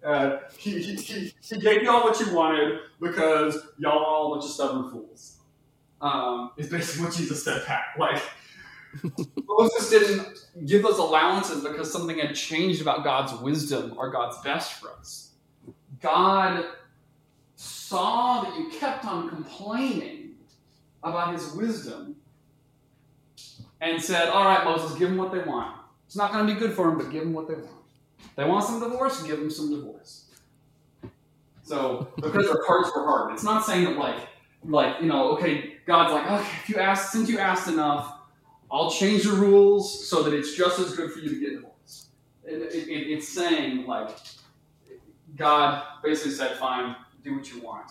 Uh, 0.04 0.40
he, 0.58 0.82
he, 0.82 0.94
he, 0.96 1.34
he 1.40 1.56
gave 1.58 1.82
y'all 1.82 2.04
what 2.04 2.20
you 2.20 2.34
wanted 2.34 2.78
because 3.00 3.56
y'all 3.78 3.98
are 3.98 4.04
all 4.04 4.32
a 4.32 4.36
bunch 4.36 4.44
of 4.44 4.50
stubborn 4.50 4.90
fools. 4.90 5.38
Um, 6.00 6.50
is 6.58 6.68
basically 6.68 7.06
what 7.06 7.14
Jesus 7.14 7.44
said 7.44 7.64
back. 7.66 7.96
Like, 7.98 8.22
Moses 9.48 9.90
didn't 9.90 10.46
give 10.66 10.82
those 10.82 10.98
allowances 10.98 11.64
because 11.64 11.90
something 11.90 12.18
had 12.18 12.34
changed 12.34 12.80
about 12.80 13.02
God's 13.02 13.34
wisdom 13.40 13.94
or 13.96 14.10
God's 14.10 14.38
best 14.42 14.74
for 14.74 14.90
us. 14.90 15.30
God 16.00 16.64
saw 17.56 18.42
that 18.42 18.56
you 18.56 18.70
kept 18.78 19.04
on 19.04 19.28
complaining 19.28 20.34
about 21.02 21.32
his 21.32 21.52
wisdom 21.54 22.16
and 23.80 24.00
said, 24.00 24.28
All 24.28 24.44
right, 24.44 24.64
Moses, 24.64 24.96
give 24.98 25.08
them 25.08 25.18
what 25.18 25.32
they 25.32 25.40
want. 25.40 25.76
It's 26.06 26.16
not 26.16 26.32
going 26.32 26.46
to 26.46 26.54
be 26.54 26.58
good 26.58 26.72
for 26.72 26.88
them, 26.88 26.98
but 26.98 27.10
give 27.10 27.22
them 27.22 27.32
what 27.32 27.48
they 27.48 27.54
want. 27.54 27.68
They 28.36 28.44
want 28.44 28.64
some 28.64 28.80
divorce, 28.80 29.22
give 29.22 29.38
them 29.38 29.50
some 29.50 29.70
divorce. 29.70 30.26
So, 31.62 32.08
because 32.16 32.46
their 32.46 32.64
hearts 32.66 32.90
were 32.94 33.04
hard, 33.04 33.32
it's 33.32 33.42
not 33.42 33.64
saying 33.64 33.84
that, 33.84 33.96
like, 33.96 34.28
like 34.64 35.00
you 35.00 35.06
know, 35.06 35.30
okay, 35.30 35.76
God's 35.86 36.12
like, 36.12 36.30
okay, 36.30 36.50
if 36.62 36.68
you 36.68 36.76
asked, 36.76 37.12
since 37.12 37.28
you 37.28 37.38
asked 37.38 37.68
enough, 37.68 38.18
I'll 38.70 38.90
change 38.90 39.24
the 39.24 39.32
rules 39.32 40.08
so 40.08 40.22
that 40.22 40.34
it's 40.34 40.54
just 40.54 40.78
as 40.78 40.94
good 40.94 41.12
for 41.12 41.20
you 41.20 41.28
to 41.30 41.40
get 41.40 41.52
divorced. 41.54 42.08
It, 42.44 42.60
it, 42.74 42.88
it, 42.88 43.12
it's 43.12 43.28
saying 43.28 43.86
like, 43.86 44.10
God 45.36 45.82
basically 46.02 46.32
said, 46.32 46.56
fine, 46.58 46.96
do 47.22 47.36
what 47.36 47.52
you 47.52 47.60
want. 47.62 47.90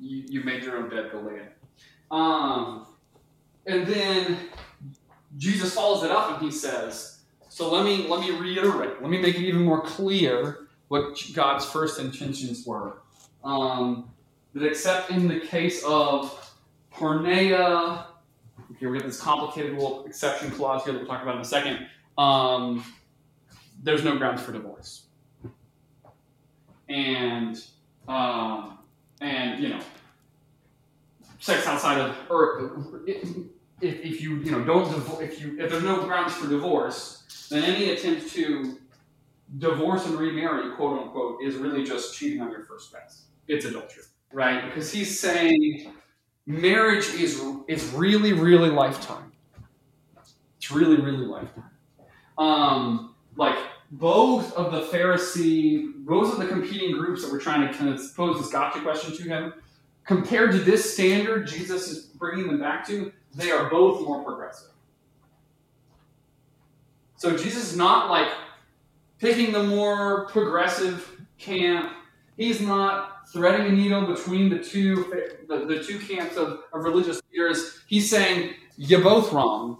You, 0.00 0.24
you 0.28 0.44
made 0.44 0.62
your 0.64 0.76
own 0.76 0.88
bed, 0.88 1.10
go 1.12 1.20
lay 1.20 1.36
it. 1.36 1.52
Um, 2.10 2.86
and 3.66 3.86
then 3.86 4.38
Jesus 5.36 5.74
follows 5.74 6.04
it 6.04 6.10
up 6.10 6.32
and 6.32 6.42
he 6.42 6.50
says, 6.50 7.18
so 7.48 7.72
let 7.72 7.84
me 7.84 8.06
let 8.08 8.20
me 8.20 8.30
reiterate, 8.30 9.00
let 9.00 9.10
me 9.10 9.20
make 9.20 9.36
it 9.36 9.42
even 9.42 9.62
more 9.62 9.82
clear 9.82 10.68
what 10.88 11.20
God's 11.34 11.64
first 11.64 11.98
intentions 11.98 12.66
were. 12.66 12.98
Um, 13.44 14.10
that 14.54 14.64
except 14.64 15.10
in 15.10 15.28
the 15.28 15.40
case 15.40 15.82
of 15.84 16.52
porneia, 16.92 18.04
okay, 18.72 18.86
we 18.86 18.96
have 18.96 19.06
this 19.06 19.20
complicated 19.20 19.74
little 19.74 20.04
exception 20.06 20.50
clause 20.50 20.84
here 20.84 20.92
that 20.92 21.00
we'll 21.00 21.08
talk 21.08 21.22
about 21.22 21.36
in 21.36 21.40
a 21.40 21.44
second. 21.44 21.86
Um, 22.16 22.84
there's 23.82 24.04
no 24.04 24.16
grounds 24.16 24.42
for 24.42 24.52
divorce, 24.52 25.06
and 26.88 27.62
um, 28.08 28.78
and 29.20 29.62
you 29.62 29.68
know, 29.68 29.80
sex 31.38 31.66
outside 31.66 31.98
of 32.00 32.16
or 32.30 32.70
if, 33.80 34.04
if 34.04 34.20
you 34.20 34.36
you 34.36 34.50
know 34.50 34.64
don't 34.64 35.22
if 35.22 35.40
you 35.40 35.56
if 35.60 35.70
there's 35.70 35.82
no 35.82 36.02
grounds 36.04 36.34
for 36.34 36.48
divorce, 36.48 37.46
then 37.50 37.64
any 37.64 37.90
attempt 37.90 38.30
to 38.32 38.78
divorce 39.58 40.06
and 40.06 40.16
remarry, 40.16 40.74
quote 40.76 41.00
unquote, 41.00 41.42
is 41.42 41.54
really 41.54 41.84
just 41.84 42.14
cheating 42.14 42.40
on 42.40 42.50
your 42.50 42.64
first 42.64 42.90
spouse. 42.90 43.24
It's 43.46 43.64
adultery, 43.64 44.04
right? 44.32 44.64
Because 44.66 44.92
he's 44.92 45.18
saying 45.18 45.92
marriage 46.46 47.08
is 47.14 47.42
is 47.68 47.92
really 47.92 48.32
really 48.32 48.70
lifetime. 48.70 49.32
It's 50.56 50.70
really 50.70 50.96
really 50.96 51.26
lifetime. 51.26 51.70
Um, 52.36 53.14
like 53.36 53.56
both 53.90 54.52
of 54.54 54.72
the 54.72 54.82
Pharisee, 54.82 55.92
both 56.04 56.32
of 56.32 56.38
the 56.38 56.46
competing 56.46 56.92
groups 56.92 57.22
that 57.22 57.32
were 57.32 57.38
trying 57.38 57.66
to 57.66 57.72
kind 57.72 57.90
of 57.92 58.00
pose 58.16 58.38
this 58.38 58.50
gotcha 58.50 58.80
question 58.80 59.16
to 59.16 59.22
him, 59.22 59.54
compared 60.04 60.52
to 60.52 60.58
this 60.58 60.92
standard 60.94 61.46
Jesus 61.46 61.88
is 61.88 62.06
bringing 62.06 62.46
them 62.46 62.60
back 62.60 62.86
to, 62.88 63.12
they 63.34 63.50
are 63.50 63.68
both 63.70 64.06
more 64.06 64.22
progressive. 64.24 64.70
So 67.16 67.36
Jesus 67.36 67.72
is 67.72 67.76
not 67.76 68.10
like 68.10 68.28
picking 69.18 69.52
the 69.52 69.62
more 69.62 70.26
progressive 70.26 71.20
camp. 71.38 71.92
He's 72.36 72.60
not 72.60 73.28
threading 73.32 73.66
a 73.66 73.72
needle 73.72 74.06
between 74.06 74.48
the 74.48 74.58
two 74.58 75.12
the, 75.48 75.64
the 75.64 75.82
two 75.82 75.98
camps 75.98 76.36
of, 76.36 76.60
of 76.72 76.84
religious 76.84 77.20
leaders. 77.32 77.80
He's 77.86 78.08
saying, 78.08 78.54
You're 78.76 79.02
both 79.02 79.32
wrong. 79.32 79.78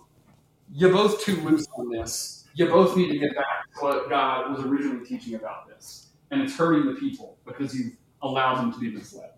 You're 0.72 0.92
both 0.92 1.22
too 1.22 1.36
loose 1.42 1.66
on 1.76 1.88
this. 1.90 2.46
You 2.54 2.66
both 2.66 2.96
need 2.96 3.08
to 3.12 3.18
get 3.18 3.34
back 3.36 3.72
to 3.74 3.80
what 3.80 4.08
God 4.10 4.50
was 4.50 4.64
originally 4.64 5.06
teaching 5.06 5.34
about 5.34 5.68
this. 5.68 6.08
And 6.30 6.42
it's 6.42 6.56
hurting 6.56 6.92
the 6.92 6.98
people 6.98 7.38
because 7.46 7.74
you've 7.74 7.92
allowed 8.22 8.56
them 8.56 8.72
to 8.72 8.78
be 8.80 8.90
misled. 8.90 9.30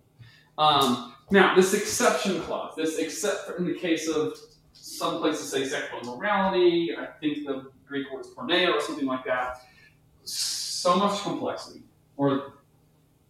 Um, 0.61 1.15
now, 1.31 1.55
this 1.55 1.73
exception 1.73 2.43
clause, 2.43 2.75
this 2.77 2.99
except 2.99 3.59
in 3.59 3.65
the 3.65 3.73
case 3.75 4.09
of 4.09 4.35
some 4.75 5.19
places 5.19 5.51
say 5.51 5.65
sexual 5.65 6.01
immorality, 6.01 6.95
I 6.95 7.07
think 7.19 7.47
the 7.47 7.71
Greek 7.87 8.13
word 8.13 8.27
is 8.27 8.27
porneia 8.29 8.75
or 8.75 8.81
something 8.81 9.07
like 9.07 9.25
that. 9.25 9.63
So 10.25 10.97
much 10.97 11.23
complexity, 11.23 11.83
or 12.19 12.55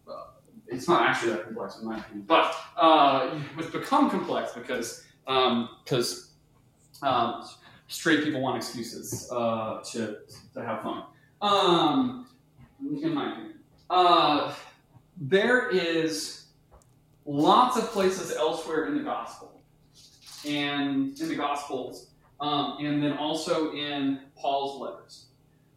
uh, 0.09 0.23
it's 0.67 0.89
not 0.89 1.07
actually 1.07 1.31
that 1.31 1.45
complex 1.45 1.79
in 1.79 1.87
my 1.87 1.99
opinion, 1.99 2.25
but 2.27 2.53
uh, 2.75 3.39
it's 3.57 3.69
become 3.69 4.09
complex 4.09 4.51
because 4.53 5.05
because 5.25 6.31
um, 7.01 7.07
um, 7.07 7.47
straight 7.87 8.25
people 8.25 8.41
want 8.41 8.57
excuses 8.57 9.29
uh, 9.31 9.81
to 9.91 10.17
to 10.53 10.65
have 10.65 10.81
fun. 10.83 11.03
Um, 11.41 12.27
in 12.81 13.13
my 13.13 13.31
opinion, 13.31 13.59
uh, 13.89 14.53
there 15.17 15.69
is 15.69 16.40
lots 17.25 17.77
of 17.77 17.85
places 17.91 18.35
elsewhere 18.35 18.87
in 18.87 18.97
the 18.97 19.03
gospel. 19.03 19.61
And 20.45 21.19
in 21.19 21.29
the 21.29 21.35
gospels 21.35 22.11
um, 22.41 22.77
and 22.79 23.01
then 23.01 23.13
also 23.13 23.71
in 23.71 24.19
paul's 24.35 24.81
letters 24.81 25.27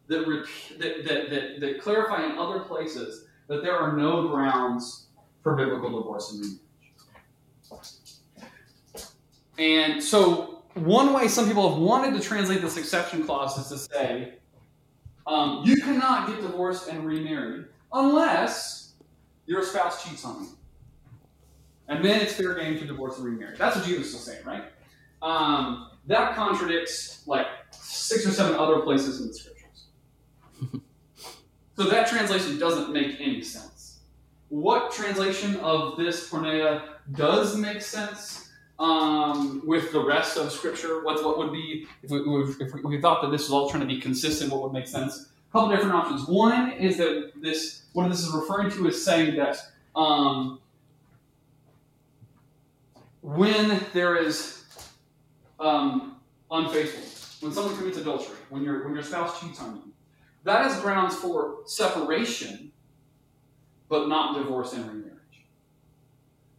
that, 0.07 0.27
rep- 0.27 0.79
that, 0.79 1.05
that, 1.05 1.29
that, 1.29 1.59
that 1.59 1.81
clarify 1.81 2.25
in 2.25 2.37
other 2.37 2.59
places 2.61 3.25
that 3.47 3.61
there 3.61 3.77
are 3.77 3.95
no 3.95 4.27
grounds 4.27 5.07
for 5.43 5.55
biblical 5.55 5.89
divorce 5.89 6.33
and 6.33 6.41
remarriage 6.41 7.91
and 9.57 10.03
so 10.03 10.63
one 10.73 11.13
way 11.13 11.27
some 11.27 11.47
people 11.47 11.69
have 11.69 11.79
wanted 11.79 12.19
to 12.19 12.27
translate 12.27 12.61
this 12.61 12.77
exception 12.77 13.23
clause 13.23 13.57
is 13.59 13.67
to 13.67 13.93
say 13.93 14.33
um, 15.27 15.61
you 15.63 15.77
cannot 15.77 16.27
get 16.27 16.41
divorced 16.41 16.89
and 16.89 17.05
remarried 17.05 17.65
unless 17.93 18.93
your 19.45 19.63
spouse 19.63 20.03
cheats 20.03 20.25
on 20.25 20.43
you 20.43 20.49
and 21.87 22.03
then 22.03 22.21
it's 22.21 22.33
fair 22.33 22.55
game 22.55 22.77
to 22.79 22.85
divorce 22.85 23.17
and 23.17 23.25
remarry. 23.25 23.55
That's 23.57 23.75
what 23.75 23.85
Jesus 23.85 24.13
is 24.13 24.21
saying, 24.21 24.43
right? 24.45 24.63
Um, 25.21 25.91
that 26.07 26.35
contradicts 26.35 27.23
like 27.27 27.47
six 27.71 28.25
or 28.25 28.31
seven 28.31 28.55
other 28.55 28.79
places 28.81 29.21
in 29.21 29.27
the 29.27 29.33
scriptures. 29.33 29.85
so 31.75 31.83
that 31.83 32.07
translation 32.07 32.59
doesn't 32.59 32.91
make 32.91 33.19
any 33.19 33.41
sense. 33.41 33.99
What 34.49 34.91
translation 34.91 35.57
of 35.57 35.97
this 35.97 36.29
porneia 36.29 36.83
does 37.13 37.57
make 37.57 37.81
sense 37.81 38.51
um, 38.77 39.61
with 39.65 39.91
the 39.91 40.03
rest 40.03 40.37
of 40.37 40.51
scripture? 40.51 41.03
What, 41.03 41.23
what 41.23 41.37
would 41.37 41.51
be, 41.51 41.87
if 42.03 42.11
we, 42.11 42.19
if 42.59 42.73
we 42.83 43.01
thought 43.01 43.21
that 43.21 43.31
this 43.31 43.43
was 43.43 43.51
all 43.51 43.69
trying 43.69 43.81
to 43.81 43.87
be 43.87 43.99
consistent, 43.99 44.51
what 44.51 44.61
would 44.61 44.73
make 44.73 44.87
sense? 44.87 45.29
A 45.49 45.51
couple 45.51 45.69
different 45.69 45.95
options. 45.95 46.27
One 46.27 46.71
is 46.73 46.97
that 46.97 47.31
this, 47.41 47.83
what 47.93 48.09
this 48.09 48.21
is 48.21 48.31
referring 48.33 48.69
to 48.71 48.87
is 48.87 49.03
saying 49.03 49.35
that 49.37 49.57
um, 49.95 50.59
when 53.25 53.81
there 53.91 54.17
is 54.17 54.65
um, 55.59 56.17
unfaithfulness, 56.51 57.37
when 57.41 57.51
someone 57.51 57.75
commits 57.75 57.97
adultery, 57.97 58.37
when 58.49 58.63
your 58.63 58.83
when 58.83 58.93
your 58.93 59.01
spouse 59.01 59.41
cheats 59.41 59.59
on 59.59 59.77
you, 59.77 59.93
that 60.43 60.69
is 60.69 60.79
grounds 60.81 61.15
for 61.15 61.61
separation, 61.65 62.71
but 63.89 64.07
not 64.07 64.37
divorce 64.37 64.73
and 64.73 64.85
remarriage. 64.87 65.15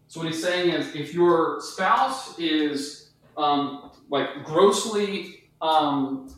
So 0.09 0.21
what 0.21 0.29
he's 0.29 0.43
saying 0.43 0.71
is, 0.71 0.93
if 0.97 1.15
your 1.15 1.61
spouse 1.61 2.37
is 2.37 3.11
um, 3.37 3.93
like 4.11 4.45
grossly 4.45 5.45
um, 5.63 6.37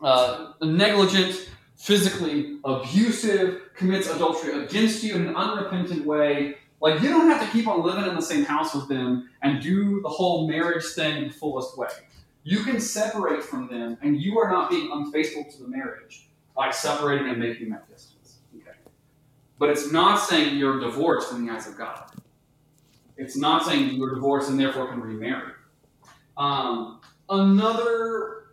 uh, 0.00 0.52
negligent, 0.62 1.50
physically 1.76 2.60
abusive, 2.64 3.74
commits 3.74 4.08
adultery 4.08 4.64
against 4.64 5.02
you 5.04 5.16
in 5.16 5.26
an 5.26 5.36
unrepentant 5.36 6.06
way, 6.06 6.56
like, 6.84 7.00
you 7.00 7.08
don't 7.08 7.30
have 7.30 7.40
to 7.40 7.50
keep 7.50 7.66
on 7.66 7.82
living 7.82 8.04
in 8.04 8.14
the 8.14 8.20
same 8.20 8.44
house 8.44 8.74
with 8.74 8.88
them 8.88 9.30
and 9.40 9.62
do 9.62 10.02
the 10.02 10.08
whole 10.10 10.46
marriage 10.46 10.84
thing 10.84 11.16
in 11.16 11.28
the 11.28 11.32
fullest 11.32 11.78
way. 11.78 11.88
You 12.42 12.62
can 12.62 12.78
separate 12.78 13.42
from 13.42 13.68
them, 13.68 13.96
and 14.02 14.20
you 14.20 14.38
are 14.38 14.50
not 14.50 14.68
being 14.68 14.90
unfaithful 14.92 15.50
to 15.50 15.62
the 15.62 15.68
marriage 15.68 16.28
by 16.54 16.70
separating 16.70 17.26
and 17.26 17.38
making 17.38 17.70
that 17.70 17.88
distance. 17.88 18.40
Okay. 18.54 18.76
But 19.58 19.70
it's 19.70 19.92
not 19.92 20.16
saying 20.28 20.58
you're 20.58 20.78
divorced 20.78 21.32
in 21.32 21.46
the 21.46 21.54
eyes 21.54 21.66
of 21.66 21.78
God. 21.78 22.04
It's 23.16 23.34
not 23.34 23.64
saying 23.64 23.94
you're 23.94 24.14
divorced 24.14 24.50
and 24.50 24.60
therefore 24.60 24.88
can 24.88 25.00
remarry. 25.00 25.52
Um, 26.36 27.00
another 27.30 28.48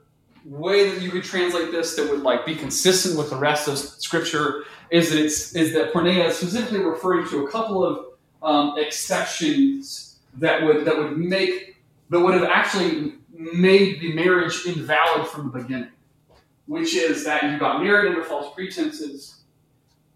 way 0.45 0.89
that 0.89 1.01
you 1.01 1.11
could 1.11 1.25
translate 1.25 1.73
this 1.73 1.97
that 1.97 2.09
would 2.09 2.21
like 2.21 2.45
be 2.45 2.55
consistent 2.55 3.17
with 3.17 3.29
the 3.29 3.35
rest 3.35 3.67
of 3.67 3.77
Scripture 3.77 4.63
is 4.89 5.09
that 5.09 5.19
it's 5.19 5.53
is 5.53 5.73
that 5.73 5.91
porneia 5.91 6.27
is 6.27 6.37
specifically 6.37 6.79
referring 6.79 7.27
to 7.27 7.45
a 7.45 7.51
couple 7.51 7.83
of 7.83 8.10
um, 8.41 8.73
exceptions 8.77 10.19
that 10.37 10.63
would 10.63 10.85
that 10.85 10.97
would 10.97 11.17
make 11.17 11.77
that 12.09 12.19
would 12.19 12.33
have 12.33 12.43
actually 12.43 13.13
made 13.33 13.99
the 14.01 14.13
marriage 14.13 14.65
invalid 14.65 15.27
from 15.27 15.51
the 15.51 15.59
beginning, 15.59 15.91
which 16.67 16.95
is 16.95 17.23
that 17.25 17.43
you 17.43 17.57
got 17.57 17.81
married 17.81 18.09
under 18.09 18.23
false 18.23 18.53
pretenses, 18.53 19.41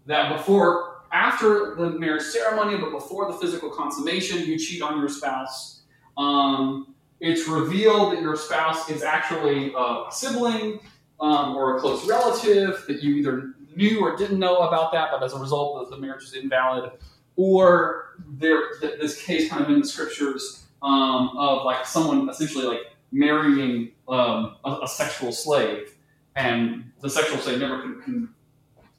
that 0.06 0.36
before 0.36 1.02
after 1.12 1.74
the 1.76 1.90
marriage 1.90 2.22
ceremony, 2.22 2.76
but 2.78 2.90
before 2.90 3.30
the 3.30 3.38
physical 3.38 3.70
consummation, 3.70 4.46
you 4.46 4.58
cheat 4.58 4.82
on 4.82 4.98
your 4.98 5.08
spouse. 5.08 5.82
Um, 6.18 6.94
it's 7.20 7.48
revealed 7.48 8.12
that 8.12 8.20
your 8.20 8.36
spouse 8.36 8.90
is 8.90 9.02
actually 9.02 9.72
a 9.76 10.04
sibling 10.10 10.80
um, 11.20 11.56
or 11.56 11.76
a 11.76 11.80
close 11.80 12.06
relative 12.06 12.84
that 12.88 13.02
you 13.02 13.14
either 13.16 13.54
knew 13.74 14.00
or 14.00 14.16
didn't 14.16 14.38
know 14.38 14.58
about 14.58 14.92
that, 14.92 15.08
but 15.10 15.22
as 15.22 15.32
a 15.32 15.38
result, 15.38 15.88
the, 15.88 15.96
the 15.96 16.02
marriage 16.02 16.24
is 16.24 16.34
invalid, 16.34 16.90
or 17.36 18.14
there 18.38 18.78
th- 18.80 19.00
this 19.00 19.22
case 19.22 19.48
kind 19.48 19.62
of 19.62 19.70
in 19.70 19.80
the 19.80 19.86
scriptures 19.86 20.66
um, 20.82 21.30
of 21.36 21.64
like 21.64 21.86
someone 21.86 22.28
essentially 22.28 22.66
like 22.66 22.80
marrying 23.12 23.92
um, 24.08 24.56
a, 24.64 24.80
a, 24.82 24.88
sexual 24.88 25.32
slave, 25.32 25.94
and 26.34 26.90
the 27.00 27.10
sexual 27.10 27.38
slave 27.38 27.60
never 27.60 27.80
con- 27.80 28.02
con- 28.04 28.34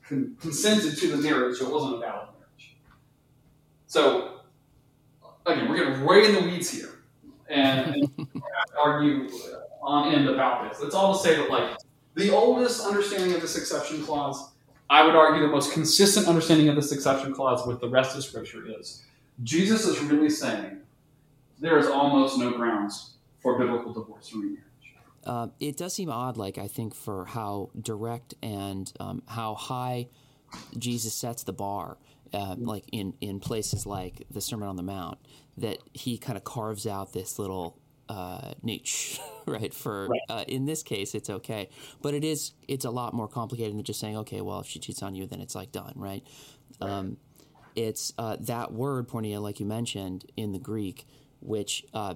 con- 0.08 0.38
consented 0.40 0.98
to 0.98 1.16
the 1.16 1.18
marriage, 1.18 1.58
so 1.58 1.68
it 1.68 1.74
wasn't 1.74 1.96
a 1.96 2.00
valid 2.00 2.28
marriage. 2.40 2.78
So 3.88 4.42
again, 5.46 5.70
we're 5.70 5.78
getting 5.78 6.06
way 6.06 6.26
in 6.26 6.34
the 6.34 6.42
weeds 6.42 6.70
here, 6.70 7.04
and, 7.50 7.96
and 7.96 8.28
argue 8.80 9.30
on 9.82 10.14
end 10.14 10.28
about 10.28 10.70
this. 10.70 10.82
It's 10.82 10.96
all 10.96 11.18
to 11.18 11.24
say 11.24 11.36
that 11.38 11.50
like 11.50 11.78
the 12.16 12.32
oldest 12.32 12.86
understanding 12.86 13.34
of 13.36 13.42
this 13.42 13.58
exception 13.58 14.04
clause, 14.04 14.52
I 14.90 15.06
would 15.06 15.16
argue 15.16 15.42
the 15.42 15.52
most 15.52 15.74
consistent 15.74 16.28
understanding 16.28 16.70
of 16.70 16.76
this 16.76 16.92
exception 16.92 17.34
clause 17.34 17.66
with 17.68 17.82
the 17.82 17.90
rest 17.90 18.16
of 18.16 18.24
Scripture 18.24 18.64
is 18.80 19.04
Jesus 19.44 19.86
is 19.86 20.00
really 20.02 20.30
saying 20.30 20.80
there 21.60 21.78
is 21.78 21.88
almost 21.88 22.38
no 22.38 22.52
grounds 22.52 23.16
for 23.40 23.58
biblical 23.58 23.94
divorce 23.94 24.32
or 24.34 24.40
remarriage. 24.40 24.64
Uh, 25.24 25.48
it 25.60 25.76
does 25.76 25.94
seem 25.94 26.10
odd, 26.10 26.38
like 26.38 26.58
I 26.58 26.68
think, 26.68 26.96
for 26.96 27.26
how 27.26 27.70
direct 27.80 28.34
and 28.42 28.92
um, 29.00 29.24
how 29.28 29.56
high 29.56 30.08
Jesus 30.78 31.14
sets 31.14 31.44
the 31.44 31.54
bar 31.54 31.98
uh, 32.34 32.56
like 32.58 32.86
in 32.92 33.14
in 33.22 33.40
places 33.40 33.86
like 33.86 34.24
the 34.32 34.42
Sermon 34.42 34.68
on 34.68 34.76
the 34.76 34.84
Mount, 34.84 35.18
that 35.58 35.78
he 35.94 36.18
kind 36.18 36.38
of 36.38 36.44
carves 36.44 36.88
out 36.88 37.14
this 37.14 37.40
little 37.40 37.78
uh, 38.10 38.54
niche, 38.62 39.20
right? 39.46 39.74
For 39.74 40.08
right. 40.08 40.22
Uh, 40.30 40.44
in 40.48 40.66
this 40.66 40.84
case, 40.84 41.16
it's 41.16 41.30
okay, 41.30 41.70
but 42.02 42.14
it 42.14 42.24
is 42.24 42.54
it's 42.68 42.86
a 42.86 42.92
lot 42.92 43.14
more 43.14 43.28
complicated 43.28 43.76
than 43.76 43.84
just 43.84 44.00
saying, 44.00 44.18
okay, 44.18 44.42
well, 44.42 44.60
if 44.60 44.68
she 44.68 44.80
cheats 44.80 45.04
on 45.04 45.16
you, 45.16 45.26
then 45.26 45.42
it's 45.42 45.56
like 45.56 45.72
done, 45.72 45.94
right? 45.96 46.24
right. 46.82 46.90
Um, 46.90 47.18
it's 47.76 48.12
uh, 48.18 48.38
that 48.42 48.74
word 48.74 49.08
porneia, 49.08 49.42
like 49.42 49.60
you 49.60 49.66
mentioned 49.66 50.26
in 50.36 50.52
the 50.52 50.60
Greek, 50.60 51.06
which 51.42 51.86
uh, 51.94 52.16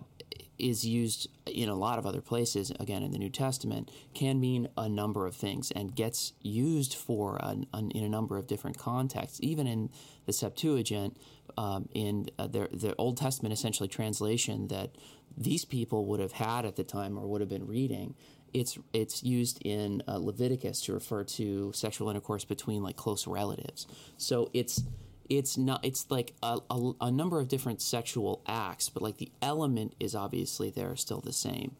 is 0.57 0.85
used 0.85 1.27
in 1.45 1.69
a 1.69 1.75
lot 1.75 1.99
of 1.99 2.05
other 2.05 2.21
places, 2.21 2.71
again 2.79 3.03
in 3.03 3.11
the 3.11 3.17
New 3.17 3.29
Testament, 3.29 3.89
can 4.13 4.39
mean 4.39 4.69
a 4.77 4.87
number 4.87 5.25
of 5.25 5.35
things 5.35 5.71
and 5.71 5.95
gets 5.95 6.33
used 6.41 6.93
for 6.93 7.37
an, 7.43 7.65
an, 7.73 7.91
in 7.91 8.03
a 8.03 8.09
number 8.09 8.37
of 8.37 8.47
different 8.47 8.77
contexts. 8.77 9.39
Even 9.41 9.67
in 9.67 9.89
the 10.25 10.33
Septuagint, 10.33 11.17
um, 11.57 11.89
in 11.93 12.27
uh, 12.37 12.47
the, 12.47 12.69
the 12.71 12.95
Old 12.97 13.17
Testament 13.17 13.53
essentially 13.53 13.89
translation 13.89 14.67
that 14.67 14.95
these 15.37 15.65
people 15.65 16.05
would 16.07 16.19
have 16.19 16.33
had 16.33 16.65
at 16.65 16.75
the 16.75 16.83
time 16.83 17.17
or 17.17 17.27
would 17.27 17.41
have 17.41 17.49
been 17.49 17.67
reading, 17.67 18.15
it's 18.53 18.77
it's 18.93 19.23
used 19.23 19.59
in 19.65 20.03
uh, 20.07 20.17
Leviticus 20.17 20.81
to 20.81 20.93
refer 20.93 21.23
to 21.23 21.71
sexual 21.73 22.09
intercourse 22.09 22.43
between 22.43 22.83
like 22.83 22.97
close 22.97 23.25
relatives. 23.27 23.87
So 24.17 24.49
it's 24.53 24.83
it's 25.29 25.57
not 25.57 25.83
it's 25.85 26.05
like 26.09 26.33
a, 26.43 26.59
a, 26.69 26.91
a, 27.01 27.11
number 27.11 27.39
of 27.39 27.47
different 27.47 27.81
sexual 27.81 28.41
acts 28.47 28.89
but 28.89 29.01
like 29.01 29.17
the 29.17 29.31
element 29.41 29.95
is 29.97 30.13
obviously 30.13 30.69
there 30.69 30.93
still 30.97 31.21
the 31.21 31.31
same 31.31 31.75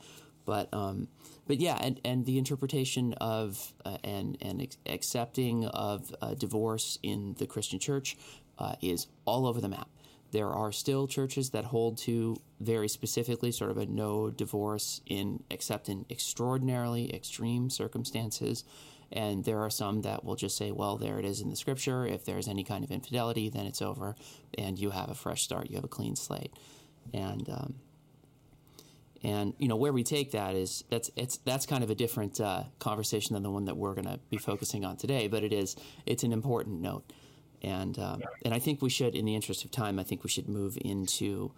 but 0.46 0.70
um 0.74 1.10
but 1.48 1.60
yeah 1.60 1.78
and 1.82 2.00
and 2.06 2.26
the 2.26 2.38
interpretation 2.38 3.14
of 3.14 3.74
uh, 3.84 3.98
and 4.06 4.38
and 4.42 4.62
ex- 4.62 4.78
accepting 4.86 5.66
of 5.66 6.16
uh, 6.22 6.34
divorce 6.34 6.98
in 7.04 7.36
the 7.40 7.46
christian 7.46 7.78
church 7.78 8.16
uh, 8.62 8.76
is 8.82 9.08
all 9.26 9.46
over 9.46 9.60
the 9.60 9.70
map 9.70 9.90
there 10.32 10.50
are 10.50 10.72
still 10.72 11.08
churches 11.08 11.50
that 11.50 11.66
hold 11.66 11.98
to 11.98 12.38
very 12.62 12.88
specifically 12.88 13.52
sort 13.52 13.70
of 13.70 13.78
a 13.78 13.86
no 13.86 14.30
divorce 14.30 15.02
in 15.06 15.44
except 15.50 15.90
in 15.90 16.06
extraordinarily 16.10 17.14
extreme 17.14 17.70
circumstances 17.70 18.64
and 19.12 19.44
there 19.44 19.60
are 19.60 19.70
some 19.70 20.02
that 20.04 20.24
will 20.24 20.36
just 20.36 20.58
say, 20.58 20.72
well, 20.72 20.98
there 20.98 21.20
it 21.20 21.26
is 21.26 21.42
in 21.42 21.50
the 21.50 21.56
scripture. 21.56 22.06
If 22.06 22.24
there's 22.24 22.48
any 22.48 22.64
kind 22.64 22.84
of 22.84 22.92
infidelity, 22.92 23.50
then 23.50 23.66
it's 23.66 23.82
over, 23.82 24.16
and 24.58 24.80
you 24.80 24.92
have 24.92 25.10
a 25.10 25.16
fresh 25.16 25.44
start. 25.44 25.70
You 25.70 25.76
have 25.76 25.84
a 25.84 25.90
clean 25.90 26.16
slate. 26.16 26.54
And 27.14 27.50
um, 27.50 27.76
and 29.22 29.54
you 29.58 29.68
know 29.68 29.76
where 29.76 29.92
we 29.92 30.04
take 30.04 30.32
that 30.32 30.56
is 30.56 30.86
that's 30.90 31.12
it's 31.16 31.38
that's 31.38 31.66
kind 31.66 31.84
of 31.84 31.90
a 31.90 31.96
different 31.96 32.40
uh, 32.40 32.64
conversation 32.80 33.34
than 33.34 33.44
the 33.44 33.52
one 33.52 33.66
that 33.66 33.76
we're 33.76 33.94
going 33.94 34.06
to 34.06 34.20
be 34.30 34.38
focusing 34.38 34.86
on 34.86 34.96
today. 34.96 35.28
But 35.28 35.44
it 35.44 35.52
is 35.52 35.76
it's 36.06 36.24
an 36.24 36.32
important 36.32 36.80
note, 36.80 37.12
and 37.62 37.98
um, 38.00 38.22
and 38.44 38.54
I 38.54 38.60
think 38.60 38.82
we 38.82 38.90
should, 38.90 39.16
in 39.16 39.26
the 39.26 39.36
interest 39.36 39.66
of 39.66 39.72
time, 39.72 40.00
I 40.00 40.04
think 40.04 40.24
we 40.24 40.30
should 40.30 40.50
move 40.50 40.78
into 40.82 41.52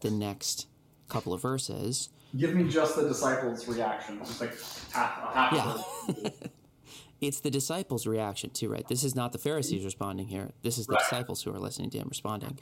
the 0.00 0.10
next 0.10 0.66
couple 1.08 1.32
of 1.32 1.42
verses. 1.42 2.08
Give 2.36 2.54
me 2.54 2.68
just 2.68 2.96
the 2.96 3.08
disciples' 3.08 3.66
reaction, 3.66 4.18
just 4.18 4.40
like 4.40 4.56
half, 4.92 5.34
half 5.34 5.84
yeah. 6.22 6.30
it's 7.20 7.40
the 7.40 7.50
disciples' 7.50 8.06
reaction 8.06 8.50
too, 8.50 8.70
right? 8.70 8.86
This 8.86 9.04
is 9.04 9.14
not 9.14 9.32
the 9.32 9.38
Pharisees 9.38 9.84
responding 9.84 10.28
here. 10.28 10.52
This 10.62 10.78
is 10.78 10.86
the 10.86 10.94
right. 10.94 11.02
disciples 11.02 11.42
who 11.42 11.52
are 11.52 11.58
listening 11.58 11.90
to 11.90 11.98
him 11.98 12.06
responding, 12.08 12.58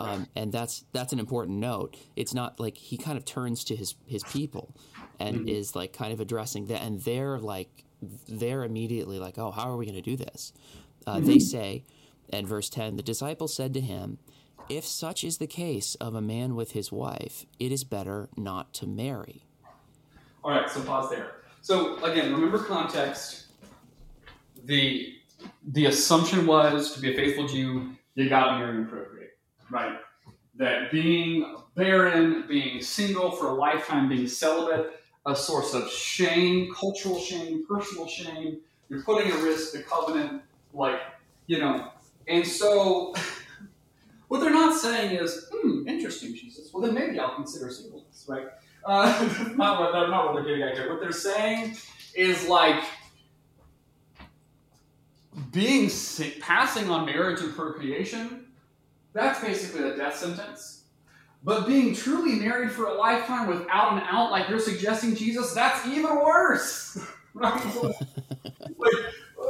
um, 0.00 0.26
and 0.34 0.52
that's 0.52 0.84
that's 0.92 1.12
an 1.12 1.18
important 1.18 1.58
note. 1.58 1.96
It's 2.16 2.34
not 2.34 2.58
like 2.60 2.76
he 2.76 2.96
kind 2.96 3.16
of 3.16 3.24
turns 3.24 3.64
to 3.64 3.76
his 3.76 3.94
his 4.06 4.24
people 4.24 4.74
and 5.20 5.38
mm-hmm. 5.38 5.48
is 5.48 5.74
like 5.74 5.92
kind 5.92 6.12
of 6.12 6.20
addressing 6.20 6.66
that, 6.66 6.82
and 6.82 7.00
they're 7.00 7.38
like 7.38 7.84
they're 8.28 8.64
immediately 8.64 9.18
like, 9.18 9.38
oh, 9.38 9.50
how 9.50 9.70
are 9.70 9.76
we 9.76 9.86
going 9.86 9.96
to 9.96 10.02
do 10.02 10.16
this? 10.16 10.52
Uh, 11.06 11.16
mm-hmm. 11.16 11.26
They 11.26 11.38
say, 11.38 11.84
and 12.30 12.46
verse 12.46 12.68
ten, 12.68 12.96
the 12.96 13.02
disciple 13.02 13.48
said 13.48 13.74
to 13.74 13.80
him. 13.80 14.18
If 14.68 14.86
such 14.86 15.24
is 15.24 15.38
the 15.38 15.46
case 15.46 15.94
of 15.96 16.14
a 16.14 16.22
man 16.22 16.54
with 16.54 16.72
his 16.72 16.90
wife, 16.90 17.44
it 17.58 17.70
is 17.70 17.84
better 17.84 18.30
not 18.36 18.72
to 18.74 18.86
marry. 18.86 19.44
All 20.42 20.50
right, 20.50 20.70
so 20.70 20.82
pause 20.82 21.10
there. 21.10 21.32
So 21.60 22.02
again, 22.04 22.32
remember 22.32 22.58
context 22.58 23.46
the 24.64 25.14
the 25.72 25.86
assumption 25.86 26.46
was 26.46 26.94
to 26.94 27.00
be 27.00 27.12
a 27.12 27.16
faithful 27.16 27.46
Jew, 27.46 27.90
you 28.14 28.28
got 28.28 28.52
to 28.52 28.58
marry 28.58 28.76
and 28.76 28.88
procreate, 28.88 29.30
right? 29.70 29.98
That 30.56 30.90
being 30.90 31.56
barren, 31.74 32.44
being 32.48 32.80
single 32.80 33.32
for 33.32 33.48
a 33.48 33.54
lifetime, 33.54 34.08
being 34.08 34.28
celibate, 34.28 35.00
a 35.26 35.34
source 35.34 35.74
of 35.74 35.90
shame, 35.90 36.72
cultural 36.74 37.18
shame, 37.18 37.66
personal 37.66 38.06
shame. 38.06 38.60
You're 38.88 39.02
putting 39.02 39.30
at 39.32 39.42
risk 39.42 39.72
the 39.72 39.82
covenant, 39.82 40.42
like 40.72 41.00
you 41.46 41.58
know. 41.58 41.90
And 42.28 42.46
so, 42.46 43.14
what 44.28 44.40
they're 44.40 44.50
not 44.50 44.78
saying 44.78 45.16
is, 45.16 45.48
hmm, 45.52 45.86
interesting, 45.88 46.34
Jesus. 46.34 46.70
Well, 46.72 46.82
then 46.82 46.94
maybe 46.94 47.18
I'll 47.18 47.34
consider 47.34 47.70
singleness, 47.70 48.24
right? 48.28 48.46
Uh, 48.84 49.52
not 49.56 49.80
what 49.80 49.92
they're 49.92 50.08
not 50.08 50.26
what 50.26 50.34
they're 50.34 50.44
getting 50.44 50.62
at 50.62 50.74
here. 50.74 50.90
What 50.90 51.00
they're 51.00 51.12
saying 51.12 51.76
is 52.14 52.46
like 52.48 52.84
being 55.50 55.90
passing 56.40 56.90
on 56.90 57.06
marriage 57.06 57.40
and 57.40 57.54
procreation, 57.54 58.46
that's 59.12 59.40
basically 59.40 59.88
a 59.88 59.96
death 59.96 60.16
sentence. 60.16 60.82
But 61.42 61.66
being 61.66 61.94
truly 61.94 62.36
married 62.36 62.72
for 62.72 62.86
a 62.86 62.94
lifetime 62.94 63.46
without 63.46 63.92
an 63.92 64.00
out, 64.00 64.30
like 64.30 64.48
you're 64.48 64.58
suggesting, 64.58 65.14
Jesus, 65.14 65.52
that's 65.52 65.86
even 65.86 66.16
worse. 66.16 66.98
right? 67.34 67.62
like, 68.78 68.94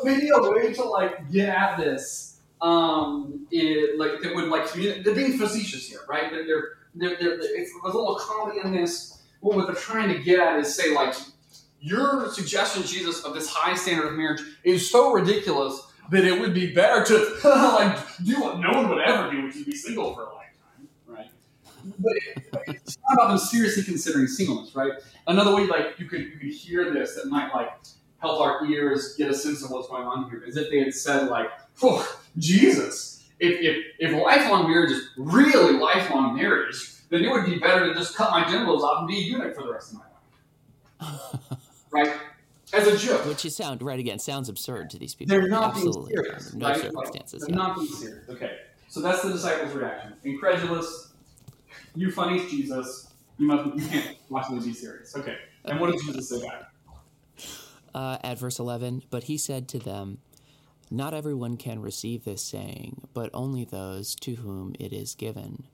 maybe 0.03 0.29
a 0.35 0.51
way 0.51 0.73
to 0.73 0.85
like 0.85 1.31
get 1.31 1.49
at 1.49 1.77
this, 1.77 2.34
um, 2.61 3.47
it, 3.51 3.99
like 3.99 4.21
that 4.23 4.35
would 4.35 4.49
like 4.49 4.73
they're 4.73 5.14
being 5.14 5.38
facetious 5.38 5.88
here, 5.88 6.01
right? 6.09 6.31
They're, 6.31 6.47
they're, 6.47 6.69
they're, 6.95 7.17
they're, 7.19 7.38
it's, 7.38 7.71
there's 7.83 7.95
a 7.95 7.99
little 7.99 8.17
comedy 8.17 8.61
in 8.64 8.73
this. 8.73 9.23
what 9.40 9.67
they're 9.67 9.75
trying 9.75 10.09
to 10.09 10.23
get 10.23 10.40
at 10.40 10.59
is 10.59 10.75
say 10.75 10.95
like 10.95 11.14
your 11.81 12.31
suggestion, 12.33 12.83
Jesus, 12.83 13.25
of 13.25 13.35
this 13.35 13.49
high 13.49 13.75
standard 13.75 14.07
of 14.07 14.14
marriage 14.14 14.40
is 14.64 14.90
so 14.90 15.12
ridiculous 15.12 15.83
that 16.11 16.25
it 16.25 16.40
would 16.40 16.55
be 16.55 16.73
better 16.73 17.05
to 17.05 17.38
like 17.45 17.99
do 18.25 18.40
what 18.40 18.59
no 18.59 18.71
one 18.71 18.88
would 18.88 19.03
ever 19.03 19.31
do, 19.31 19.45
which 19.45 19.57
is 19.57 19.64
be 19.64 19.77
single 19.77 20.14
for 20.14 20.23
a 20.23 20.35
lifetime, 20.35 20.88
right? 21.07 21.31
But 21.99 22.12
it, 22.14 22.49
it's 22.69 22.99
not 22.99 23.14
about 23.14 23.29
them 23.29 23.38
seriously 23.38 23.83
considering 23.83 24.27
singleness, 24.27 24.75
right? 24.75 24.93
Another 25.27 25.55
way, 25.55 25.67
like 25.67 25.99
you 25.99 26.07
could 26.07 26.21
you 26.21 26.38
could 26.38 26.51
hear 26.51 26.93
this 26.93 27.17
that 27.17 27.27
might 27.27 27.53
like 27.55 27.71
help 28.19 28.40
our 28.40 28.64
ears 28.64 29.14
get 29.19 29.31
a 29.31 29.35
sense 29.35 29.62
of 29.62 29.71
what's 29.71 29.88
going 29.88 30.07
on 30.07 30.31
here, 30.31 30.43
is 30.43 30.57
if 30.57 30.71
they 30.71 30.79
had 30.81 30.95
said 30.95 31.29
like, 31.29 31.49
"Oh, 31.83 32.21
Jesus, 32.38 33.25
if 33.40 33.61
if 33.61 33.85
if 33.99 34.23
lifelong 34.23 34.68
marriage 34.68 34.90
is 34.90 35.09
really 35.16 35.79
lifelong 35.79 36.37
marriage, 36.37 36.77
then 37.11 37.25
it 37.25 37.31
would 37.31 37.47
be 37.47 37.59
better 37.59 37.87
to 37.87 37.94
just 37.94 38.14
cut 38.14 38.31
my 38.31 38.49
genitals 38.51 38.83
off 38.83 39.01
and 39.01 39.09
be 39.09 39.18
a 39.18 39.23
eunuch 39.23 39.55
for 39.55 39.62
the 39.62 39.73
rest 39.73 39.92
of 39.92 39.99
my 39.99 40.05
life." 41.07 41.59
right? 41.90 42.12
As 42.73 42.87
a 42.88 42.97
joke. 42.97 43.27
Which 43.27 43.44
is 43.44 43.55
sound 43.57 43.83
right 43.83 44.01
again 44.01 44.18
sounds 44.18 44.49
absurd 44.49 44.90
to 44.90 44.99
these 44.99 45.14
people. 45.14 45.37
They're 45.37 45.49
not 45.49 45.70
Absolutely. 45.70 46.15
being 46.15 46.25
serious. 46.25 46.54
No 46.54 46.69
right? 46.69 46.81
circumstances. 46.81 47.42
They're 47.42 47.50
yeah. 47.50 47.56
not 47.56 47.77
being 47.77 47.88
serious. 47.88 48.29
Okay. 48.29 48.59
So 48.88 49.00
that's 49.00 49.23
the 49.23 49.33
disciples' 49.33 49.75
reaction. 49.75 50.15
Incredulous. 50.25 51.13
You 51.94 52.11
funny 52.11 52.38
Jesus. 52.48 53.13
You 53.38 53.46
must. 53.46 53.79
You 53.79 53.88
can't 53.88 54.17
possibly 54.31 54.67
be 54.67 54.75
serious. 54.75 55.17
Okay. 55.17 55.37
And 55.65 55.81
what 55.81 55.92
does 55.92 56.02
Jesus 56.02 56.29
say 56.29 56.46
back? 56.46 56.71
Uh, 57.94 58.19
at 58.25 58.38
verse 58.38 58.59
eleven, 58.59 59.02
but 59.11 59.25
he 59.25 59.38
said 59.38 59.69
to 59.69 59.79
them, 59.79 60.19
"Not 60.91 61.15
everyone 61.15 61.57
can 61.57 61.81
receive 61.81 62.25
this 62.25 62.43
saying, 62.43 63.09
but 63.13 63.31
only 63.33 63.65
those 63.65 64.15
to 64.17 64.37
whom 64.37 64.75
it 64.79 64.93
is 64.93 65.15
given. 65.15 65.65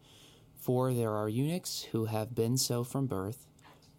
For 0.54 0.92
there 0.92 1.12
are 1.12 1.28
eunuchs 1.28 1.82
who 1.92 2.06
have 2.06 2.34
been 2.34 2.56
so 2.56 2.84
from 2.84 3.06
birth." 3.06 3.46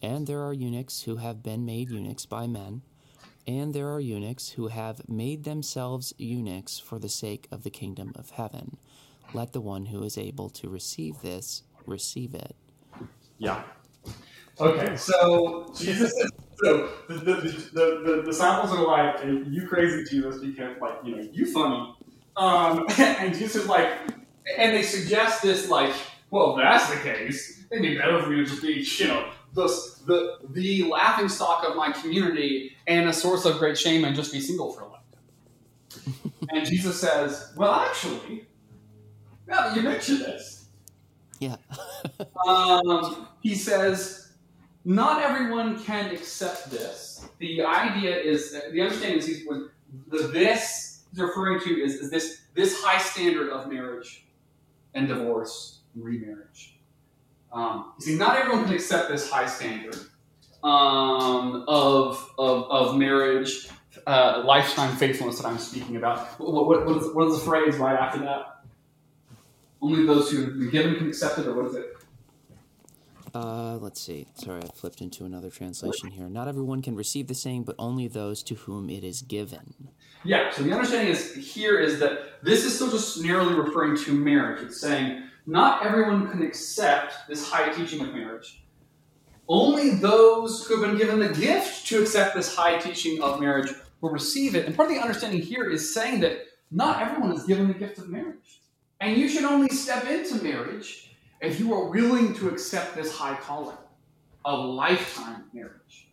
And 0.01 0.25
there 0.25 0.41
are 0.41 0.53
eunuchs 0.53 1.03
who 1.03 1.17
have 1.17 1.43
been 1.43 1.63
made 1.63 1.91
eunuchs 1.91 2.25
by 2.25 2.47
men, 2.47 2.81
and 3.45 3.73
there 3.73 3.89
are 3.93 3.99
eunuchs 3.99 4.49
who 4.49 4.67
have 4.67 5.07
made 5.07 5.43
themselves 5.43 6.13
eunuchs 6.17 6.79
for 6.79 6.97
the 6.97 7.09
sake 7.09 7.47
of 7.51 7.63
the 7.63 7.69
kingdom 7.69 8.11
of 8.15 8.31
heaven. 8.31 8.77
Let 9.33 9.53
the 9.53 9.61
one 9.61 9.87
who 9.87 10.03
is 10.03 10.17
able 10.17 10.49
to 10.49 10.69
receive 10.69 11.21
this 11.21 11.63
receive 11.85 12.33
it. 12.33 12.55
Yeah. 13.37 13.63
Okay, 14.59 14.95
so 14.95 15.71
Jesus 15.75 16.11
says, 16.19 16.31
so 16.63 16.89
the, 17.07 17.13
the, 17.13 17.33
the, 17.33 17.51
the, 17.73 18.13
the 18.15 18.23
disciples 18.23 18.71
are 18.71 18.85
like, 18.85 19.21
"Hey, 19.21 19.43
you 19.47 19.67
crazy 19.67 20.03
Jesus, 20.09 20.39
because 20.41 20.77
like, 20.81 20.99
you 21.03 21.15
know, 21.15 21.29
you 21.31 21.51
funny. 21.51 21.95
Um, 22.35 22.85
and 22.97 23.33
Jesus 23.33 23.63
is 23.63 23.67
like, 23.67 23.91
and 24.57 24.75
they 24.75 24.83
suggest 24.83 25.41
this 25.41 25.69
like, 25.69 25.93
well, 26.29 26.57
if 26.57 26.63
that's 26.63 26.89
the 26.89 26.99
case, 27.01 27.65
it'd 27.71 27.81
be 27.81 27.97
better 27.97 28.21
for 28.21 28.29
me 28.29 28.37
to 28.37 28.45
just 28.45 28.61
be, 28.61 28.85
you 29.03 29.07
know, 29.07 29.29
the, 29.53 29.67
the, 30.05 30.37
the 30.49 30.83
laughing 30.83 31.29
stock 31.29 31.67
of 31.67 31.75
my 31.75 31.91
community 31.91 32.75
and 32.87 33.09
a 33.09 33.13
source 33.13 33.45
of 33.45 33.57
great 33.59 33.77
shame 33.77 34.05
and 34.05 34.15
just 34.15 34.31
be 34.31 34.39
single 34.39 34.71
for 34.71 34.81
a 34.83 34.87
lifetime. 34.87 36.33
and 36.49 36.65
Jesus 36.65 36.99
says, 36.99 37.53
well, 37.57 37.73
actually, 37.73 38.45
now 39.47 39.67
that 39.67 39.75
you 39.75 39.81
mention 39.81 40.19
this, 40.19 40.67
Yeah. 41.39 41.57
um, 42.47 43.27
he 43.41 43.55
says, 43.55 44.20
not 44.83 45.21
everyone 45.21 45.83
can 45.83 46.11
accept 46.11 46.69
this. 46.71 47.27
The 47.39 47.63
idea 47.63 48.15
is, 48.15 48.51
the 48.51 48.81
understanding 48.81 49.19
is 49.19 49.43
when 49.45 49.69
the 50.07 50.27
this 50.27 51.03
he's 51.11 51.19
referring 51.19 51.59
to 51.61 51.69
is, 51.69 51.95
is 51.95 52.09
this 52.09 52.41
this 52.53 52.81
high 52.81 52.99
standard 52.99 53.49
of 53.49 53.67
marriage 53.67 54.25
and 54.93 55.07
divorce 55.07 55.79
and 55.93 56.03
remarriage. 56.03 56.79
Um, 57.51 57.93
you 57.99 58.05
see, 58.05 58.15
not 58.17 58.37
everyone 58.37 58.65
can 58.65 58.73
accept 58.73 59.09
this 59.09 59.29
high 59.29 59.47
standard 59.47 59.97
um, 60.63 61.65
of, 61.67 62.31
of, 62.37 62.63
of 62.71 62.97
marriage, 62.97 63.67
uh, 64.07 64.43
lifetime 64.45 64.95
faithfulness 64.95 65.37
that 65.39 65.47
I'm 65.47 65.57
speaking 65.57 65.97
about. 65.97 66.39
What, 66.39 66.67
what, 66.67 66.85
what, 66.85 66.97
is, 66.97 67.13
what 67.13 67.27
is 67.27 67.39
the 67.39 67.45
phrase 67.45 67.75
right 67.77 67.97
after 67.99 68.19
that? 68.19 68.63
Only 69.81 70.05
those 70.05 70.31
who 70.31 70.45
have 70.45 70.59
been 70.59 70.69
given 70.69 70.95
can 70.95 71.07
accept 71.07 71.39
it, 71.39 71.47
or 71.47 71.53
what 71.53 71.65
is 71.71 71.75
it? 71.75 71.97
Uh, 73.33 73.77
let's 73.77 74.01
see. 74.01 74.27
Sorry, 74.35 74.61
I 74.61 74.67
flipped 74.67 75.01
into 75.01 75.25
another 75.25 75.49
translation 75.49 76.09
here. 76.09 76.27
Not 76.27 76.47
everyone 76.47 76.81
can 76.81 76.95
receive 76.95 77.27
the 77.27 77.35
saying, 77.35 77.63
but 77.63 77.75
only 77.79 78.07
those 78.07 78.43
to 78.43 78.55
whom 78.55 78.89
it 78.89 79.03
is 79.03 79.21
given. 79.21 79.73
Yeah, 80.23 80.51
so 80.51 80.63
the 80.63 80.73
understanding 80.73 81.11
is 81.11 81.33
here 81.33 81.79
is 81.79 81.99
that 81.99 82.43
this 82.43 82.65
is 82.65 82.75
still 82.75 82.91
just 82.91 83.23
narrowly 83.23 83.55
referring 83.55 83.97
to 83.97 84.13
marriage. 84.13 84.61
It's 84.61 84.79
saying 84.79 85.23
not 85.45 85.85
everyone 85.85 86.29
can 86.29 86.41
accept 86.43 87.27
this 87.27 87.49
high 87.49 87.69
teaching 87.69 88.01
of 88.01 88.13
marriage. 88.13 88.63
Only 89.47 89.95
those 89.95 90.65
who 90.65 90.79
have 90.79 90.89
been 90.89 90.97
given 90.97 91.19
the 91.19 91.33
gift 91.33 91.87
to 91.87 92.01
accept 92.01 92.35
this 92.35 92.55
high 92.55 92.77
teaching 92.79 93.21
of 93.21 93.39
marriage 93.39 93.71
will 94.01 94.11
receive 94.11 94.55
it. 94.55 94.65
And 94.65 94.75
part 94.75 94.89
of 94.89 94.95
the 94.95 95.01
understanding 95.01 95.41
here 95.41 95.69
is 95.69 95.93
saying 95.93 96.19
that 96.21 96.45
not 96.69 97.01
everyone 97.01 97.31
is 97.33 97.43
given 97.45 97.67
the 97.67 97.73
gift 97.73 97.97
of 97.97 98.09
marriage. 98.09 98.61
And 98.99 99.17
you 99.17 99.27
should 99.27 99.43
only 99.43 99.69
step 99.69 100.07
into 100.07 100.35
marriage 100.43 101.10
if 101.41 101.59
you 101.59 101.73
are 101.73 101.85
willing 101.85 102.33
to 102.35 102.49
accept 102.49 102.95
this 102.95 103.15
high 103.15 103.35
calling 103.35 103.77
of 104.45 104.65
lifetime 104.65 105.43
marriage. 105.53 106.07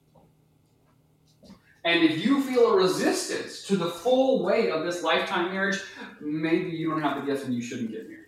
And 1.84 2.02
if 2.04 2.24
you 2.24 2.42
feel 2.42 2.72
a 2.72 2.76
resistance 2.76 3.62
to 3.68 3.76
the 3.76 3.86
full 3.86 4.44
weight 4.44 4.70
of 4.70 4.84
this 4.84 5.02
lifetime 5.02 5.52
marriage, 5.52 5.78
maybe 6.20 6.70
you 6.70 6.90
don't 6.90 7.00
have 7.00 7.24
the 7.24 7.32
gift 7.32 7.46
and 7.46 7.54
you 7.54 7.62
shouldn't 7.62 7.90
get 7.90 8.08
married. 8.08 8.24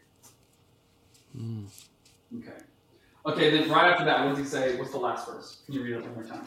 Mm. 1.36 1.66
Okay. 2.38 2.58
Okay, 3.26 3.50
then 3.50 3.68
right 3.70 3.90
after 3.90 4.04
that, 4.04 4.24
what 4.24 4.36
does 4.36 4.38
he 4.38 4.44
say? 4.44 4.78
What's 4.78 4.92
the 4.92 4.98
last 4.98 5.28
verse? 5.28 5.62
Can 5.66 5.74
you 5.74 5.82
read 5.82 5.92
it 5.94 6.02
one 6.02 6.14
more 6.14 6.24
time? 6.24 6.44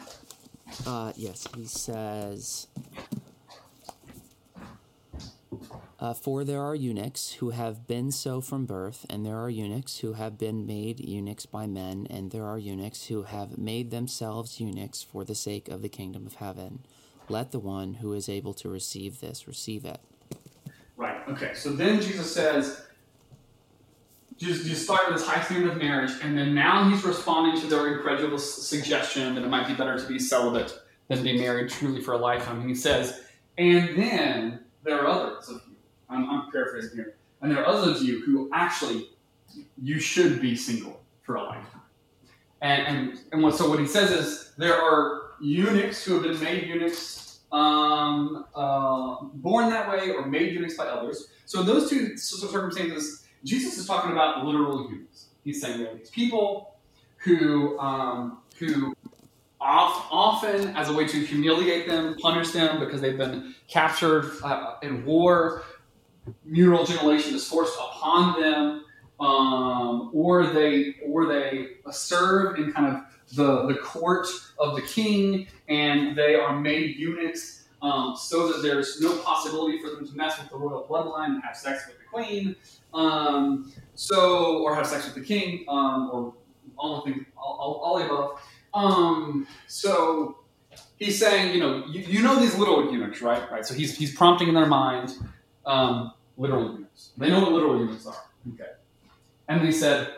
Uh, 0.86 1.12
yes, 1.14 1.46
he 1.54 1.66
says, 1.66 2.66
uh, 6.04 6.12
For 6.12 6.44
there 6.44 6.60
are 6.60 6.74
eunuchs 6.74 7.32
who 7.34 7.48
have 7.50 7.86
been 7.86 8.12
so 8.12 8.42
from 8.42 8.66
birth, 8.66 9.06
and 9.08 9.24
there 9.24 9.38
are 9.38 9.48
eunuchs 9.48 10.00
who 10.00 10.12
have 10.12 10.36
been 10.36 10.66
made 10.66 11.00
eunuchs 11.00 11.46
by 11.46 11.66
men, 11.66 12.06
and 12.10 12.30
there 12.30 12.44
are 12.44 12.58
eunuchs 12.58 13.06
who 13.06 13.22
have 13.22 13.56
made 13.56 13.90
themselves 13.90 14.60
eunuchs 14.60 15.02
for 15.02 15.24
the 15.24 15.34
sake 15.34 15.68
of 15.68 15.80
the 15.80 15.88
kingdom 15.88 16.26
of 16.26 16.34
heaven. 16.34 16.80
Let 17.30 17.52
the 17.52 17.58
one 17.58 17.94
who 17.94 18.12
is 18.12 18.28
able 18.28 18.52
to 18.52 18.68
receive 18.68 19.20
this 19.20 19.48
receive 19.48 19.86
it. 19.86 19.98
Right. 20.98 21.26
Okay. 21.26 21.54
So 21.54 21.70
then 21.70 22.02
Jesus 22.02 22.34
says, 22.34 22.82
just, 24.36 24.66
just 24.66 24.84
start 24.84 25.08
with 25.08 25.16
this 25.16 25.26
high 25.26 25.42
standard 25.42 25.72
of 25.72 25.78
marriage, 25.78 26.12
and 26.22 26.36
then 26.36 26.54
now 26.54 26.86
he's 26.90 27.02
responding 27.02 27.58
to 27.62 27.66
their 27.66 27.96
incredulous 27.96 28.68
suggestion 28.68 29.36
that 29.36 29.42
it 29.42 29.48
might 29.48 29.66
be 29.66 29.74
better 29.74 29.98
to 29.98 30.06
be 30.06 30.18
celibate 30.18 30.78
than 31.08 31.22
be 31.22 31.38
married 31.38 31.70
truly 31.70 32.02
for 32.02 32.12
a 32.12 32.18
lifetime. 32.18 32.60
And 32.60 32.68
he 32.68 32.74
says, 32.74 33.22
and 33.56 33.96
then 33.96 34.60
there 34.82 35.00
are 35.00 35.06
others 35.06 35.48
of 35.48 35.62
you. 35.66 35.73
I'm, 36.08 36.28
I'm 36.30 36.50
paraphrasing 36.50 36.96
here. 36.96 37.14
And 37.40 37.50
there 37.50 37.60
are 37.62 37.66
others 37.66 38.00
of 38.00 38.06
you 38.06 38.24
who 38.24 38.50
actually 38.52 39.10
you 39.82 39.98
should 40.00 40.40
be 40.40 40.56
single 40.56 41.02
for 41.22 41.36
a 41.36 41.42
lifetime. 41.42 41.80
And 42.60 42.86
and, 42.86 43.20
and 43.32 43.42
what, 43.42 43.54
so 43.54 43.68
what 43.68 43.78
he 43.78 43.86
says 43.86 44.10
is 44.10 44.52
there 44.56 44.80
are 44.80 45.22
eunuchs 45.40 46.04
who 46.04 46.14
have 46.14 46.22
been 46.22 46.40
made 46.40 46.66
eunuchs, 46.66 47.40
um, 47.52 48.46
uh, 48.54 49.16
born 49.34 49.70
that 49.70 49.88
way, 49.90 50.10
or 50.10 50.26
made 50.26 50.52
eunuchs 50.52 50.76
by 50.76 50.86
others. 50.86 51.28
So 51.44 51.60
in 51.60 51.66
those 51.66 51.90
two 51.90 52.16
circumstances, 52.16 53.26
Jesus 53.44 53.76
is 53.78 53.86
talking 53.86 54.12
about 54.12 54.44
literal 54.44 54.88
eunuchs. 54.90 55.26
He's 55.44 55.60
saying 55.60 55.78
there 55.78 55.92
are 55.92 55.96
these 55.96 56.10
people 56.10 56.76
who 57.18 57.78
um, 57.78 58.38
who 58.58 58.94
often, 59.60 60.76
as 60.76 60.88
a 60.90 60.92
way 60.92 61.06
to 61.06 61.18
humiliate 61.18 61.88
them, 61.88 62.16
punish 62.20 62.50
them 62.50 62.78
because 62.80 63.00
they've 63.00 63.16
been 63.16 63.54
captured 63.66 64.30
uh, 64.42 64.74
in 64.82 65.04
war, 65.04 65.64
mutual 66.44 66.84
generation 66.84 67.34
is 67.34 67.46
forced 67.46 67.76
upon 67.78 68.40
them, 68.40 68.84
um, 69.20 70.10
or 70.12 70.46
they 70.46 70.96
or 71.06 71.26
they 71.26 71.68
serve 71.90 72.58
in 72.58 72.72
kind 72.72 72.94
of 72.96 73.02
the 73.36 73.66
the 73.66 73.78
court 73.80 74.26
of 74.58 74.76
the 74.76 74.82
king, 74.82 75.46
and 75.68 76.16
they 76.16 76.34
are 76.34 76.58
made 76.58 76.96
eunuchs 76.96 77.64
um, 77.82 78.16
so 78.16 78.50
that 78.50 78.62
there's 78.62 79.00
no 79.00 79.16
possibility 79.18 79.78
for 79.80 79.90
them 79.90 80.06
to 80.06 80.16
mess 80.16 80.38
with 80.38 80.48
the 80.48 80.56
royal 80.56 80.86
bloodline 80.88 81.34
and 81.34 81.42
have 81.42 81.56
sex 81.56 81.86
with 81.86 81.98
the 81.98 82.04
queen, 82.04 82.56
um, 82.94 83.72
so 83.94 84.62
or 84.62 84.74
have 84.74 84.86
sex 84.86 85.04
with 85.04 85.14
the 85.14 85.20
king, 85.20 85.64
um, 85.68 86.10
or 86.12 86.34
all 86.76 86.96
the 86.96 87.12
things, 87.12 87.26
all, 87.36 87.56
all, 87.60 87.74
all 87.74 87.98
the 87.98 88.04
above. 88.06 88.40
Um, 88.72 89.46
so 89.68 90.38
he's 90.96 91.18
saying, 91.18 91.54
you 91.54 91.60
know, 91.60 91.84
you, 91.86 92.00
you 92.00 92.22
know 92.22 92.40
these 92.40 92.56
little 92.56 92.90
eunuchs, 92.92 93.22
right? 93.22 93.50
Right. 93.50 93.64
So 93.64 93.74
he's 93.74 93.96
he's 93.96 94.14
prompting 94.14 94.48
in 94.48 94.54
their 94.54 94.66
mind 94.66 95.14
um, 95.66 96.12
literal 96.36 96.72
eunuchs. 96.72 97.10
They 97.16 97.28
know 97.28 97.40
what 97.40 97.52
literal 97.52 97.78
eunuchs 97.78 98.06
are. 98.06 98.24
Okay. 98.54 98.70
And 99.48 99.60
he 99.62 99.72
said, 99.72 100.10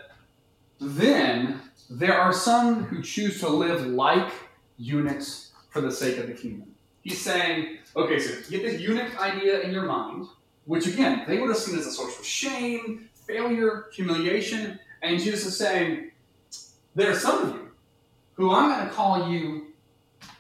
then 0.81 1.61
there 1.89 2.19
are 2.19 2.33
some 2.33 2.85
who 2.85 3.03
choose 3.03 3.41
to 3.41 3.49
live 3.49 3.87
like 3.87 4.33
eunuchs 4.79 5.53
for 5.71 5.81
the 5.81 5.91
sake 5.91 6.19
of 6.19 6.27
the 6.27 6.35
kingdom. 6.35 6.69
He's 7.03 7.21
saying, 7.21 7.79
okay, 7.95 8.19
so 8.19 8.51
get 8.51 8.63
this 8.63 8.81
eunuch 8.81 9.21
idea 9.21 9.61
in 9.61 9.73
your 9.73 9.85
mind, 9.85 10.27
which 10.65 10.87
again, 10.87 11.25
they 11.27 11.39
would 11.39 11.49
have 11.49 11.59
seen 11.59 11.79
as 11.79 11.87
a 11.87 11.93
source 11.93 12.19
of 12.19 12.25
shame, 12.25 13.09
failure, 13.27 13.87
humiliation. 13.93 14.79
And 15.03 15.21
Jesus 15.21 15.47
is 15.47 15.57
saying, 15.57 16.11
there 16.95 17.11
are 17.11 17.15
some 17.15 17.43
of 17.43 17.55
you 17.55 17.69
who 18.35 18.53
I'm 18.53 18.71
going 18.71 18.89
to 18.89 18.95
call 18.95 19.31
you 19.31 19.69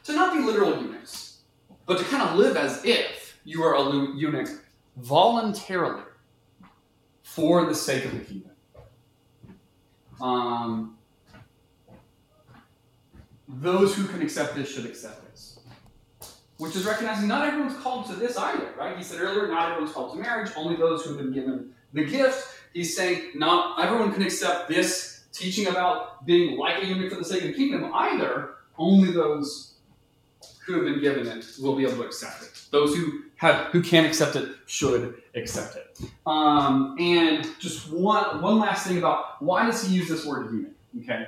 to 0.04 0.12
not 0.12 0.34
be 0.34 0.42
literal 0.42 0.70
eunuchs, 0.82 1.38
but 1.86 1.98
to 1.98 2.04
kind 2.04 2.22
of 2.22 2.36
live 2.36 2.56
as 2.56 2.84
if 2.84 3.38
you 3.44 3.62
are 3.62 3.74
a 3.74 4.16
eunuch 4.16 4.48
voluntarily 4.96 6.02
for 7.22 7.66
the 7.66 7.74
sake 7.74 8.04
of 8.04 8.12
the 8.12 8.20
kingdom. 8.20 8.50
Um, 10.20 10.96
those 13.48 13.94
who 13.94 14.06
can 14.06 14.22
accept 14.22 14.54
this 14.54 14.72
should 14.72 14.86
accept 14.86 15.22
this. 15.30 15.58
Which 16.58 16.74
is 16.74 16.86
recognizing 16.86 17.28
not 17.28 17.46
everyone's 17.46 17.76
called 17.76 18.06
to 18.06 18.14
this 18.14 18.36
either, 18.38 18.72
right? 18.78 18.96
He 18.96 19.04
said 19.04 19.20
earlier, 19.20 19.48
not 19.48 19.72
everyone's 19.72 19.92
called 19.92 20.14
to 20.14 20.18
marriage, 20.18 20.50
only 20.56 20.76
those 20.76 21.04
who 21.04 21.10
have 21.10 21.18
been 21.18 21.32
given 21.32 21.74
the 21.92 22.04
gift. 22.04 22.60
He's 22.72 22.96
saying 22.96 23.32
not 23.34 23.82
everyone 23.84 24.12
can 24.12 24.22
accept 24.22 24.68
this 24.68 25.24
teaching 25.32 25.66
about 25.66 26.24
being 26.24 26.58
like 26.58 26.82
a 26.82 26.86
eunuch 26.86 27.12
for 27.12 27.18
the 27.18 27.24
sake 27.24 27.42
of 27.42 27.48
the 27.48 27.54
kingdom 27.54 27.92
either. 27.92 28.54
Only 28.78 29.12
those 29.12 29.74
who 30.64 30.74
have 30.74 30.84
been 30.84 31.00
given 31.00 31.26
it 31.26 31.46
will 31.60 31.76
be 31.76 31.84
able 31.84 31.96
to 31.96 32.04
accept 32.04 32.42
it. 32.42 32.62
Those 32.70 32.96
who 32.96 33.24
have 33.36 33.66
who 33.72 33.82
can 33.82 34.04
accept 34.04 34.36
it 34.36 34.48
should 34.66 35.22
accept 35.34 35.76
it. 35.76 36.00
Um, 36.26 36.96
and 36.98 37.46
just 37.58 37.92
one 37.92 38.42
one 38.42 38.58
last 38.58 38.86
thing 38.86 38.98
about 38.98 39.42
why 39.42 39.66
does 39.66 39.82
he 39.84 39.94
use 39.94 40.08
this 40.08 40.24
word 40.26 40.52
eunuch? 40.52 40.72
Okay, 41.02 41.26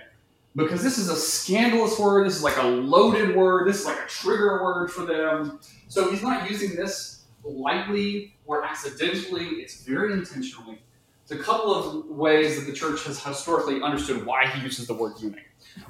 because 0.56 0.82
this 0.82 0.98
is 0.98 1.09
a 1.09 1.16
scandalous 1.16 1.98
word. 1.98 2.26
This 2.26 2.36
is 2.36 2.42
like 2.42 2.56
a 2.56 2.66
loaded 2.66 3.36
word. 3.36 3.68
This 3.68 3.80
is 3.80 3.86
like 3.86 3.98
a 3.98 4.09
trigger 4.09 4.62
word 4.62 4.90
for 4.90 5.04
them. 5.04 5.61
So 5.88 6.11
he's 6.11 6.22
not 6.22 6.50
using 6.50 6.76
this 6.76 7.24
lightly 7.44 8.34
or 8.46 8.64
accidentally. 8.64 9.46
It's 9.62 9.82
very 9.82 10.12
intentionally. 10.12 10.80
It's 11.22 11.32
a 11.32 11.38
couple 11.38 11.74
of 11.74 12.06
ways 12.06 12.59
that 12.59 12.64
the 12.70 12.72
church 12.72 13.04
has 13.04 13.22
historically 13.22 13.82
understood 13.82 14.24
why 14.24 14.46
he 14.46 14.62
uses 14.62 14.86
the 14.86 14.94
word 14.94 15.14
eunuch. 15.20 15.48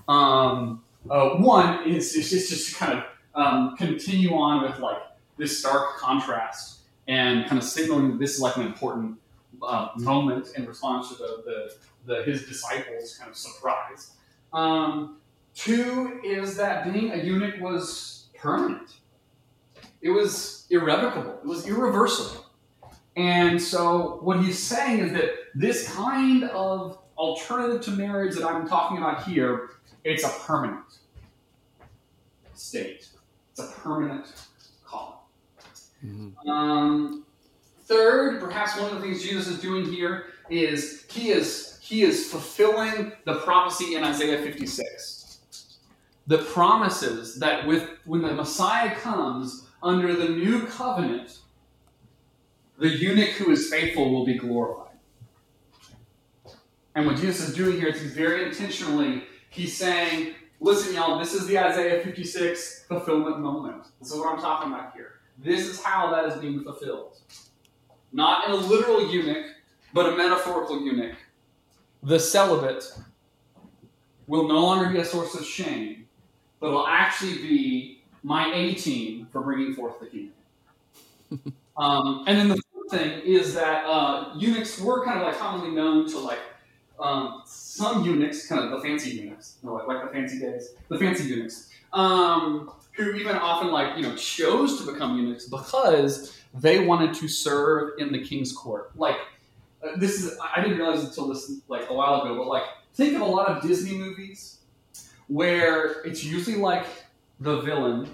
Um, 0.08 0.82
Uh, 1.08 1.36
one 1.36 1.88
is, 1.88 2.14
is 2.16 2.28
just, 2.28 2.50
just 2.50 2.68
to 2.68 2.74
kind 2.74 2.98
of 2.98 3.04
um, 3.40 3.76
continue 3.76 4.34
on 4.34 4.62
with 4.64 4.78
like 4.80 4.98
this 5.38 5.58
stark 5.58 5.96
contrast 5.96 6.80
and 7.06 7.46
kind 7.46 7.58
of 7.58 7.64
signaling 7.64 8.10
that 8.10 8.18
this 8.18 8.34
is 8.34 8.40
like 8.40 8.56
an 8.56 8.62
important 8.62 9.16
uh, 9.62 9.88
moment 9.96 10.48
in 10.56 10.66
response 10.66 11.08
to 11.08 11.14
the, 11.14 11.42
the, 11.44 12.14
the 12.14 12.22
his 12.24 12.46
disciples' 12.46 13.16
kind 13.16 13.30
of 13.30 13.36
surprise. 13.36 14.12
Um, 14.52 15.16
two 15.54 16.20
is 16.24 16.56
that 16.56 16.92
being 16.92 17.12
a 17.12 17.16
eunuch 17.16 17.60
was 17.60 18.26
permanent. 18.36 18.96
It 20.00 20.10
was 20.10 20.66
irrevocable. 20.70 21.38
It 21.42 21.46
was 21.46 21.66
irreversible. 21.66 22.44
And 23.16 23.60
so 23.60 24.18
what 24.22 24.40
he's 24.44 24.62
saying 24.62 25.00
is 25.00 25.12
that 25.12 25.30
this 25.54 25.92
kind 25.92 26.44
of 26.44 26.98
alternative 27.16 27.80
to 27.82 27.90
marriage 27.90 28.36
that 28.36 28.46
I'm 28.46 28.68
talking 28.68 28.98
about 28.98 29.24
here, 29.24 29.70
it's 30.04 30.22
a 30.22 30.28
permanent 30.46 30.84
state. 32.54 33.08
It's 33.50 33.60
a 33.60 33.72
permanent. 33.80 34.26
Mm-hmm. 36.04 36.48
Um, 36.48 37.24
third, 37.84 38.40
perhaps 38.40 38.78
one 38.78 38.90
of 38.90 38.96
the 38.96 39.00
things 39.00 39.22
Jesus 39.22 39.48
is 39.48 39.60
doing 39.60 39.90
here 39.90 40.26
is 40.50 41.04
he 41.10 41.30
is 41.30 41.78
he 41.80 42.02
is 42.02 42.30
fulfilling 42.30 43.12
the 43.24 43.36
prophecy 43.36 43.94
in 43.94 44.04
Isaiah 44.04 44.42
56. 44.42 45.38
The 46.26 46.38
promises 46.38 47.36
that 47.36 47.66
with 47.66 47.88
when 48.04 48.22
the 48.22 48.34
Messiah 48.34 48.94
comes 48.96 49.66
under 49.82 50.14
the 50.14 50.28
new 50.28 50.66
covenant, 50.66 51.38
the 52.78 52.88
eunuch 52.88 53.30
who 53.30 53.50
is 53.50 53.70
faithful 53.70 54.12
will 54.12 54.26
be 54.26 54.36
glorified. 54.36 54.88
And 56.94 57.06
what 57.06 57.16
Jesus 57.16 57.48
is 57.48 57.54
doing 57.54 57.78
here 57.78 57.88
is 57.88 58.00
he's 58.00 58.12
very 58.12 58.44
intentionally, 58.44 59.22
he's 59.50 59.76
saying, 59.76 60.34
listen, 60.60 60.94
y'all, 60.94 61.18
this 61.18 61.32
is 61.32 61.46
the 61.46 61.58
Isaiah 61.58 62.02
56 62.02 62.84
fulfillment 62.88 63.40
moment. 63.40 63.84
This 64.00 64.12
is 64.12 64.18
what 64.18 64.32
I'm 64.32 64.40
talking 64.40 64.72
about 64.72 64.94
here. 64.94 65.17
This 65.38 65.66
is 65.66 65.82
how 65.82 66.10
that 66.10 66.24
is 66.26 66.40
being 66.40 66.62
fulfilled. 66.62 67.16
Not 68.12 68.48
in 68.48 68.52
a 68.52 68.56
literal 68.56 69.10
eunuch, 69.10 69.46
but 69.92 70.12
a 70.12 70.16
metaphorical 70.16 70.80
eunuch. 70.80 71.16
The 72.02 72.18
celibate 72.18 72.84
will 74.26 74.48
no 74.48 74.60
longer 74.60 74.90
be 74.90 74.98
a 74.98 75.04
source 75.04 75.34
of 75.34 75.44
shame, 75.44 76.06
but 76.60 76.70
will 76.70 76.86
actually 76.86 77.34
be 77.34 78.02
my 78.22 78.52
A 78.52 78.74
team 78.74 79.28
for 79.32 79.40
bringing 79.42 79.74
forth 79.74 80.00
the 80.00 80.06
kingdom. 80.06 80.34
um, 81.76 82.24
and 82.26 82.38
then 82.38 82.48
the 82.48 82.60
fourth 82.72 82.90
thing 82.90 83.20
is 83.20 83.54
that 83.54 83.84
uh, 83.84 84.32
eunuchs 84.36 84.80
were 84.80 85.04
kind 85.04 85.20
of 85.20 85.26
like 85.26 85.38
commonly 85.38 85.70
known 85.70 86.08
to 86.08 86.18
like 86.18 86.40
um, 86.98 87.42
some 87.44 88.04
eunuchs, 88.04 88.48
kind 88.48 88.64
of 88.64 88.70
the 88.70 88.80
fancy 88.86 89.10
eunuchs, 89.10 89.58
you 89.62 89.68
know, 89.68 89.76
like, 89.76 89.86
like 89.86 90.02
the 90.04 90.12
fancy 90.12 90.40
days, 90.40 90.70
the 90.88 90.98
fancy 90.98 91.24
eunuchs, 91.24 91.70
um, 91.92 92.72
who 92.98 93.14
even 93.14 93.36
often 93.36 93.70
like 93.70 93.96
you 93.96 94.02
know 94.02 94.14
chose 94.16 94.78
to 94.80 94.92
become 94.92 95.16
eunuchs 95.16 95.46
because 95.46 96.36
they 96.54 96.84
wanted 96.84 97.14
to 97.14 97.28
serve 97.28 97.92
in 97.98 98.12
the 98.12 98.22
king's 98.22 98.52
court. 98.52 98.90
Like 98.96 99.16
uh, 99.82 99.96
this 99.96 100.22
is 100.22 100.36
I 100.54 100.60
didn't 100.60 100.78
realize 100.78 101.04
until 101.04 101.28
this 101.28 101.50
like 101.68 101.88
a 101.88 101.94
while 101.94 102.22
ago, 102.22 102.36
but 102.36 102.48
like 102.48 102.64
think 102.94 103.14
of 103.14 103.22
a 103.22 103.24
lot 103.24 103.48
of 103.48 103.62
Disney 103.62 103.96
movies 103.96 104.58
where 105.28 106.02
it's 106.02 106.24
usually 106.24 106.56
like 106.56 106.86
the 107.40 107.60
villain, 107.60 108.08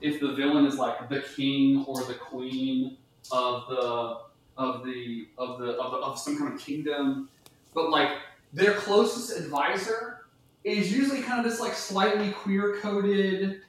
if 0.00 0.20
the 0.20 0.32
villain 0.32 0.64
is 0.64 0.76
like 0.76 1.08
the 1.08 1.20
king 1.36 1.84
or 1.86 2.02
the 2.04 2.14
queen 2.14 2.96
of 3.30 3.68
the 3.68 4.18
of 4.56 4.84
the 4.84 5.28
of 5.38 5.58
the 5.58 5.72
of, 5.78 5.92
the, 5.92 5.98
of 5.98 6.18
some 6.18 6.38
kind 6.38 6.54
of 6.54 6.58
kingdom, 6.58 7.28
but 7.74 7.90
like 7.90 8.10
their 8.54 8.74
closest 8.74 9.38
advisor 9.38 10.26
is 10.64 10.92
usually 10.94 11.20
kind 11.20 11.44
of 11.44 11.50
this 11.50 11.60
like 11.60 11.74
slightly 11.74 12.30
queer 12.30 12.76
coded 12.80 13.62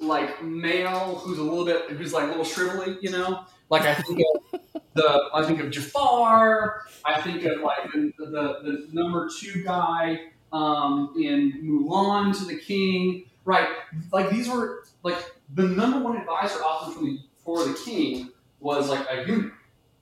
like 0.00 0.42
male 0.42 1.16
who's 1.16 1.38
a 1.38 1.42
little 1.42 1.64
bit 1.64 1.90
who's 1.90 2.12
like 2.12 2.24
a 2.24 2.26
little 2.28 2.44
shrivelly, 2.44 2.98
you 3.02 3.10
know. 3.10 3.44
Like 3.70 3.82
I 3.82 3.94
think 3.94 4.20
of 4.52 4.60
the 4.94 5.28
I 5.34 5.44
think 5.44 5.60
of 5.60 5.70
Jafar. 5.70 6.82
I 7.04 7.20
think 7.20 7.44
of 7.44 7.60
like 7.60 7.92
the 7.92 8.12
the, 8.18 8.26
the 8.62 8.88
number 8.92 9.28
two 9.38 9.62
guy 9.62 10.20
um, 10.52 11.14
in 11.16 11.52
Mulan 11.62 12.36
to 12.38 12.44
the 12.44 12.56
King. 12.56 13.24
Right, 13.44 13.68
like 14.12 14.28
these 14.28 14.48
were 14.48 14.84
like 15.02 15.16
the 15.54 15.62
number 15.62 15.98
one 16.00 16.18
advisor 16.18 16.58
often 16.58 16.94
for 16.94 17.00
the 17.00 17.18
for 17.44 17.64
the 17.64 17.78
king 17.82 18.30
was 18.60 18.90
like 18.90 19.06
a 19.10 19.26
eunuch. 19.26 19.54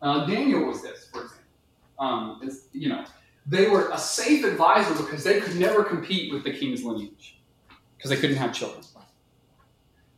Uh, 0.03 0.27
Daniel 0.27 0.67
was 0.67 0.83
this, 0.83 1.09
for 1.13 1.23
example. 1.23 1.45
Um, 1.99 2.51
you 2.73 2.89
know, 2.89 3.05
they 3.47 3.69
were 3.69 3.89
a 3.91 3.99
safe 3.99 4.45
advisor 4.45 4.95
because 4.95 5.23
they 5.23 5.41
could 5.41 5.57
never 5.57 5.85
compete 5.85 6.33
with 6.33 6.43
the 6.45 6.51
king's 6.51 6.83
lineage 6.83 7.39
because 7.97 8.11
they 8.11 8.17
couldn't 8.17 8.37
have 8.37 8.53
children. 8.53 8.83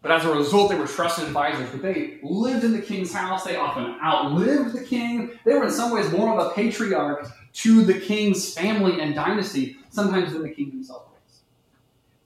But 0.01 0.13
as 0.13 0.25
a 0.25 0.33
result, 0.33 0.71
they 0.71 0.77
were 0.77 0.87
trusted 0.87 1.25
advisors. 1.25 1.71
But 1.71 1.83
they 1.83 2.19
lived 2.23 2.65
in 2.65 2.73
the 2.73 2.81
king's 2.81 3.13
house. 3.13 3.45
They 3.45 3.57
often 3.57 3.99
outlived 4.03 4.73
the 4.73 4.85
king. 4.85 5.33
They 5.45 5.55
were 5.55 5.65
in 5.65 5.73
some 5.73 5.91
ways 5.91 6.11
more 6.13 6.39
of 6.39 6.47
a 6.47 6.55
patriarch 6.55 7.29
to 7.55 7.85
the 7.85 7.99
king's 7.99 8.55
family 8.55 9.01
and 9.01 9.15
dynasty, 9.15 9.77
sometimes 9.91 10.33
than 10.33 10.43
the 10.43 10.51
king 10.51 10.71
himself 10.71 11.07
was. 11.11 11.41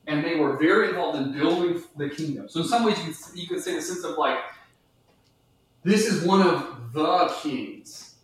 And 0.07 0.23
they 0.23 0.37
were 0.37 0.59
very 0.59 0.91
involved 0.91 1.19
in 1.19 1.33
building 1.33 1.83
the 1.97 2.11
kingdom. 2.11 2.49
So 2.49 2.61
in 2.61 2.67
some 2.67 2.85
ways, 2.85 2.99
you 2.99 3.15
could, 3.15 3.41
you 3.41 3.47
could 3.47 3.63
say 3.63 3.75
the 3.75 3.83
sense 3.83 4.05
of 4.05 4.19
like, 4.19 4.39
this 5.83 6.07
is 6.07 6.25
one 6.25 6.43
of 6.43 6.93
the 6.93 7.35
kings, 7.41 8.17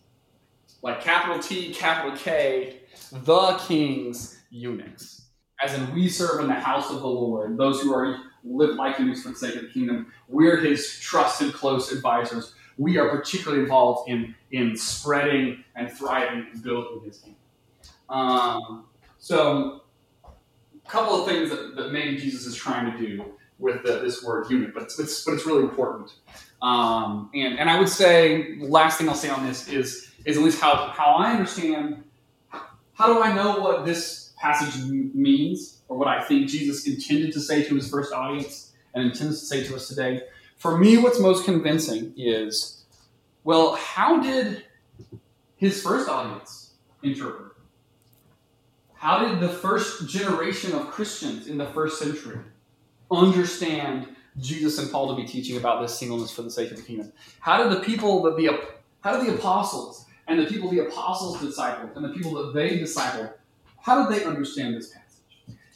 like 0.82 1.00
capital 1.00 1.38
T, 1.38 1.72
capital 1.72 2.16
K, 2.16 2.80
the 3.10 3.52
king's 3.66 4.38
eunuchs. 4.50 5.22
As 5.60 5.74
in, 5.74 5.92
we 5.92 6.08
serve 6.08 6.40
in 6.40 6.46
the 6.46 6.54
house 6.54 6.90
of 6.90 7.00
the 7.00 7.08
Lord, 7.08 7.56
those 7.56 7.80
who 7.80 7.92
are 7.94 8.18
live 8.48 8.76
like 8.76 8.98
eunuchs 8.98 9.22
for 9.22 9.30
the 9.30 9.36
sake 9.36 9.56
of 9.56 9.62
the 9.62 9.68
kingdom. 9.68 10.12
We're 10.28 10.58
his 10.58 10.98
trusted, 11.00 11.52
close 11.52 11.92
advisors. 11.92 12.54
We 12.76 12.96
are 12.98 13.08
particularly 13.08 13.62
involved 13.62 14.08
in, 14.08 14.34
in 14.52 14.76
spreading 14.76 15.64
and 15.74 15.90
thriving 15.90 16.46
and 16.52 16.62
building 16.62 17.02
his 17.04 17.18
kingdom. 17.18 17.40
Um, 18.08 18.86
so, 19.18 19.82
a 20.24 20.90
couple 20.90 21.20
of 21.20 21.28
things 21.28 21.50
that, 21.50 21.76
that 21.76 21.92
maybe 21.92 22.16
Jesus 22.16 22.46
is 22.46 22.54
trying 22.54 22.90
to 22.92 22.98
do 22.98 23.24
with 23.58 23.82
the, 23.82 23.98
this 23.98 24.22
word 24.22 24.48
eunuch, 24.48 24.72
but 24.72 24.84
it's, 24.84 24.98
it's, 24.98 25.24
but 25.24 25.34
it's 25.34 25.44
really 25.44 25.64
important. 25.64 26.12
Um, 26.62 27.30
and, 27.34 27.58
and 27.58 27.68
I 27.68 27.78
would 27.78 27.88
say, 27.88 28.56
the 28.58 28.66
last 28.66 28.98
thing 28.98 29.08
I'll 29.08 29.14
say 29.14 29.28
on 29.28 29.46
this 29.46 29.68
is, 29.68 30.12
is 30.24 30.36
at 30.36 30.42
least 30.42 30.60
how, 30.60 30.74
how 30.88 31.14
I 31.14 31.32
understand, 31.32 32.04
how 32.94 33.12
do 33.12 33.22
I 33.22 33.32
know 33.34 33.60
what 33.60 33.84
this 33.84 34.32
passage 34.40 34.84
means, 34.86 35.77
or 35.88 35.96
what 35.96 36.08
I 36.08 36.22
think 36.22 36.48
Jesus 36.48 36.86
intended 36.86 37.32
to 37.32 37.40
say 37.40 37.64
to 37.64 37.74
his 37.74 37.88
first 37.90 38.12
audience 38.12 38.72
and 38.94 39.04
intends 39.04 39.40
to 39.40 39.46
say 39.46 39.64
to 39.64 39.76
us 39.76 39.88
today? 39.88 40.22
For 40.56 40.76
me, 40.76 40.98
what's 40.98 41.20
most 41.20 41.44
convincing 41.44 42.12
is, 42.16 42.84
well, 43.44 43.74
how 43.76 44.20
did 44.20 44.64
his 45.56 45.82
first 45.82 46.08
audience 46.08 46.72
interpret? 47.02 47.52
How 48.94 49.28
did 49.28 49.40
the 49.40 49.48
first 49.48 50.08
generation 50.08 50.72
of 50.72 50.90
Christians 50.90 51.46
in 51.46 51.56
the 51.56 51.66
first 51.66 52.00
century 52.00 52.40
understand 53.10 54.08
Jesus 54.40 54.78
and 54.78 54.90
Paul 54.90 55.14
to 55.14 55.22
be 55.22 55.26
teaching 55.26 55.56
about 55.56 55.80
this 55.80 55.96
singleness 55.98 56.32
for 56.32 56.42
the 56.42 56.50
sake 56.50 56.72
of 56.72 56.76
the 56.76 56.82
kingdom? 56.82 57.12
How 57.40 57.62
did 57.62 57.76
the 57.76 57.80
people 57.84 58.22
that 58.22 58.36
the 58.36 58.50
how 59.00 59.16
did 59.16 59.26
the 59.28 59.34
apostles 59.36 60.06
and 60.26 60.38
the 60.38 60.46
people 60.46 60.70
the 60.70 60.80
apostles 60.80 61.38
discipled 61.38 61.94
and 61.96 62.04
the 62.04 62.10
people 62.10 62.34
that 62.34 62.52
they 62.54 62.78
discipled, 62.78 63.32
how 63.80 64.04
did 64.06 64.18
they 64.18 64.24
understand 64.24 64.74
this 64.74 64.90
passage? 64.90 65.07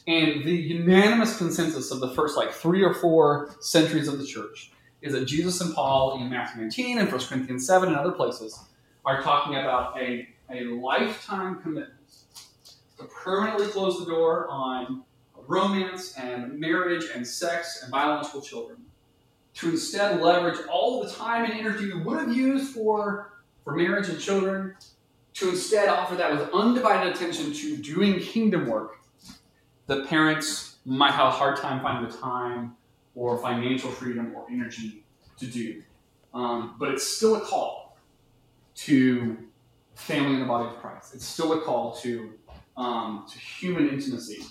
And 0.06 0.44
the 0.44 0.52
unanimous 0.52 1.38
consensus 1.38 1.92
of 1.92 2.00
the 2.00 2.10
first 2.10 2.36
like 2.36 2.52
three 2.52 2.82
or 2.82 2.92
four 2.92 3.54
centuries 3.60 4.08
of 4.08 4.18
the 4.18 4.26
church 4.26 4.72
is 5.00 5.12
that 5.12 5.26
Jesus 5.26 5.60
and 5.60 5.74
Paul 5.74 6.20
in 6.20 6.28
Matthew 6.28 6.62
19 6.62 6.98
and 6.98 7.10
1 7.10 7.20
Corinthians 7.26 7.66
7 7.66 7.88
and 7.88 7.96
other 7.96 8.12
places 8.12 8.58
are 9.04 9.22
talking 9.22 9.56
about 9.56 10.00
a, 10.00 10.28
a 10.50 10.64
lifetime 10.64 11.60
commitment 11.62 11.98
to 12.98 13.04
permanently 13.04 13.66
close 13.68 13.98
the 13.98 14.06
door 14.06 14.48
on 14.48 15.04
romance 15.46 16.16
and 16.16 16.58
marriage 16.58 17.04
and 17.14 17.26
sex 17.26 17.80
and 17.82 17.90
biological 17.90 18.40
children, 18.40 18.78
to 19.54 19.70
instead 19.70 20.20
leverage 20.20 20.58
all 20.70 21.02
the 21.02 21.10
time 21.10 21.44
and 21.44 21.54
energy 21.54 21.92
we 21.92 22.00
would 22.00 22.18
have 22.18 22.34
used 22.34 22.74
for, 22.74 23.32
for 23.64 23.74
marriage 23.74 24.08
and 24.08 24.20
children, 24.20 24.74
to 25.34 25.50
instead 25.50 25.88
offer 25.88 26.14
that 26.14 26.30
with 26.30 26.48
undivided 26.52 27.12
attention 27.14 27.52
to 27.52 27.76
doing 27.76 28.20
kingdom 28.20 28.66
work 28.66 29.01
that 29.94 30.08
parents 30.08 30.76
might 30.84 31.12
have 31.12 31.28
a 31.28 31.30
hard 31.30 31.56
time 31.56 31.80
finding 31.80 32.10
the 32.10 32.16
time 32.16 32.76
or 33.14 33.38
financial 33.38 33.90
freedom 33.90 34.32
or 34.34 34.46
energy 34.50 35.04
to 35.38 35.46
do. 35.46 35.82
Um, 36.34 36.76
but 36.78 36.88
it's 36.90 37.06
still 37.06 37.36
a 37.36 37.40
call 37.40 37.96
to 38.74 39.36
family 39.94 40.34
in 40.34 40.40
the 40.40 40.46
body 40.46 40.68
of 40.68 40.76
Christ. 40.80 41.14
It's 41.14 41.26
still 41.26 41.52
a 41.52 41.60
call 41.60 41.92
to, 41.96 42.32
um, 42.76 43.26
to 43.30 43.38
human 43.38 43.88
intimacy 43.88 44.44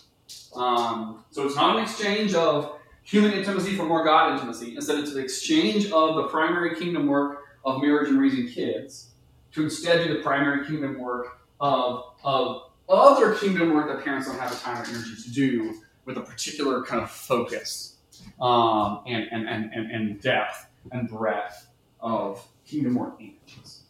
um, 0.56 1.24
so 1.32 1.46
it's 1.46 1.56
not 1.56 1.78
an 1.78 1.84
exchange 1.84 2.34
of 2.34 2.78
human 3.04 3.32
intimacy 3.32 3.76
for 3.76 3.84
more 3.84 4.04
God 4.04 4.34
intimacy. 4.34 4.76
Instead, 4.76 5.00
it's 5.00 5.14
an 5.14 5.24
exchange 5.24 5.92
of 5.92 6.16
the 6.16 6.24
primary 6.24 6.76
kingdom 6.76 7.08
work 7.08 7.44
of 7.66 7.82
marriage 7.82 8.10
and 8.10 8.20
raising 8.20 8.48
kids 8.48 9.12
to 9.54 9.64
instead 9.64 10.06
do 10.08 10.14
the 10.14 10.22
primary 10.22 10.66
kingdom 10.66 11.00
work 11.00 11.42
of, 11.60 12.14
of 12.24 12.71
other 12.90 13.36
kingdom 13.36 13.74
work 13.74 13.88
that 13.88 14.04
parents 14.04 14.28
don't 14.28 14.40
have 14.40 14.52
the 14.52 14.58
time 14.58 14.82
or 14.82 14.86
energy 14.86 15.16
to 15.24 15.32
do, 15.32 15.82
with 16.06 16.18
a 16.18 16.22
particular 16.22 16.84
kind 16.84 17.02
of 17.02 17.12
focus 17.12 17.98
um, 18.40 19.02
and, 19.08 19.28
and, 19.32 19.48
and, 19.48 19.92
and, 19.92 20.22
depth 20.22 20.68
and 20.92 21.08
breadth 21.08 21.68
of 22.00 22.46
kingdom 22.66 22.98
orientations. 22.98 23.82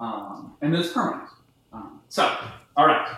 Um, 0.00 0.54
and 0.62 0.74
it's 0.74 0.92
permanent. 0.92 1.28
Um, 1.72 2.00
so, 2.08 2.34
all 2.76 2.86
right. 2.86 3.16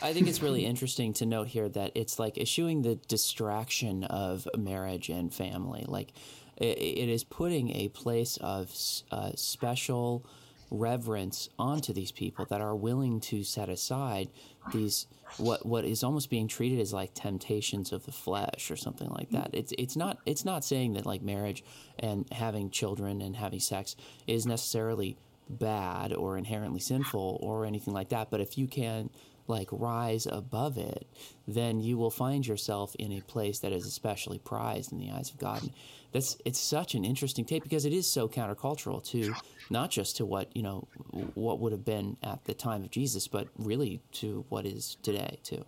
I 0.00 0.12
think 0.12 0.28
it's 0.28 0.42
really 0.42 0.64
interesting 0.64 1.12
to 1.14 1.26
note 1.26 1.48
here 1.48 1.68
that 1.68 1.92
it's 1.96 2.18
like 2.18 2.38
eschewing 2.38 2.82
the 2.82 2.94
distraction 2.94 4.04
of 4.04 4.46
marriage 4.56 5.08
and 5.08 5.34
family. 5.34 5.84
Like 5.88 6.12
it, 6.56 6.78
it 6.78 7.08
is 7.08 7.24
putting 7.24 7.74
a 7.74 7.88
place 7.88 8.36
of 8.36 8.72
uh, 9.10 9.32
special 9.34 10.24
reverence 10.70 11.48
onto 11.58 11.92
these 11.92 12.12
people 12.12 12.44
that 12.46 12.60
are 12.60 12.74
willing 12.74 13.20
to 13.20 13.42
set 13.42 13.68
aside 13.68 14.28
these 14.72 15.06
what 15.38 15.64
what 15.64 15.84
is 15.84 16.02
almost 16.02 16.30
being 16.30 16.48
treated 16.48 16.80
as 16.80 16.92
like 16.92 17.12
temptations 17.14 17.92
of 17.92 18.04
the 18.06 18.12
flesh 18.12 18.70
or 18.70 18.76
something 18.76 19.08
like 19.10 19.30
that. 19.30 19.50
It's 19.52 19.72
it's 19.78 19.96
not 19.96 20.18
it's 20.26 20.44
not 20.44 20.64
saying 20.64 20.94
that 20.94 21.06
like 21.06 21.22
marriage 21.22 21.64
and 21.98 22.26
having 22.32 22.70
children 22.70 23.20
and 23.22 23.36
having 23.36 23.60
sex 23.60 23.96
is 24.26 24.46
necessarily 24.46 25.16
bad 25.48 26.12
or 26.12 26.36
inherently 26.36 26.80
sinful 26.80 27.38
or 27.42 27.64
anything 27.64 27.94
like 27.94 28.10
that. 28.10 28.30
But 28.30 28.40
if 28.40 28.58
you 28.58 28.66
can 28.66 29.10
like 29.48 29.68
rise 29.72 30.26
above 30.26 30.76
it, 30.78 31.06
then 31.46 31.80
you 31.80 31.96
will 31.96 32.10
find 32.10 32.46
yourself 32.46 32.94
in 32.98 33.12
a 33.12 33.20
place 33.22 33.60
that 33.60 33.72
is 33.72 33.86
especially 33.86 34.38
prized 34.38 34.92
in 34.92 34.98
the 34.98 35.10
eyes 35.10 35.30
of 35.30 35.38
God. 35.38 35.62
And 35.62 35.72
that's 36.12 36.36
it's 36.44 36.58
such 36.58 36.94
an 36.94 37.04
interesting 37.04 37.44
take 37.44 37.62
because 37.62 37.84
it 37.84 37.92
is 37.92 38.06
so 38.10 38.28
countercultural 38.28 39.04
to 39.10 39.34
not 39.70 39.90
just 39.90 40.16
to 40.18 40.26
what 40.26 40.54
you 40.56 40.62
know 40.62 40.86
what 41.34 41.60
would 41.60 41.72
have 41.72 41.84
been 41.84 42.16
at 42.22 42.44
the 42.44 42.54
time 42.54 42.84
of 42.84 42.90
Jesus, 42.90 43.28
but 43.28 43.48
really 43.58 44.00
to 44.12 44.44
what 44.48 44.66
is 44.66 44.96
today 45.02 45.38
too. 45.42 45.64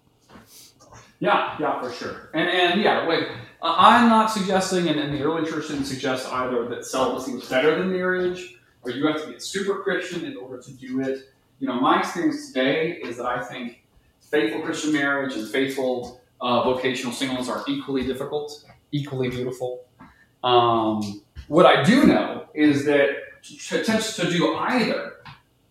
Yeah, 1.21 1.57
yeah, 1.61 1.81
for 1.81 1.93
sure. 1.93 2.31
And 2.33 2.49
and 2.49 2.81
yeah, 2.81 3.07
wait, 3.07 3.29
I'm 3.63 4.09
not 4.09 4.31
suggesting, 4.31 4.89
and, 4.89 4.99
and 4.99 5.13
the 5.13 5.23
early 5.23 5.49
church 5.49 5.69
didn't 5.69 5.85
suggest 5.85 6.27
either 6.33 6.67
that 6.69 6.87
celibacy 6.87 7.35
was 7.35 7.49
better 7.49 7.79
than 7.79 7.93
marriage, 7.93 8.57
or 8.83 8.91
you 8.91 9.07
have 9.07 9.21
to 9.21 9.29
be 9.29 9.35
a 9.35 9.41
super 9.41 9.83
Christian 9.83 10.25
in 10.25 10.37
order 10.37 10.63
to 10.63 10.73
do 10.73 11.01
it 11.01 11.31
you 11.61 11.69
know, 11.69 11.79
my 11.79 12.01
experience 12.01 12.49
today 12.49 12.93
is 13.05 13.19
that 13.19 13.27
I 13.27 13.45
think 13.45 13.85
faithful 14.21 14.63
Christian 14.63 14.95
marriage 14.95 15.35
and 15.35 15.47
faithful 15.47 16.21
uh, 16.41 16.63
vocational 16.63 17.13
singleness 17.13 17.49
are 17.49 17.63
equally 17.69 18.05
difficult, 18.07 18.65
equally 18.93 19.29
beautiful. 19.29 19.85
Um, 20.43 21.23
what 21.49 21.67
I 21.67 21.83
do 21.83 22.07
know 22.07 22.47
is 22.55 22.87
that 22.87 23.11
attempts 23.73 24.17
to 24.17 24.31
do 24.31 24.55
either 24.57 25.17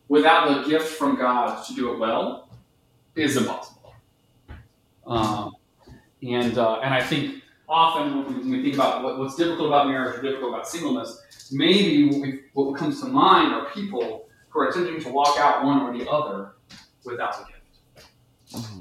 without 0.09 0.63
the 0.63 0.69
gift 0.69 0.87
from 0.87 1.17
God 1.17 1.65
to 1.65 1.73
do 1.73 1.91
it 1.93 1.99
well 1.99 2.49
is 3.15 3.35
impossible. 3.35 3.95
Um, 5.07 5.55
and 6.21 6.57
uh, 6.57 6.81
and 6.81 6.93
I 6.93 7.01
think 7.01 7.41
often 7.67 8.25
when 8.25 8.51
we 8.51 8.61
think 8.61 8.75
about 8.75 9.03
what, 9.03 9.17
what's 9.17 9.35
difficult 9.35 9.69
about 9.69 9.87
marriage 9.87 10.19
or 10.19 10.21
difficult 10.21 10.53
about 10.53 10.67
singleness, 10.67 11.49
maybe 11.51 12.09
what, 12.09 12.21
we, 12.21 12.39
what 12.53 12.77
comes 12.77 13.01
to 13.01 13.07
mind 13.07 13.53
are 13.53 13.65
people 13.71 14.28
who 14.49 14.59
are 14.59 14.69
attempting 14.69 15.01
to 15.01 15.09
walk 15.09 15.39
out 15.39 15.63
one 15.63 15.81
or 15.81 15.97
the 15.97 16.09
other 16.09 16.53
without 17.05 17.37
the 17.37 17.45
gift. 17.45 18.07
Mm-hmm. 18.53 18.79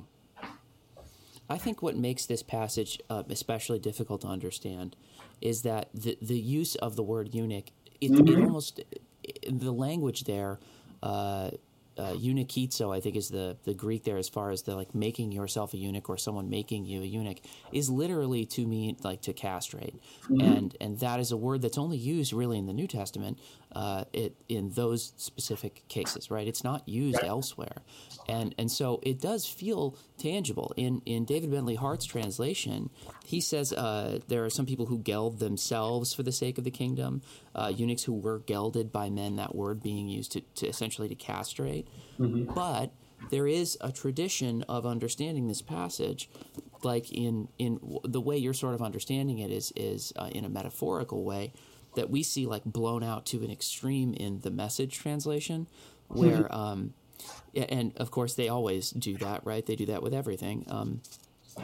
I 1.51 1.57
think 1.57 1.83
what 1.83 1.97
makes 1.97 2.27
this 2.27 2.43
passage 2.43 3.01
uh, 3.09 3.23
especially 3.31 3.79
difficult 3.79 4.21
to 4.23 4.27
understand 4.27 4.97
is 5.41 5.62
that 5.62 5.89
the 5.95 6.19
the 6.21 6.39
use 6.39 6.75
of 6.77 6.97
the 6.97 7.03
word 7.03 7.35
eunuch, 7.35 7.71
it, 8.01 8.11
mm-hmm. 8.11 8.29
it 8.29 8.45
almost 8.45 8.81
the 9.47 9.73
language 9.73 10.25
there 10.25 10.59
uh, 11.03 11.51
uh, 11.99 12.12
eunuchizo, 12.12 12.94
I 12.96 13.01
think 13.01 13.16
is 13.16 13.28
the, 13.28 13.57
the 13.64 13.74
Greek 13.74 14.05
there 14.05 14.16
as 14.16 14.28
far 14.28 14.51
as 14.51 14.62
the 14.62 14.74
like 14.76 14.94
making 14.94 15.32
yourself 15.32 15.74
a 15.74 15.76
eunuch 15.76 16.09
or 16.09 16.16
someone 16.16 16.49
making 16.49 16.86
you 16.86 17.03
a 17.03 17.05
eunuch 17.05 17.38
is 17.72 17.90
literally 17.90 18.46
to 18.46 18.66
mean 18.66 18.96
like 19.03 19.22
to 19.22 19.32
castrate, 19.32 20.01
mm-hmm. 20.24 20.40
and 20.40 20.76
and 20.80 21.01
that 21.01 21.18
is 21.20 21.32
a 21.32 21.36
word 21.36 21.62
that's 21.62 21.78
only 21.78 21.96
used 21.96 22.32
really 22.32 22.59
in 22.59 22.66
the 22.66 22.72
New 22.72 22.86
Testament, 22.86 23.38
uh, 23.72 24.05
it 24.12 24.36
in 24.49 24.70
those 24.70 25.12
specific 25.16 25.86
cases, 25.88 26.30
right? 26.30 26.46
It's 26.46 26.62
not 26.62 26.88
used 26.88 27.22
elsewhere, 27.24 27.82
and 28.28 28.55
and 28.59 28.70
so 28.70 29.01
it 29.03 29.20
does 29.20 29.46
feel 29.46 29.96
tangible 30.18 30.72
in 30.76 31.03
in 31.05 31.24
David 31.24 31.51
Bentley 31.51 31.74
Hart's 31.74 32.07
translation. 32.07 32.90
He 33.24 33.40
says 33.40 33.72
uh, 33.72 34.20
there 34.28 34.44
are 34.44 34.51
some 34.51 34.66
people 34.66 34.86
who 34.86 34.99
geld 34.99 35.38
themselves 35.38 36.14
for 36.14 36.22
the 36.22 36.32
sake 36.32 36.57
of 36.57 36.64
the 36.64 36.70
kingdom, 36.70 37.22
uh, 37.55 37.72
eunuchs 37.74 38.05
who 38.05 38.14
were 38.14 38.38
gelded 38.38 38.92
by 38.92 39.11
men. 39.11 39.36
That 39.36 39.55
word 39.55 39.82
being 39.82 40.09
used 40.09 40.32
to, 40.32 40.40
to 40.40 40.66
essentially 40.66 41.09
to 41.09 41.14
castrate, 41.14 41.88
mm-hmm. 42.18 42.53
but 42.55 42.93
there 43.30 43.47
is 43.47 43.76
a 43.80 43.93
tradition 43.93 44.62
of 44.68 44.86
understanding 44.86 45.49
this 45.49 45.62
passage 45.62 46.30
like 46.82 47.11
in 47.12 47.49
in 47.59 47.80
the 48.05 48.20
way 48.20 48.36
you're 48.36 48.55
sort 48.55 48.74
of 48.74 48.82
understanding 48.82 49.39
it 49.39 49.51
is 49.51 49.72
is 49.76 50.12
uh, 50.16 50.30
in 50.32 50.45
a 50.45 50.49
metaphorical 50.49 51.24
way 51.24 51.53
that 51.97 52.11
we 52.11 52.22
see 52.22 52.47
like 52.47 52.64
blown 52.64 53.03
out 53.03 53.26
to 53.26 53.43
an 53.43 53.51
extreme 53.51 54.14
in 54.14 54.41
the 54.41 54.51
message 54.51 54.97
translation 54.99 55.66
where 56.09 56.43
mm-hmm. 56.43 56.55
um, 56.55 56.95
and 57.55 57.93
of 57.97 58.11
course 58.11 58.34
they 58.34 58.49
always 58.49 58.91
do 58.91 59.16
that 59.16 59.45
right 59.45 59.66
they 59.66 59.76
do 59.76 59.86
that 59.86 60.03
with 60.03 60.14
everything 60.14 60.64
um, 60.68 61.01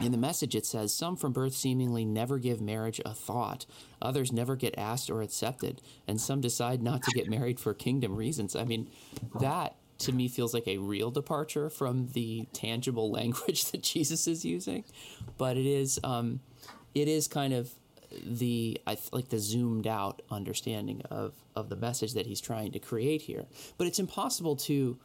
in 0.01 0.11
the 0.11 0.17
message, 0.17 0.55
it 0.55 0.65
says, 0.65 0.93
Some 0.93 1.15
from 1.15 1.31
birth 1.31 1.53
seemingly 1.53 2.05
never 2.05 2.37
give 2.37 2.61
marriage 2.61 2.99
a 3.05 3.13
thought. 3.13 3.65
Others 4.01 4.31
never 4.31 4.55
get 4.55 4.77
asked 4.77 5.09
or 5.09 5.21
accepted. 5.21 5.81
And 6.07 6.19
some 6.19 6.41
decide 6.41 6.81
not 6.81 7.03
to 7.03 7.11
get 7.11 7.29
married 7.29 7.59
for 7.59 7.73
kingdom 7.73 8.15
reasons. 8.15 8.55
I 8.55 8.63
mean, 8.63 8.89
that 9.39 9.75
to 10.05 10.11
me 10.11 10.27
feels 10.27 10.53
like 10.53 10.67
a 10.67 10.77
real 10.77 11.11
departure 11.11 11.69
from 11.69 12.09
the 12.13 12.47
tangible 12.53 13.11
language 13.19 13.71
that 13.71 13.83
Jesus 13.83 14.27
is 14.27 14.45
using. 14.45 14.83
But 15.37 15.57
it 15.57 15.65
is, 15.65 15.99
um, 16.03 16.39
it 16.93 17.07
is 17.07 17.27
kind 17.27 17.53
of 17.53 17.73
the 18.23 18.79
I 18.87 18.97
like 19.11 19.29
the 19.29 19.39
zoomed 19.39 19.87
out 19.87 20.21
understanding 20.31 21.01
of 21.09 21.33
of 21.55 21.67
the 21.67 21.75
message 21.75 22.13
that 22.13 22.25
he's 22.25 22.39
trying 22.39 22.71
to 22.71 22.79
create 22.79 23.23
here. 23.23 23.45
But 23.77 23.87
it's 23.87 23.99
impossible 23.99 24.55
to 24.57 24.97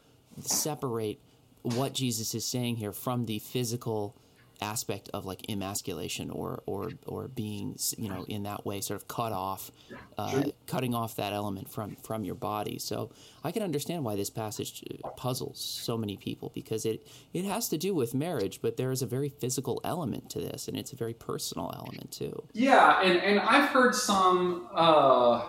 separate 0.42 1.20
what 1.62 1.92
Jesus 1.92 2.34
is 2.34 2.44
saying 2.44 2.76
here 2.76 2.92
from 2.92 3.26
the 3.26 3.38
physical 3.40 4.14
aspect 4.62 5.08
of 5.14 5.24
like 5.24 5.48
emasculation 5.50 6.30
or 6.30 6.62
or 6.66 6.90
or 7.06 7.28
being 7.28 7.76
you 7.96 8.08
know 8.08 8.24
in 8.28 8.44
that 8.44 8.64
way 8.66 8.80
sort 8.80 9.00
of 9.00 9.08
cut 9.08 9.32
off 9.32 9.70
uh, 10.18 10.44
cutting 10.66 10.94
off 10.94 11.16
that 11.16 11.32
element 11.32 11.70
from 11.70 11.96
from 11.96 12.24
your 12.24 12.34
body. 12.34 12.78
So 12.78 13.10
i 13.44 13.50
can 13.50 13.62
understand 13.62 14.04
why 14.04 14.16
this 14.16 14.30
passage 14.30 14.82
puzzles 15.16 15.60
so 15.60 15.96
many 15.96 16.16
people 16.16 16.50
because 16.54 16.84
it 16.84 17.06
it 17.32 17.44
has 17.44 17.68
to 17.68 17.78
do 17.78 17.94
with 17.94 18.14
marriage 18.14 18.60
but 18.62 18.76
there 18.76 18.90
is 18.90 19.02
a 19.02 19.06
very 19.06 19.28
physical 19.28 19.80
element 19.84 20.30
to 20.30 20.40
this 20.40 20.68
and 20.68 20.76
it's 20.76 20.92
a 20.92 20.96
very 20.96 21.14
personal 21.14 21.72
element 21.74 22.10
too. 22.10 22.42
Yeah 22.52 23.00
and 23.02 23.18
and 23.18 23.40
i've 23.40 23.68
heard 23.70 23.94
some 23.94 24.68
uh 24.74 25.42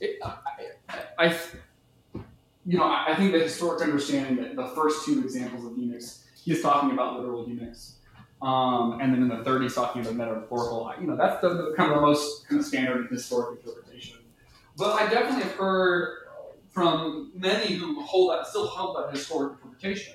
it, 0.00 0.18
I, 0.22 1.04
I, 1.18 1.38
you 2.66 2.78
know 2.78 2.84
i 2.84 3.14
think 3.16 3.32
the 3.32 3.40
historic 3.40 3.82
understanding 3.82 4.36
that 4.42 4.56
the 4.56 4.68
first 4.68 5.04
two 5.06 5.20
examples 5.20 5.64
of 5.64 5.76
eunuchs 5.76 6.24
he's 6.44 6.62
talking 6.62 6.92
about 6.92 7.18
literal 7.18 7.48
eunuchs 7.48 7.96
um, 8.42 9.00
and 9.00 9.14
then 9.14 9.22
in 9.22 9.28
the 9.28 9.36
30s, 9.36 9.74
talking 9.74 10.02
about 10.02 10.16
metaphorical, 10.16 10.92
you 11.00 11.06
know, 11.06 11.16
that's 11.16 11.40
the, 11.40 11.48
the, 11.48 11.74
kind 11.76 11.92
of 11.92 12.00
the 12.00 12.02
most 12.02 12.48
kind 12.48 12.60
of 12.60 12.66
standard 12.66 13.08
historic 13.08 13.60
interpretation. 13.60 14.18
But 14.76 15.00
I 15.00 15.08
definitely 15.08 15.44
have 15.44 15.52
heard 15.52 16.18
from 16.70 17.30
many 17.36 17.74
who 17.74 18.02
hold 18.02 18.32
that, 18.32 18.48
still 18.48 18.66
hold 18.66 18.96
that 18.96 19.16
historic 19.16 19.52
interpretation, 19.52 20.14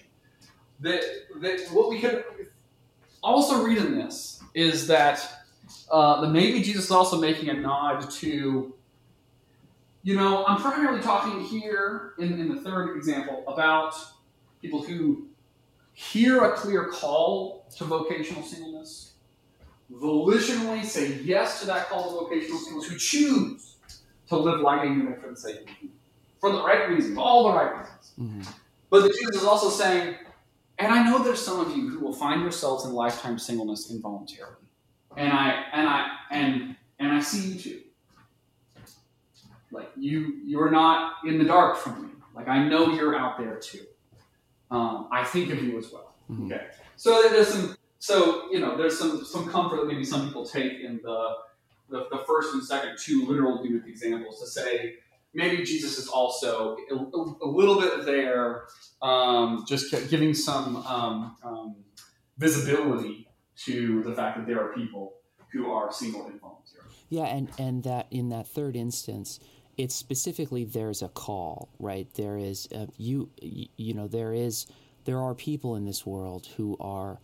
that, 0.82 1.02
that 1.42 1.68
what 1.72 1.90
we 1.90 2.02
could 2.02 2.26
also 3.24 3.64
read 3.64 3.78
in 3.78 3.98
this 3.98 4.44
is 4.54 4.88
that, 4.88 5.46
uh, 5.90 6.28
maybe 6.30 6.62
Jesus 6.62 6.86
is 6.86 6.92
also 6.92 7.20
making 7.20 7.50
a 7.50 7.54
nod 7.54 8.10
to, 8.12 8.74
you 10.04 10.16
know, 10.16 10.46
I'm 10.46 10.62
primarily 10.62 11.02
talking 11.02 11.42
here 11.42 12.14
in, 12.20 12.34
in 12.40 12.54
the 12.54 12.62
third 12.62 12.98
example 12.98 13.46
about 13.48 13.96
people 14.62 14.82
who 14.82 15.28
hear 15.98 16.44
a 16.44 16.52
clear 16.52 16.90
call 16.90 17.66
to 17.76 17.84
vocational 17.84 18.44
singleness, 18.44 19.14
volitionally 19.92 20.86
say 20.86 21.14
yes 21.24 21.60
to 21.60 21.66
that 21.66 21.90
call 21.90 22.04
to 22.04 22.26
vocational 22.26 22.60
singleness, 22.60 22.88
who 22.88 22.98
choose 23.00 23.78
to 24.28 24.38
live 24.38 24.60
like 24.60 24.84
a 24.84 24.86
eunuch 24.86 25.20
for 25.20 25.32
the 25.32 25.36
sake 25.36 25.62
of 25.62 25.66
the 25.66 25.90
for 26.40 26.52
the 26.52 26.62
right 26.62 26.88
reasons, 26.88 27.18
all 27.18 27.46
the 27.46 27.58
right 27.58 27.80
reasons. 27.80 28.12
Mm-hmm. 28.20 28.42
But 28.92 29.02
the 29.02 29.10
Jesus 29.10 29.38
is 29.38 29.44
also 29.44 29.72
saying, 29.72 30.14
and 30.78 30.94
I 30.94 31.04
know 31.04 31.24
there's 31.24 31.42
some 31.42 31.60
of 31.60 31.76
you 31.76 31.90
who 31.90 32.00
will 32.00 32.14
find 32.14 32.44
yourselves 32.44 32.86
in 32.86 32.94
lifetime 32.94 33.40
singleness 33.40 33.90
involuntarily. 33.90 34.54
And 35.16 35.34
I 35.34 35.64
and 35.74 35.88
I 35.88 36.10
and 36.30 36.76
and 37.00 37.12
I 37.12 37.22
see 37.22 37.54
you 37.54 37.60
too. 37.60 37.82
Like 39.72 39.90
you 39.98 40.42
you're 40.46 40.70
not 40.70 41.26
in 41.26 41.40
the 41.40 41.46
dark 41.46 41.78
from 41.78 42.04
me. 42.04 42.10
Like 42.36 42.48
I 42.48 42.68
know 42.68 42.94
you're 42.94 43.16
out 43.16 43.40
there 43.40 43.56
too 43.56 43.88
um, 44.72 45.08
I 45.12 45.24
think 45.24 45.52
of 45.52 45.62
you 45.64 45.78
as 45.78 45.92
well. 45.92 46.16
Mm-hmm. 46.30 46.52
Okay, 46.52 46.68
so 46.96 47.30
there's 47.30 47.48
some, 47.48 47.78
so 48.00 48.52
you 48.52 48.60
know, 48.60 48.78
there's 48.78 48.98
some 48.98 49.24
some 49.24 49.50
comfort 49.50 49.78
that 49.78 49.88
maybe 49.88 50.04
some 50.04 50.26
people 50.28 50.46
take 50.46 50.80
in 50.82 51.00
the 51.04 51.36
the, 51.90 52.06
the 52.12 52.24
first 52.28 52.54
and 52.54 52.64
second 52.64 52.98
two 53.00 53.26
literal 53.26 53.66
eunuch 53.66 53.88
examples 53.88 54.40
to 54.42 54.48
say 54.48 54.96
maybe 55.34 55.64
Jesus 55.64 55.98
is 55.98 56.08
also 56.08 56.78
a, 56.92 56.96
a 56.96 57.48
little 57.48 57.80
bit 57.80 58.06
there, 58.06 58.64
um, 59.02 59.64
just 59.68 59.94
giving 60.10 60.34
some 60.34 60.78
um, 60.78 61.38
um, 61.44 61.76
visibility 62.38 63.30
to 63.66 64.04
the 64.04 64.14
fact 64.14 64.38
that 64.38 64.48
there 64.48 64.62
are 64.62 64.74
people 64.74 65.14
who 65.54 65.72
are 65.72 65.92
single 65.92 66.26
and 66.28 66.40
volunteer. 66.42 66.82
Yeah, 67.10 67.26
and 67.26 67.50
and 67.58 67.84
that 67.84 68.08
in 68.12 68.30
that 68.30 68.48
third 68.48 68.76
instance, 68.76 69.40
it's 69.78 69.96
specifically 69.96 70.64
there's 70.64 71.02
a 71.02 71.08
call, 71.08 71.70
right? 71.80 72.08
There 72.16 72.38
is 72.38 72.68
uh, 72.74 72.88
you 72.98 73.30
you 73.42 73.94
know 73.94 74.08
there 74.08 74.34
is 74.34 74.66
there 75.06 75.20
are 75.20 75.36
people 75.36 75.76
in 75.76 75.86
this 75.86 76.06
world 76.06 76.48
who 76.58 76.76
are 76.80 77.20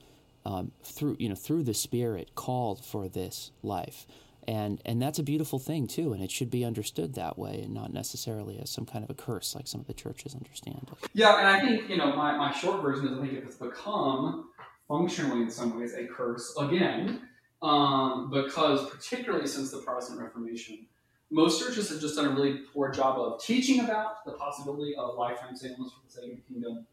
um, 0.46 0.72
through 0.84 1.18
you 1.20 1.30
know 1.30 1.36
through 1.36 1.64
the 1.64 1.74
Spirit 1.74 2.36
called 2.36 2.84
for 2.84 3.08
this 3.08 3.52
life. 3.62 4.06
And, 4.46 4.82
and 4.84 5.02
that's 5.02 5.20
a 5.20 5.24
beautiful 5.24 5.58
thing 5.58 5.88
too, 5.88 6.12
and 6.12 6.22
it 6.22 6.30
should 6.30 6.52
be 6.52 6.66
understood 6.66 7.16
that 7.16 7.40
way, 7.40 7.62
and 7.64 7.74
not 7.74 7.94
necessarily 7.94 8.60
as 8.60 8.70
some 8.70 8.86
kind 8.86 9.02
of 9.02 9.10
a 9.10 9.14
curse, 9.14 9.56
like 9.56 9.68
some 9.68 9.80
of 9.80 9.88
the 9.88 9.94
churches 9.94 10.36
understand 10.36 10.86
it. 10.92 11.10
Yeah, 11.14 11.38
and 11.38 11.48
I 11.48 11.62
think 11.62 11.90
you 11.90 11.96
know 11.96 12.14
my, 12.14 12.36
my 12.36 12.52
short 12.52 12.82
version 12.82 13.08
is 13.08 13.18
I 13.18 13.22
think 13.22 13.34
it's 13.42 13.56
become 13.56 14.50
functionally 14.90 15.44
in 15.44 15.50
some 15.50 15.80
ways 15.80 15.94
a 15.94 16.08
curse 16.08 16.54
again, 16.60 17.22
um, 17.62 18.30
because 18.32 18.90
particularly 18.90 19.48
since 19.48 19.72
the 19.72 19.78
Protestant 19.78 20.20
Reformation, 20.20 20.88
most 21.34 21.60
churches 21.60 21.90
have 21.90 22.00
just 22.00 22.16
done 22.16 22.26
a 22.26 22.30
really 22.30 22.60
poor 22.74 22.92
job 22.92 23.20
of 23.20 23.44
teaching 23.44 23.80
about 23.80 24.24
the 24.24 24.34
possibility 24.34 24.96
of 24.96 25.16
lifetime 25.16 25.56
singleness 25.56 25.92
for 25.92 26.06
the 26.06 26.12
sake 26.12 26.32
of 26.32 26.38
the 26.38 26.54
kingdom, 26.54 26.86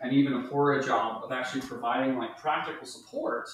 and 0.00 0.12
even 0.12 0.34
a 0.34 0.48
poorer 0.48 0.82
job 0.82 1.24
of 1.24 1.32
actually 1.32 1.62
providing 1.62 2.18
like 2.18 2.38
practical 2.38 2.86
support 2.86 3.48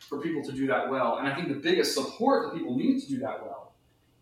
for 0.00 0.20
people 0.20 0.42
to 0.42 0.52
do 0.52 0.66
that 0.66 0.90
well. 0.90 1.18
And 1.18 1.28
I 1.28 1.34
think 1.34 1.48
the 1.48 1.54
biggest 1.54 1.94
support 1.94 2.46
that 2.50 2.58
people 2.58 2.76
need 2.76 3.00
to 3.00 3.08
do 3.08 3.18
that 3.20 3.40
well 3.42 3.74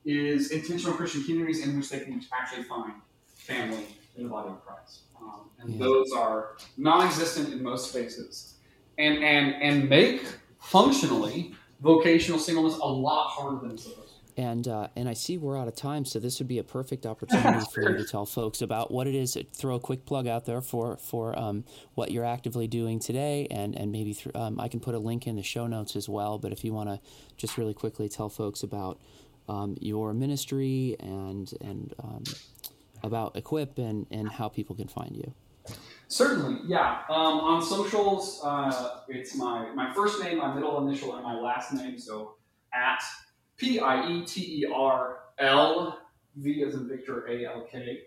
is 0.05 0.51
intentional 0.51 0.95
Christian 0.95 1.25
communities 1.25 1.67
in 1.67 1.75
which 1.77 1.89
they 1.89 2.01
can 2.01 2.23
actually 2.31 2.65
find 2.65 2.93
family 3.25 3.87
in 4.17 4.25
the 4.25 4.29
body 4.29 4.51
of 4.51 4.62
Christ. 4.67 5.05
Um, 5.19 5.49
and 5.61 5.81
those 5.81 6.12
are 6.12 6.57
non-existent 6.77 7.55
in 7.55 7.62
most 7.62 7.89
spaces, 7.89 8.57
and 8.99 9.25
and 9.25 9.55
and 9.62 9.89
make 9.89 10.27
functionally 10.59 11.55
vocational 11.81 12.39
singleness 12.39 12.77
a 12.77 12.87
lot 12.87 13.29
harder 13.31 13.61
than 13.61 13.71
it's 13.71 13.85
supposed. 13.85 14.04
And 14.37 14.66
uh, 14.66 14.89
and 14.97 15.09
I 15.09 15.14
see 15.14 15.39
we're 15.39 15.57
out 15.57 15.68
of 15.68 15.76
time, 15.76 16.05
so 16.05 16.18
this 16.18 16.41
would 16.41 16.49
be 16.49 16.59
a 16.59 16.64
perfect 16.64 17.07
opportunity 17.07 17.64
for 17.72 17.82
you 17.82 17.97
to 17.97 18.05
tell 18.05 18.26
folks 18.26 18.62
about 18.62 18.91
what 18.91 19.07
it 19.07 19.14
is. 19.14 19.39
Throw 19.55 19.76
a 19.76 19.80
quick 19.80 20.07
plug 20.07 20.26
out 20.26 20.45
there 20.45 20.61
for 20.61 20.97
for 20.97 21.39
um, 21.39 21.64
what 21.95 22.11
you're 22.11 22.24
actively 22.24 22.66
doing 22.66 22.99
today, 22.99 23.47
and 23.51 23.76
and 23.76 23.93
maybe 23.93 24.12
through, 24.12 24.32
um, 24.35 24.59
I 24.59 24.66
can 24.66 24.80
put 24.80 24.97
a 24.97 24.99
link 24.99 25.28
in 25.28 25.37
the 25.37 25.45
show 25.45 25.68
notes 25.68 25.95
as 25.95 26.09
well. 26.09 26.39
But 26.39 26.51
if 26.51 26.64
you 26.64 26.72
want 26.72 26.89
to 26.89 27.01
just 27.37 27.57
really 27.57 27.74
quickly 27.74 28.09
tell 28.09 28.28
folks 28.28 28.64
about 28.64 28.99
um, 29.49 29.76
your 29.80 30.12
ministry 30.12 30.97
and 30.99 31.53
and 31.61 31.95
um, 32.03 32.24
about 33.05 33.37
Equip 33.37 33.78
and 33.78 34.07
and 34.11 34.28
how 34.32 34.49
people 34.49 34.74
can 34.74 34.89
find 34.89 35.16
you. 35.16 35.32
Certainly, 36.09 36.61
yeah. 36.66 37.03
Um, 37.09 37.41
on 37.41 37.62
socials, 37.62 38.41
uh, 38.45 39.01
it's 39.09 39.35
my, 39.37 39.70
my 39.74 39.93
first 39.95 40.22
name, 40.22 40.39
my 40.39 40.53
middle 40.53 40.87
initial, 40.87 41.14
and 41.14 41.24
my 41.24 41.35
last 41.35 41.72
name. 41.72 41.99
So 41.99 42.35
at 42.72 43.03
P 43.57 43.79
I 43.81 44.09
E 44.09 44.25
T 44.25 44.63
E 44.63 44.67
R 44.73 45.19
L 45.39 45.99
V 46.37 46.63
as 46.63 46.75
in 46.75 46.89
Victor 46.89 47.27
A 47.29 47.47
L 47.47 47.67
K. 47.71 48.03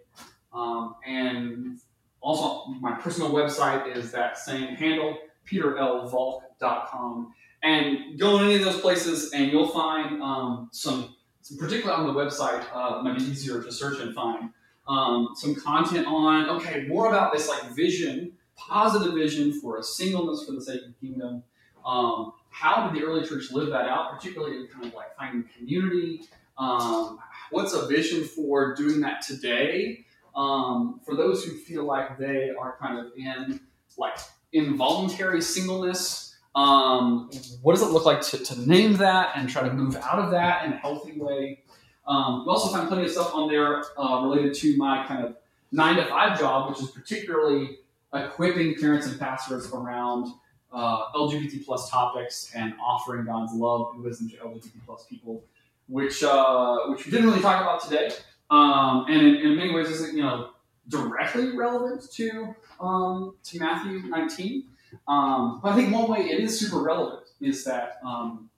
Um, 0.53 0.95
and 1.05 1.79
also, 2.21 2.71
my 2.79 2.93
personal 2.93 3.31
website 3.31 3.95
is 3.95 4.11
that 4.11 4.37
same 4.37 4.75
handle, 4.75 5.17
pieterlvalk.com. 5.49 7.33
And 7.63 8.19
go 8.19 8.39
in 8.39 8.45
any 8.45 8.55
of 8.55 8.61
those 8.61 8.81
places, 8.81 9.31
and 9.33 9.51
you'll 9.51 9.69
find 9.69 10.21
um, 10.21 10.69
some, 10.71 11.15
some, 11.41 11.57
particularly 11.57 12.01
on 12.01 12.07
the 12.07 12.19
website, 12.19 12.65
uh, 12.73 13.01
might 13.01 13.17
be 13.17 13.23
easier 13.23 13.61
to 13.63 13.71
search 13.71 13.99
and 13.99 14.13
find 14.13 14.51
um, 14.87 15.29
some 15.35 15.55
content 15.55 16.07
on 16.07 16.49
okay 16.49 16.85
more 16.87 17.07
about 17.07 17.33
this 17.33 17.49
like 17.49 17.63
vision 17.75 18.31
positive 18.55 19.13
vision 19.13 19.59
for 19.59 19.77
a 19.77 19.83
singleness 19.83 20.45
for 20.45 20.53
the 20.53 20.61
sake 20.61 20.81
of 20.81 20.87
the 20.87 21.07
kingdom 21.07 21.43
um, 21.87 22.33
how 22.49 22.87
did 22.87 22.99
the 22.99 23.05
early 23.05 23.25
church 23.25 23.51
live 23.51 23.69
that 23.69 23.87
out 23.87 24.13
particularly 24.13 24.57
in 24.57 24.67
kind 24.67 24.85
of 24.85 24.93
like 24.93 25.15
finding 25.17 25.49
community? 25.57 26.21
Um, 26.57 27.19
what's 27.49 27.73
a 27.73 27.87
vision 27.87 28.23
for 28.23 28.75
doing 28.75 29.01
that 29.01 29.21
today? 29.21 30.05
Um, 30.35 30.99
for 31.03 31.15
those 31.15 31.43
who 31.43 31.53
feel 31.57 31.85
like 31.85 32.17
they 32.17 32.51
are 32.51 32.77
kind 32.79 32.99
of 32.99 33.07
in 33.17 33.59
like 33.97 34.17
involuntary 34.53 35.41
singleness 35.41 36.27
um, 36.57 37.29
what 37.61 37.75
does 37.75 37.83
it 37.83 37.91
look 37.91 38.05
like 38.05 38.19
to, 38.21 38.39
to 38.39 38.67
name 38.67 38.93
that 38.97 39.33
and 39.35 39.47
try 39.47 39.61
to 39.61 39.71
move 39.71 39.95
out 39.97 40.17
of 40.17 40.31
that 40.31 40.65
in 40.65 40.73
a 40.73 40.77
healthy 40.77 41.13
way? 41.15 41.61
Um, 42.07 42.45
we 42.45 42.49
also 42.49 42.75
find 42.75 42.87
plenty 42.87 43.03
of 43.03 43.11
stuff 43.11 43.31
on 43.35 43.47
there 43.47 43.83
uh, 43.95 44.21
related 44.23 44.55
to 44.55 44.75
my 44.75 45.05
kind 45.05 45.23
of 45.23 45.35
nine 45.71 45.97
to 45.97 46.05
five 46.05 46.39
job, 46.39 46.71
which 46.71 46.81
is 46.81 46.89
particularly 46.89 47.77
equipping 48.11 48.73
parents 48.73 49.05
and 49.05 49.19
pastors 49.19 49.71
around 49.71 50.33
uh, 50.71 51.11
LGBT 51.13 51.65
plus 51.65 51.89
topics 51.89 52.51
and 52.55 52.73
offering 52.83 53.25
God's 53.25 53.53
love 53.53 53.91
and 53.95 54.03
wisdom 54.03 54.29
to 54.29 54.35
LGBT 54.37 54.73
plus 54.85 55.05
people, 55.05 55.43
which 55.87 56.23
uh, 56.23 56.77
which 56.87 57.05
we 57.05 57.11
didn't 57.11 57.27
really 57.27 57.41
talk 57.41 57.61
about 57.61 57.81
today, 57.81 58.11
um, 58.49 59.05
and 59.09 59.21
in, 59.25 59.35
in 59.37 59.55
many 59.55 59.73
ways 59.73 59.89
isn't 59.89 60.15
you 60.15 60.23
know 60.23 60.51
directly 60.89 61.55
relevant 61.55 62.09
to 62.13 62.55
um, 62.79 63.35
to 63.43 63.59
Matthew 63.59 63.99
19. 64.07 64.65
Um, 65.07 65.59
but 65.61 65.73
I 65.73 65.75
think 65.75 65.93
one 65.93 66.09
way 66.09 66.19
it 66.21 66.39
is 66.39 66.57
super 66.59 66.81
relevant 66.81 67.27
is 67.41 67.63
that 67.65 67.99
um, 68.05 68.49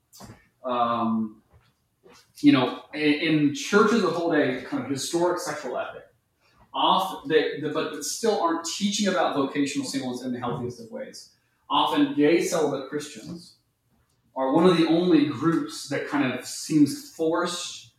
um, 0.63 1.41
you 2.41 2.51
know, 2.51 2.83
in, 2.93 3.01
in 3.01 3.53
churches 3.53 4.01
that 4.01 4.11
hold 4.11 4.35
a 4.35 4.61
kind 4.63 4.83
of 4.83 4.89
historic 4.89 5.39
sexual 5.39 5.77
ethic, 5.77 6.03
they, 7.27 7.59
they- 7.61 7.69
but 7.69 8.03
still 8.03 8.41
aren't 8.41 8.65
teaching 8.65 9.07
about 9.07 9.35
vocational 9.35 9.87
singleness 9.87 10.23
in 10.23 10.31
the 10.33 10.39
healthiest 10.39 10.79
of 10.79 10.91
ways. 10.91 11.31
Often, 11.69 12.15
gay 12.15 12.43
celibate 12.43 12.89
Christians 12.89 13.55
are 14.35 14.53
one 14.53 14.65
of 14.65 14.77
the 14.77 14.87
only 14.87 15.25
groups 15.25 15.89
that 15.89 16.07
kind 16.07 16.33
of 16.33 16.45
seems 16.45 17.11
forced 17.11 17.91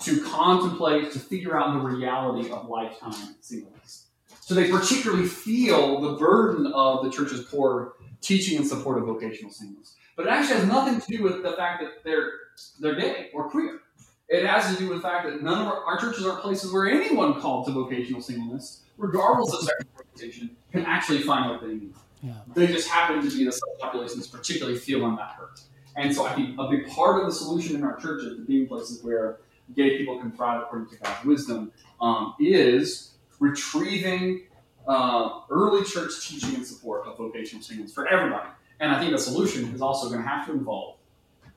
to 0.00 0.22
contemplate, 0.22 1.12
to 1.12 1.18
figure 1.18 1.58
out 1.58 1.72
the 1.72 1.80
reality 1.80 2.50
of 2.50 2.68
lifetime 2.68 3.34
singleness. 3.40 4.06
So 4.40 4.54
they 4.54 4.70
particularly 4.70 5.26
feel 5.26 6.00
the 6.00 6.16
burden 6.16 6.72
of 6.72 7.04
the 7.04 7.10
church's 7.10 7.44
poor 7.44 7.94
teaching 8.20 8.56
and 8.56 8.66
support 8.66 8.98
of 8.98 9.04
vocational 9.04 9.50
singleness. 9.50 9.94
But 10.16 10.26
it 10.26 10.30
actually 10.30 10.56
has 10.56 10.66
nothing 10.66 11.00
to 11.00 11.16
do 11.16 11.22
with 11.22 11.42
the 11.42 11.52
fact 11.52 11.82
that 11.82 12.04
they're 12.04 12.32
they're 12.80 12.94
gay 12.94 13.30
or 13.34 13.50
queer. 13.50 13.80
It 14.28 14.44
has 14.44 14.74
to 14.74 14.78
do 14.82 14.88
with 14.88 14.98
the 14.98 15.08
fact 15.08 15.26
that 15.26 15.42
none 15.42 15.60
of 15.60 15.66
our, 15.66 15.84
our 15.84 15.98
churches 15.98 16.26
are 16.26 16.40
places 16.40 16.72
where 16.72 16.88
anyone 16.88 17.40
called 17.40 17.66
to 17.66 17.72
vocational 17.72 18.20
singleness, 18.20 18.82
regardless 18.96 19.52
of 19.52 19.60
sexual 19.60 19.90
orientation, 19.96 20.56
can 20.72 20.84
actually 20.84 21.22
find 21.22 21.50
what 21.50 21.60
they 21.60 21.74
need. 21.74 21.94
Yeah. 22.22 22.32
They 22.54 22.66
just 22.66 22.88
happen 22.88 23.22
to 23.22 23.36
be 23.36 23.44
the 23.44 23.50
subpopulation 23.50 24.16
that's 24.16 24.26
particularly 24.26 24.78
feeling 24.78 25.16
that 25.16 25.32
hurt. 25.32 25.60
And 25.96 26.14
so 26.14 26.26
I 26.26 26.32
think 26.34 26.58
a 26.58 26.68
big 26.68 26.88
part 26.88 27.20
of 27.20 27.26
the 27.26 27.32
solution 27.32 27.76
in 27.76 27.84
our 27.84 27.96
churches, 27.96 28.38
being 28.46 28.66
places 28.66 29.02
where 29.02 29.38
gay 29.74 29.98
people 29.98 30.18
can 30.18 30.30
thrive 30.32 30.62
according 30.62 30.88
to 30.90 30.96
God's 30.96 31.24
wisdom, 31.24 31.72
um, 32.00 32.34
is 32.38 33.14
retrieving 33.40 34.42
uh, 34.86 35.40
early 35.50 35.84
church 35.84 36.26
teaching 36.26 36.54
and 36.54 36.66
support 36.66 37.06
of 37.06 37.18
vocational 37.18 37.62
singleness 37.62 37.92
for 37.92 38.08
everybody. 38.08 38.48
And 38.80 38.92
I 38.92 39.00
think 39.00 39.12
the 39.12 39.18
solution 39.18 39.72
is 39.74 39.80
also 39.80 40.08
going 40.08 40.22
to 40.22 40.28
have 40.28 40.46
to 40.46 40.52
involve 40.52 40.96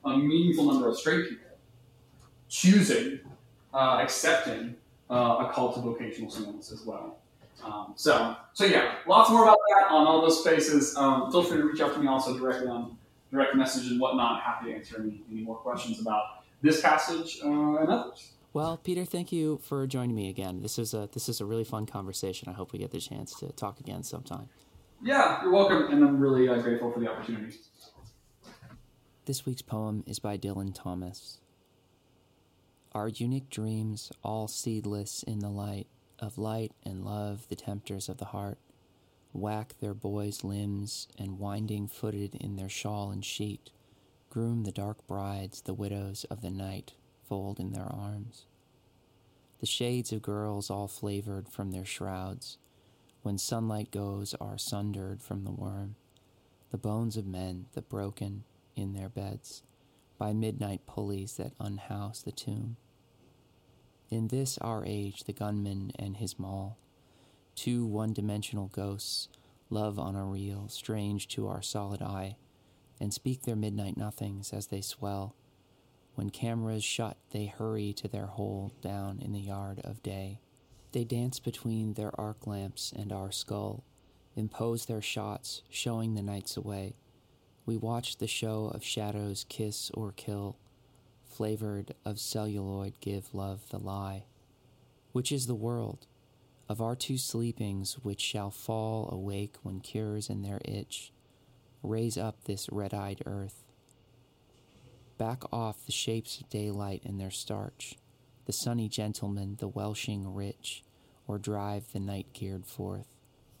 a 0.04 0.16
meaningful 0.16 0.64
number 0.64 0.88
of 0.88 0.96
straight 0.96 1.28
people 1.28 1.46
choosing, 2.48 3.20
uh, 3.72 3.98
accepting 4.02 4.74
uh, 5.10 5.46
a 5.46 5.50
call 5.52 5.72
to 5.72 5.80
vocational 5.80 6.30
singleness 6.30 6.72
as 6.72 6.84
well. 6.84 7.18
Um, 7.64 7.92
so, 7.96 8.36
so 8.52 8.64
yeah, 8.64 8.96
lots 9.06 9.30
more 9.30 9.44
about 9.44 9.58
that 9.70 9.90
on 9.90 10.06
all 10.06 10.20
those 10.20 10.40
spaces. 10.40 10.96
Um, 10.96 11.30
feel 11.30 11.42
free 11.42 11.58
to 11.58 11.64
reach 11.64 11.80
out 11.80 11.94
to 11.94 12.00
me 12.00 12.06
also 12.08 12.36
directly 12.36 12.68
on 12.68 12.96
direct 13.30 13.54
message 13.54 13.90
and 13.90 14.00
whatnot. 14.00 14.42
Happy 14.42 14.66
to 14.66 14.76
answer 14.76 15.00
any, 15.00 15.22
any 15.30 15.42
more 15.42 15.56
questions 15.56 16.00
about 16.00 16.44
this 16.60 16.80
passage 16.80 17.38
uh, 17.44 17.48
and 17.48 17.88
others. 17.88 18.32
Well, 18.52 18.76
Pieter, 18.76 19.06
thank 19.06 19.32
you 19.32 19.58
for 19.62 19.86
joining 19.86 20.14
me 20.14 20.28
again. 20.28 20.60
This 20.60 20.78
is 20.78 20.92
a 20.92 21.08
this 21.12 21.28
is 21.28 21.40
a 21.40 21.46
really 21.46 21.64
fun 21.64 21.86
conversation. 21.86 22.48
I 22.48 22.52
hope 22.52 22.72
we 22.72 22.78
get 22.78 22.90
the 22.90 23.00
chance 23.00 23.34
to 23.40 23.48
talk 23.52 23.80
again 23.80 24.02
sometime. 24.02 24.48
Yeah, 25.02 25.42
you're 25.42 25.52
welcome, 25.52 25.90
and 25.90 26.04
I'm 26.04 26.20
really 26.20 26.48
uh, 26.48 26.58
grateful 26.60 26.92
for 26.92 27.00
the 27.00 27.10
opportunity. 27.10 27.56
This 29.24 29.46
week's 29.46 29.62
poem 29.62 30.04
is 30.06 30.18
by 30.18 30.36
Dylan 30.36 30.74
Thomas. 30.74 31.38
Our 32.92 33.08
eunuch 33.08 33.48
dreams, 33.48 34.12
all 34.22 34.48
seedless 34.48 35.22
in 35.22 35.38
the 35.38 35.48
light 35.48 35.86
of 36.22 36.38
light 36.38 36.72
and 36.84 37.04
love, 37.04 37.48
the 37.48 37.56
tempters 37.56 38.08
of 38.08 38.16
the 38.16 38.26
heart, 38.26 38.58
whack 39.34 39.74
their 39.80 39.92
boys' 39.92 40.44
limbs, 40.44 41.08
and 41.18 41.38
winding 41.38 41.88
footed 41.88 42.34
in 42.36 42.56
their 42.56 42.68
shawl 42.68 43.10
and 43.10 43.24
sheet, 43.24 43.70
groom 44.30 44.62
the 44.62 44.72
dark 44.72 45.06
brides, 45.06 45.60
the 45.62 45.74
widows 45.74 46.24
of 46.30 46.40
the 46.40 46.50
night, 46.50 46.92
fold 47.28 47.58
in 47.58 47.72
their 47.72 47.92
arms. 47.92 48.46
The 49.60 49.66
shades 49.66 50.12
of 50.12 50.22
girls 50.22 50.70
all 50.70 50.88
flavored 50.88 51.48
from 51.48 51.72
their 51.72 51.84
shrouds, 51.84 52.56
when 53.22 53.36
sunlight 53.36 53.90
goes 53.90 54.34
are 54.40 54.56
sundered 54.56 55.22
from 55.22 55.44
the 55.44 55.52
worm, 55.52 55.96
the 56.70 56.78
bones 56.78 57.16
of 57.16 57.26
men, 57.26 57.66
the 57.74 57.82
broken, 57.82 58.44
in 58.74 58.94
their 58.94 59.08
beds 59.08 59.62
by 60.18 60.32
midnight 60.32 60.86
pulleys 60.86 61.36
that 61.36 61.52
unhouse 61.58 62.22
the 62.22 62.30
tomb. 62.32 62.76
In 64.12 64.28
this 64.28 64.58
our 64.58 64.84
age, 64.84 65.24
the 65.24 65.32
gunman 65.32 65.90
and 65.98 66.18
his 66.18 66.38
maul, 66.38 66.76
two 67.54 67.86
one 67.86 68.12
dimensional 68.12 68.66
ghosts, 68.66 69.30
love 69.70 69.98
on 69.98 70.16
a 70.16 70.22
reel, 70.26 70.68
strange 70.68 71.28
to 71.28 71.48
our 71.48 71.62
solid 71.62 72.02
eye, 72.02 72.36
and 73.00 73.14
speak 73.14 73.40
their 73.40 73.56
midnight 73.56 73.96
nothings 73.96 74.52
as 74.52 74.66
they 74.66 74.82
swell. 74.82 75.34
When 76.14 76.28
cameras 76.28 76.84
shut, 76.84 77.16
they 77.30 77.46
hurry 77.46 77.94
to 77.94 78.06
their 78.06 78.26
hole 78.26 78.74
down 78.82 79.18
in 79.18 79.32
the 79.32 79.40
yard 79.40 79.80
of 79.82 80.02
day. 80.02 80.40
They 80.92 81.04
dance 81.04 81.40
between 81.40 81.94
their 81.94 82.12
arc 82.20 82.46
lamps 82.46 82.92
and 82.94 83.14
our 83.14 83.32
skull, 83.32 83.82
impose 84.36 84.84
their 84.84 85.00
shots, 85.00 85.62
showing 85.70 86.16
the 86.16 86.22
nights 86.22 86.58
away. 86.58 86.96
We 87.64 87.78
watch 87.78 88.18
the 88.18 88.26
show 88.26 88.70
of 88.74 88.84
shadows 88.84 89.46
kiss 89.48 89.90
or 89.94 90.12
kill, 90.12 90.58
flavored 91.32 91.94
of 92.04 92.20
celluloid 92.20 92.94
give 93.00 93.34
love 93.34 93.68
the 93.70 93.78
lie. 93.78 94.24
Which 95.12 95.32
is 95.32 95.46
the 95.46 95.54
world? 95.54 96.06
Of 96.68 96.80
our 96.80 96.94
two 96.94 97.18
sleepings, 97.18 97.94
which 98.02 98.20
shall 98.20 98.50
fall 98.50 99.08
awake 99.10 99.56
when 99.62 99.80
cures 99.80 100.28
in 100.28 100.42
their 100.42 100.60
itch, 100.64 101.12
raise 101.82 102.16
up 102.16 102.44
this 102.44 102.68
red 102.70 102.94
eyed 102.94 103.22
earth. 103.26 103.64
Back 105.18 105.42
off 105.52 105.84
the 105.86 105.92
shapes 105.92 106.40
of 106.40 106.48
daylight 106.48 107.02
and 107.04 107.20
their 107.20 107.30
starch, 107.30 107.96
the 108.46 108.52
sunny 108.52 108.88
gentleman, 108.88 109.56
the 109.58 109.68
welshing 109.68 110.34
rich, 110.34 110.84
or 111.26 111.38
drive 111.38 111.92
the 111.92 112.00
night 112.00 112.32
geared 112.32 112.66
forth. 112.66 113.06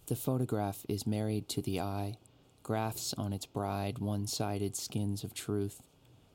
The 0.06 0.16
photograph 0.16 0.84
is 0.88 1.06
married 1.06 1.48
to 1.50 1.62
the 1.62 1.80
eye, 1.80 2.16
grafts 2.62 3.14
on 3.14 3.32
its 3.32 3.46
bride 3.46 3.98
one 3.98 4.26
sided 4.26 4.76
skins 4.76 5.24
of 5.24 5.34
truth. 5.34 5.82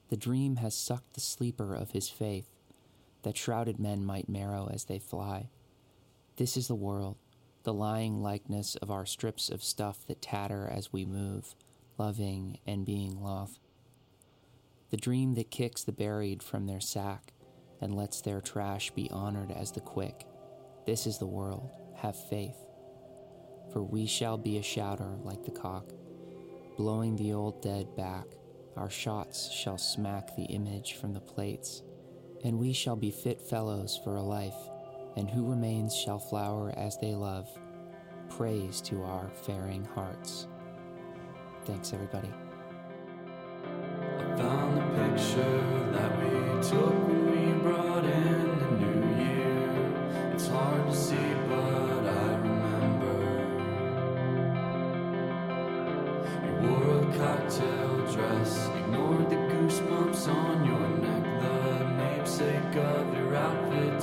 The 0.09 0.17
dream 0.17 0.57
has 0.57 0.75
sucked 0.75 1.13
the 1.13 1.21
sleeper 1.21 1.73
of 1.73 1.91
his 1.91 2.09
faith, 2.09 2.49
that 3.23 3.37
shrouded 3.37 3.79
men 3.79 4.05
might 4.05 4.29
marrow 4.29 4.69
as 4.71 4.85
they 4.85 4.99
fly. 4.99 5.49
This 6.37 6.55
is 6.55 6.67
the 6.67 6.75
world, 6.75 7.17
the 7.63 7.73
lying 7.73 8.21
likeness 8.21 8.75
of 8.77 8.89
our 8.89 9.05
strips 9.05 9.49
of 9.49 9.63
stuff 9.63 10.05
that 10.07 10.21
tatter 10.21 10.69
as 10.71 10.93
we 10.93 11.03
move, 11.03 11.55
loving 11.97 12.59
and 12.65 12.85
being 12.85 13.21
love. 13.21 13.59
The 14.91 14.97
dream 14.97 15.33
that 15.33 15.51
kicks 15.51 15.83
the 15.83 15.91
buried 15.91 16.41
from 16.41 16.67
their 16.67 16.79
sack 16.79 17.33
and 17.81 17.93
lets 17.93 18.21
their 18.21 18.39
trash 18.39 18.91
be 18.91 19.09
honored 19.11 19.51
as 19.51 19.71
the 19.71 19.81
quick. 19.81 20.25
This 20.85 21.05
is 21.05 21.17
the 21.17 21.25
world. 21.25 21.69
Have 21.95 22.15
faith. 22.29 22.55
For 23.73 23.83
we 23.83 24.05
shall 24.05 24.37
be 24.37 24.57
a 24.57 24.63
shouter 24.63 25.17
like 25.23 25.43
the 25.43 25.51
cock, 25.51 25.91
blowing 26.77 27.17
the 27.17 27.33
old 27.33 27.61
dead 27.61 27.93
back. 27.97 28.27
Our 28.77 28.91
shots 28.91 29.51
shall 29.51 29.79
smack 29.79 30.35
the 30.35 30.43
image 30.45 30.93
from 30.93 31.13
the 31.13 31.19
plates, 31.19 31.81
and 32.43 32.59
we 32.59 32.73
shall 32.73 32.95
be 32.95 33.09
fit 33.09 33.41
fellows 33.41 33.99
for 34.03 34.15
a 34.15 34.21
life, 34.21 34.69
and 35.15 35.27
who 35.27 35.49
remains 35.49 35.95
shall 35.95 36.19
flower 36.19 36.71
as 36.77 36.95
they 36.99 37.15
love. 37.15 37.49
Praise 38.29 38.79
to 38.81 39.03
our 39.03 39.31
faring 39.41 39.83
hearts. 39.95 40.47
Thanks, 41.65 41.91
everybody. 41.91 42.29
I 43.65 44.37
found 44.37 44.77
picture 44.95 45.91
that 45.91 46.11
we 46.19 46.61
took 46.61 47.26
on 60.29 60.65
your 60.65 60.87
neck, 60.99 61.41
the 61.41 61.83
namesake 61.97 62.75
of 62.75 63.17
your 63.17 63.35
outfit 63.35 64.01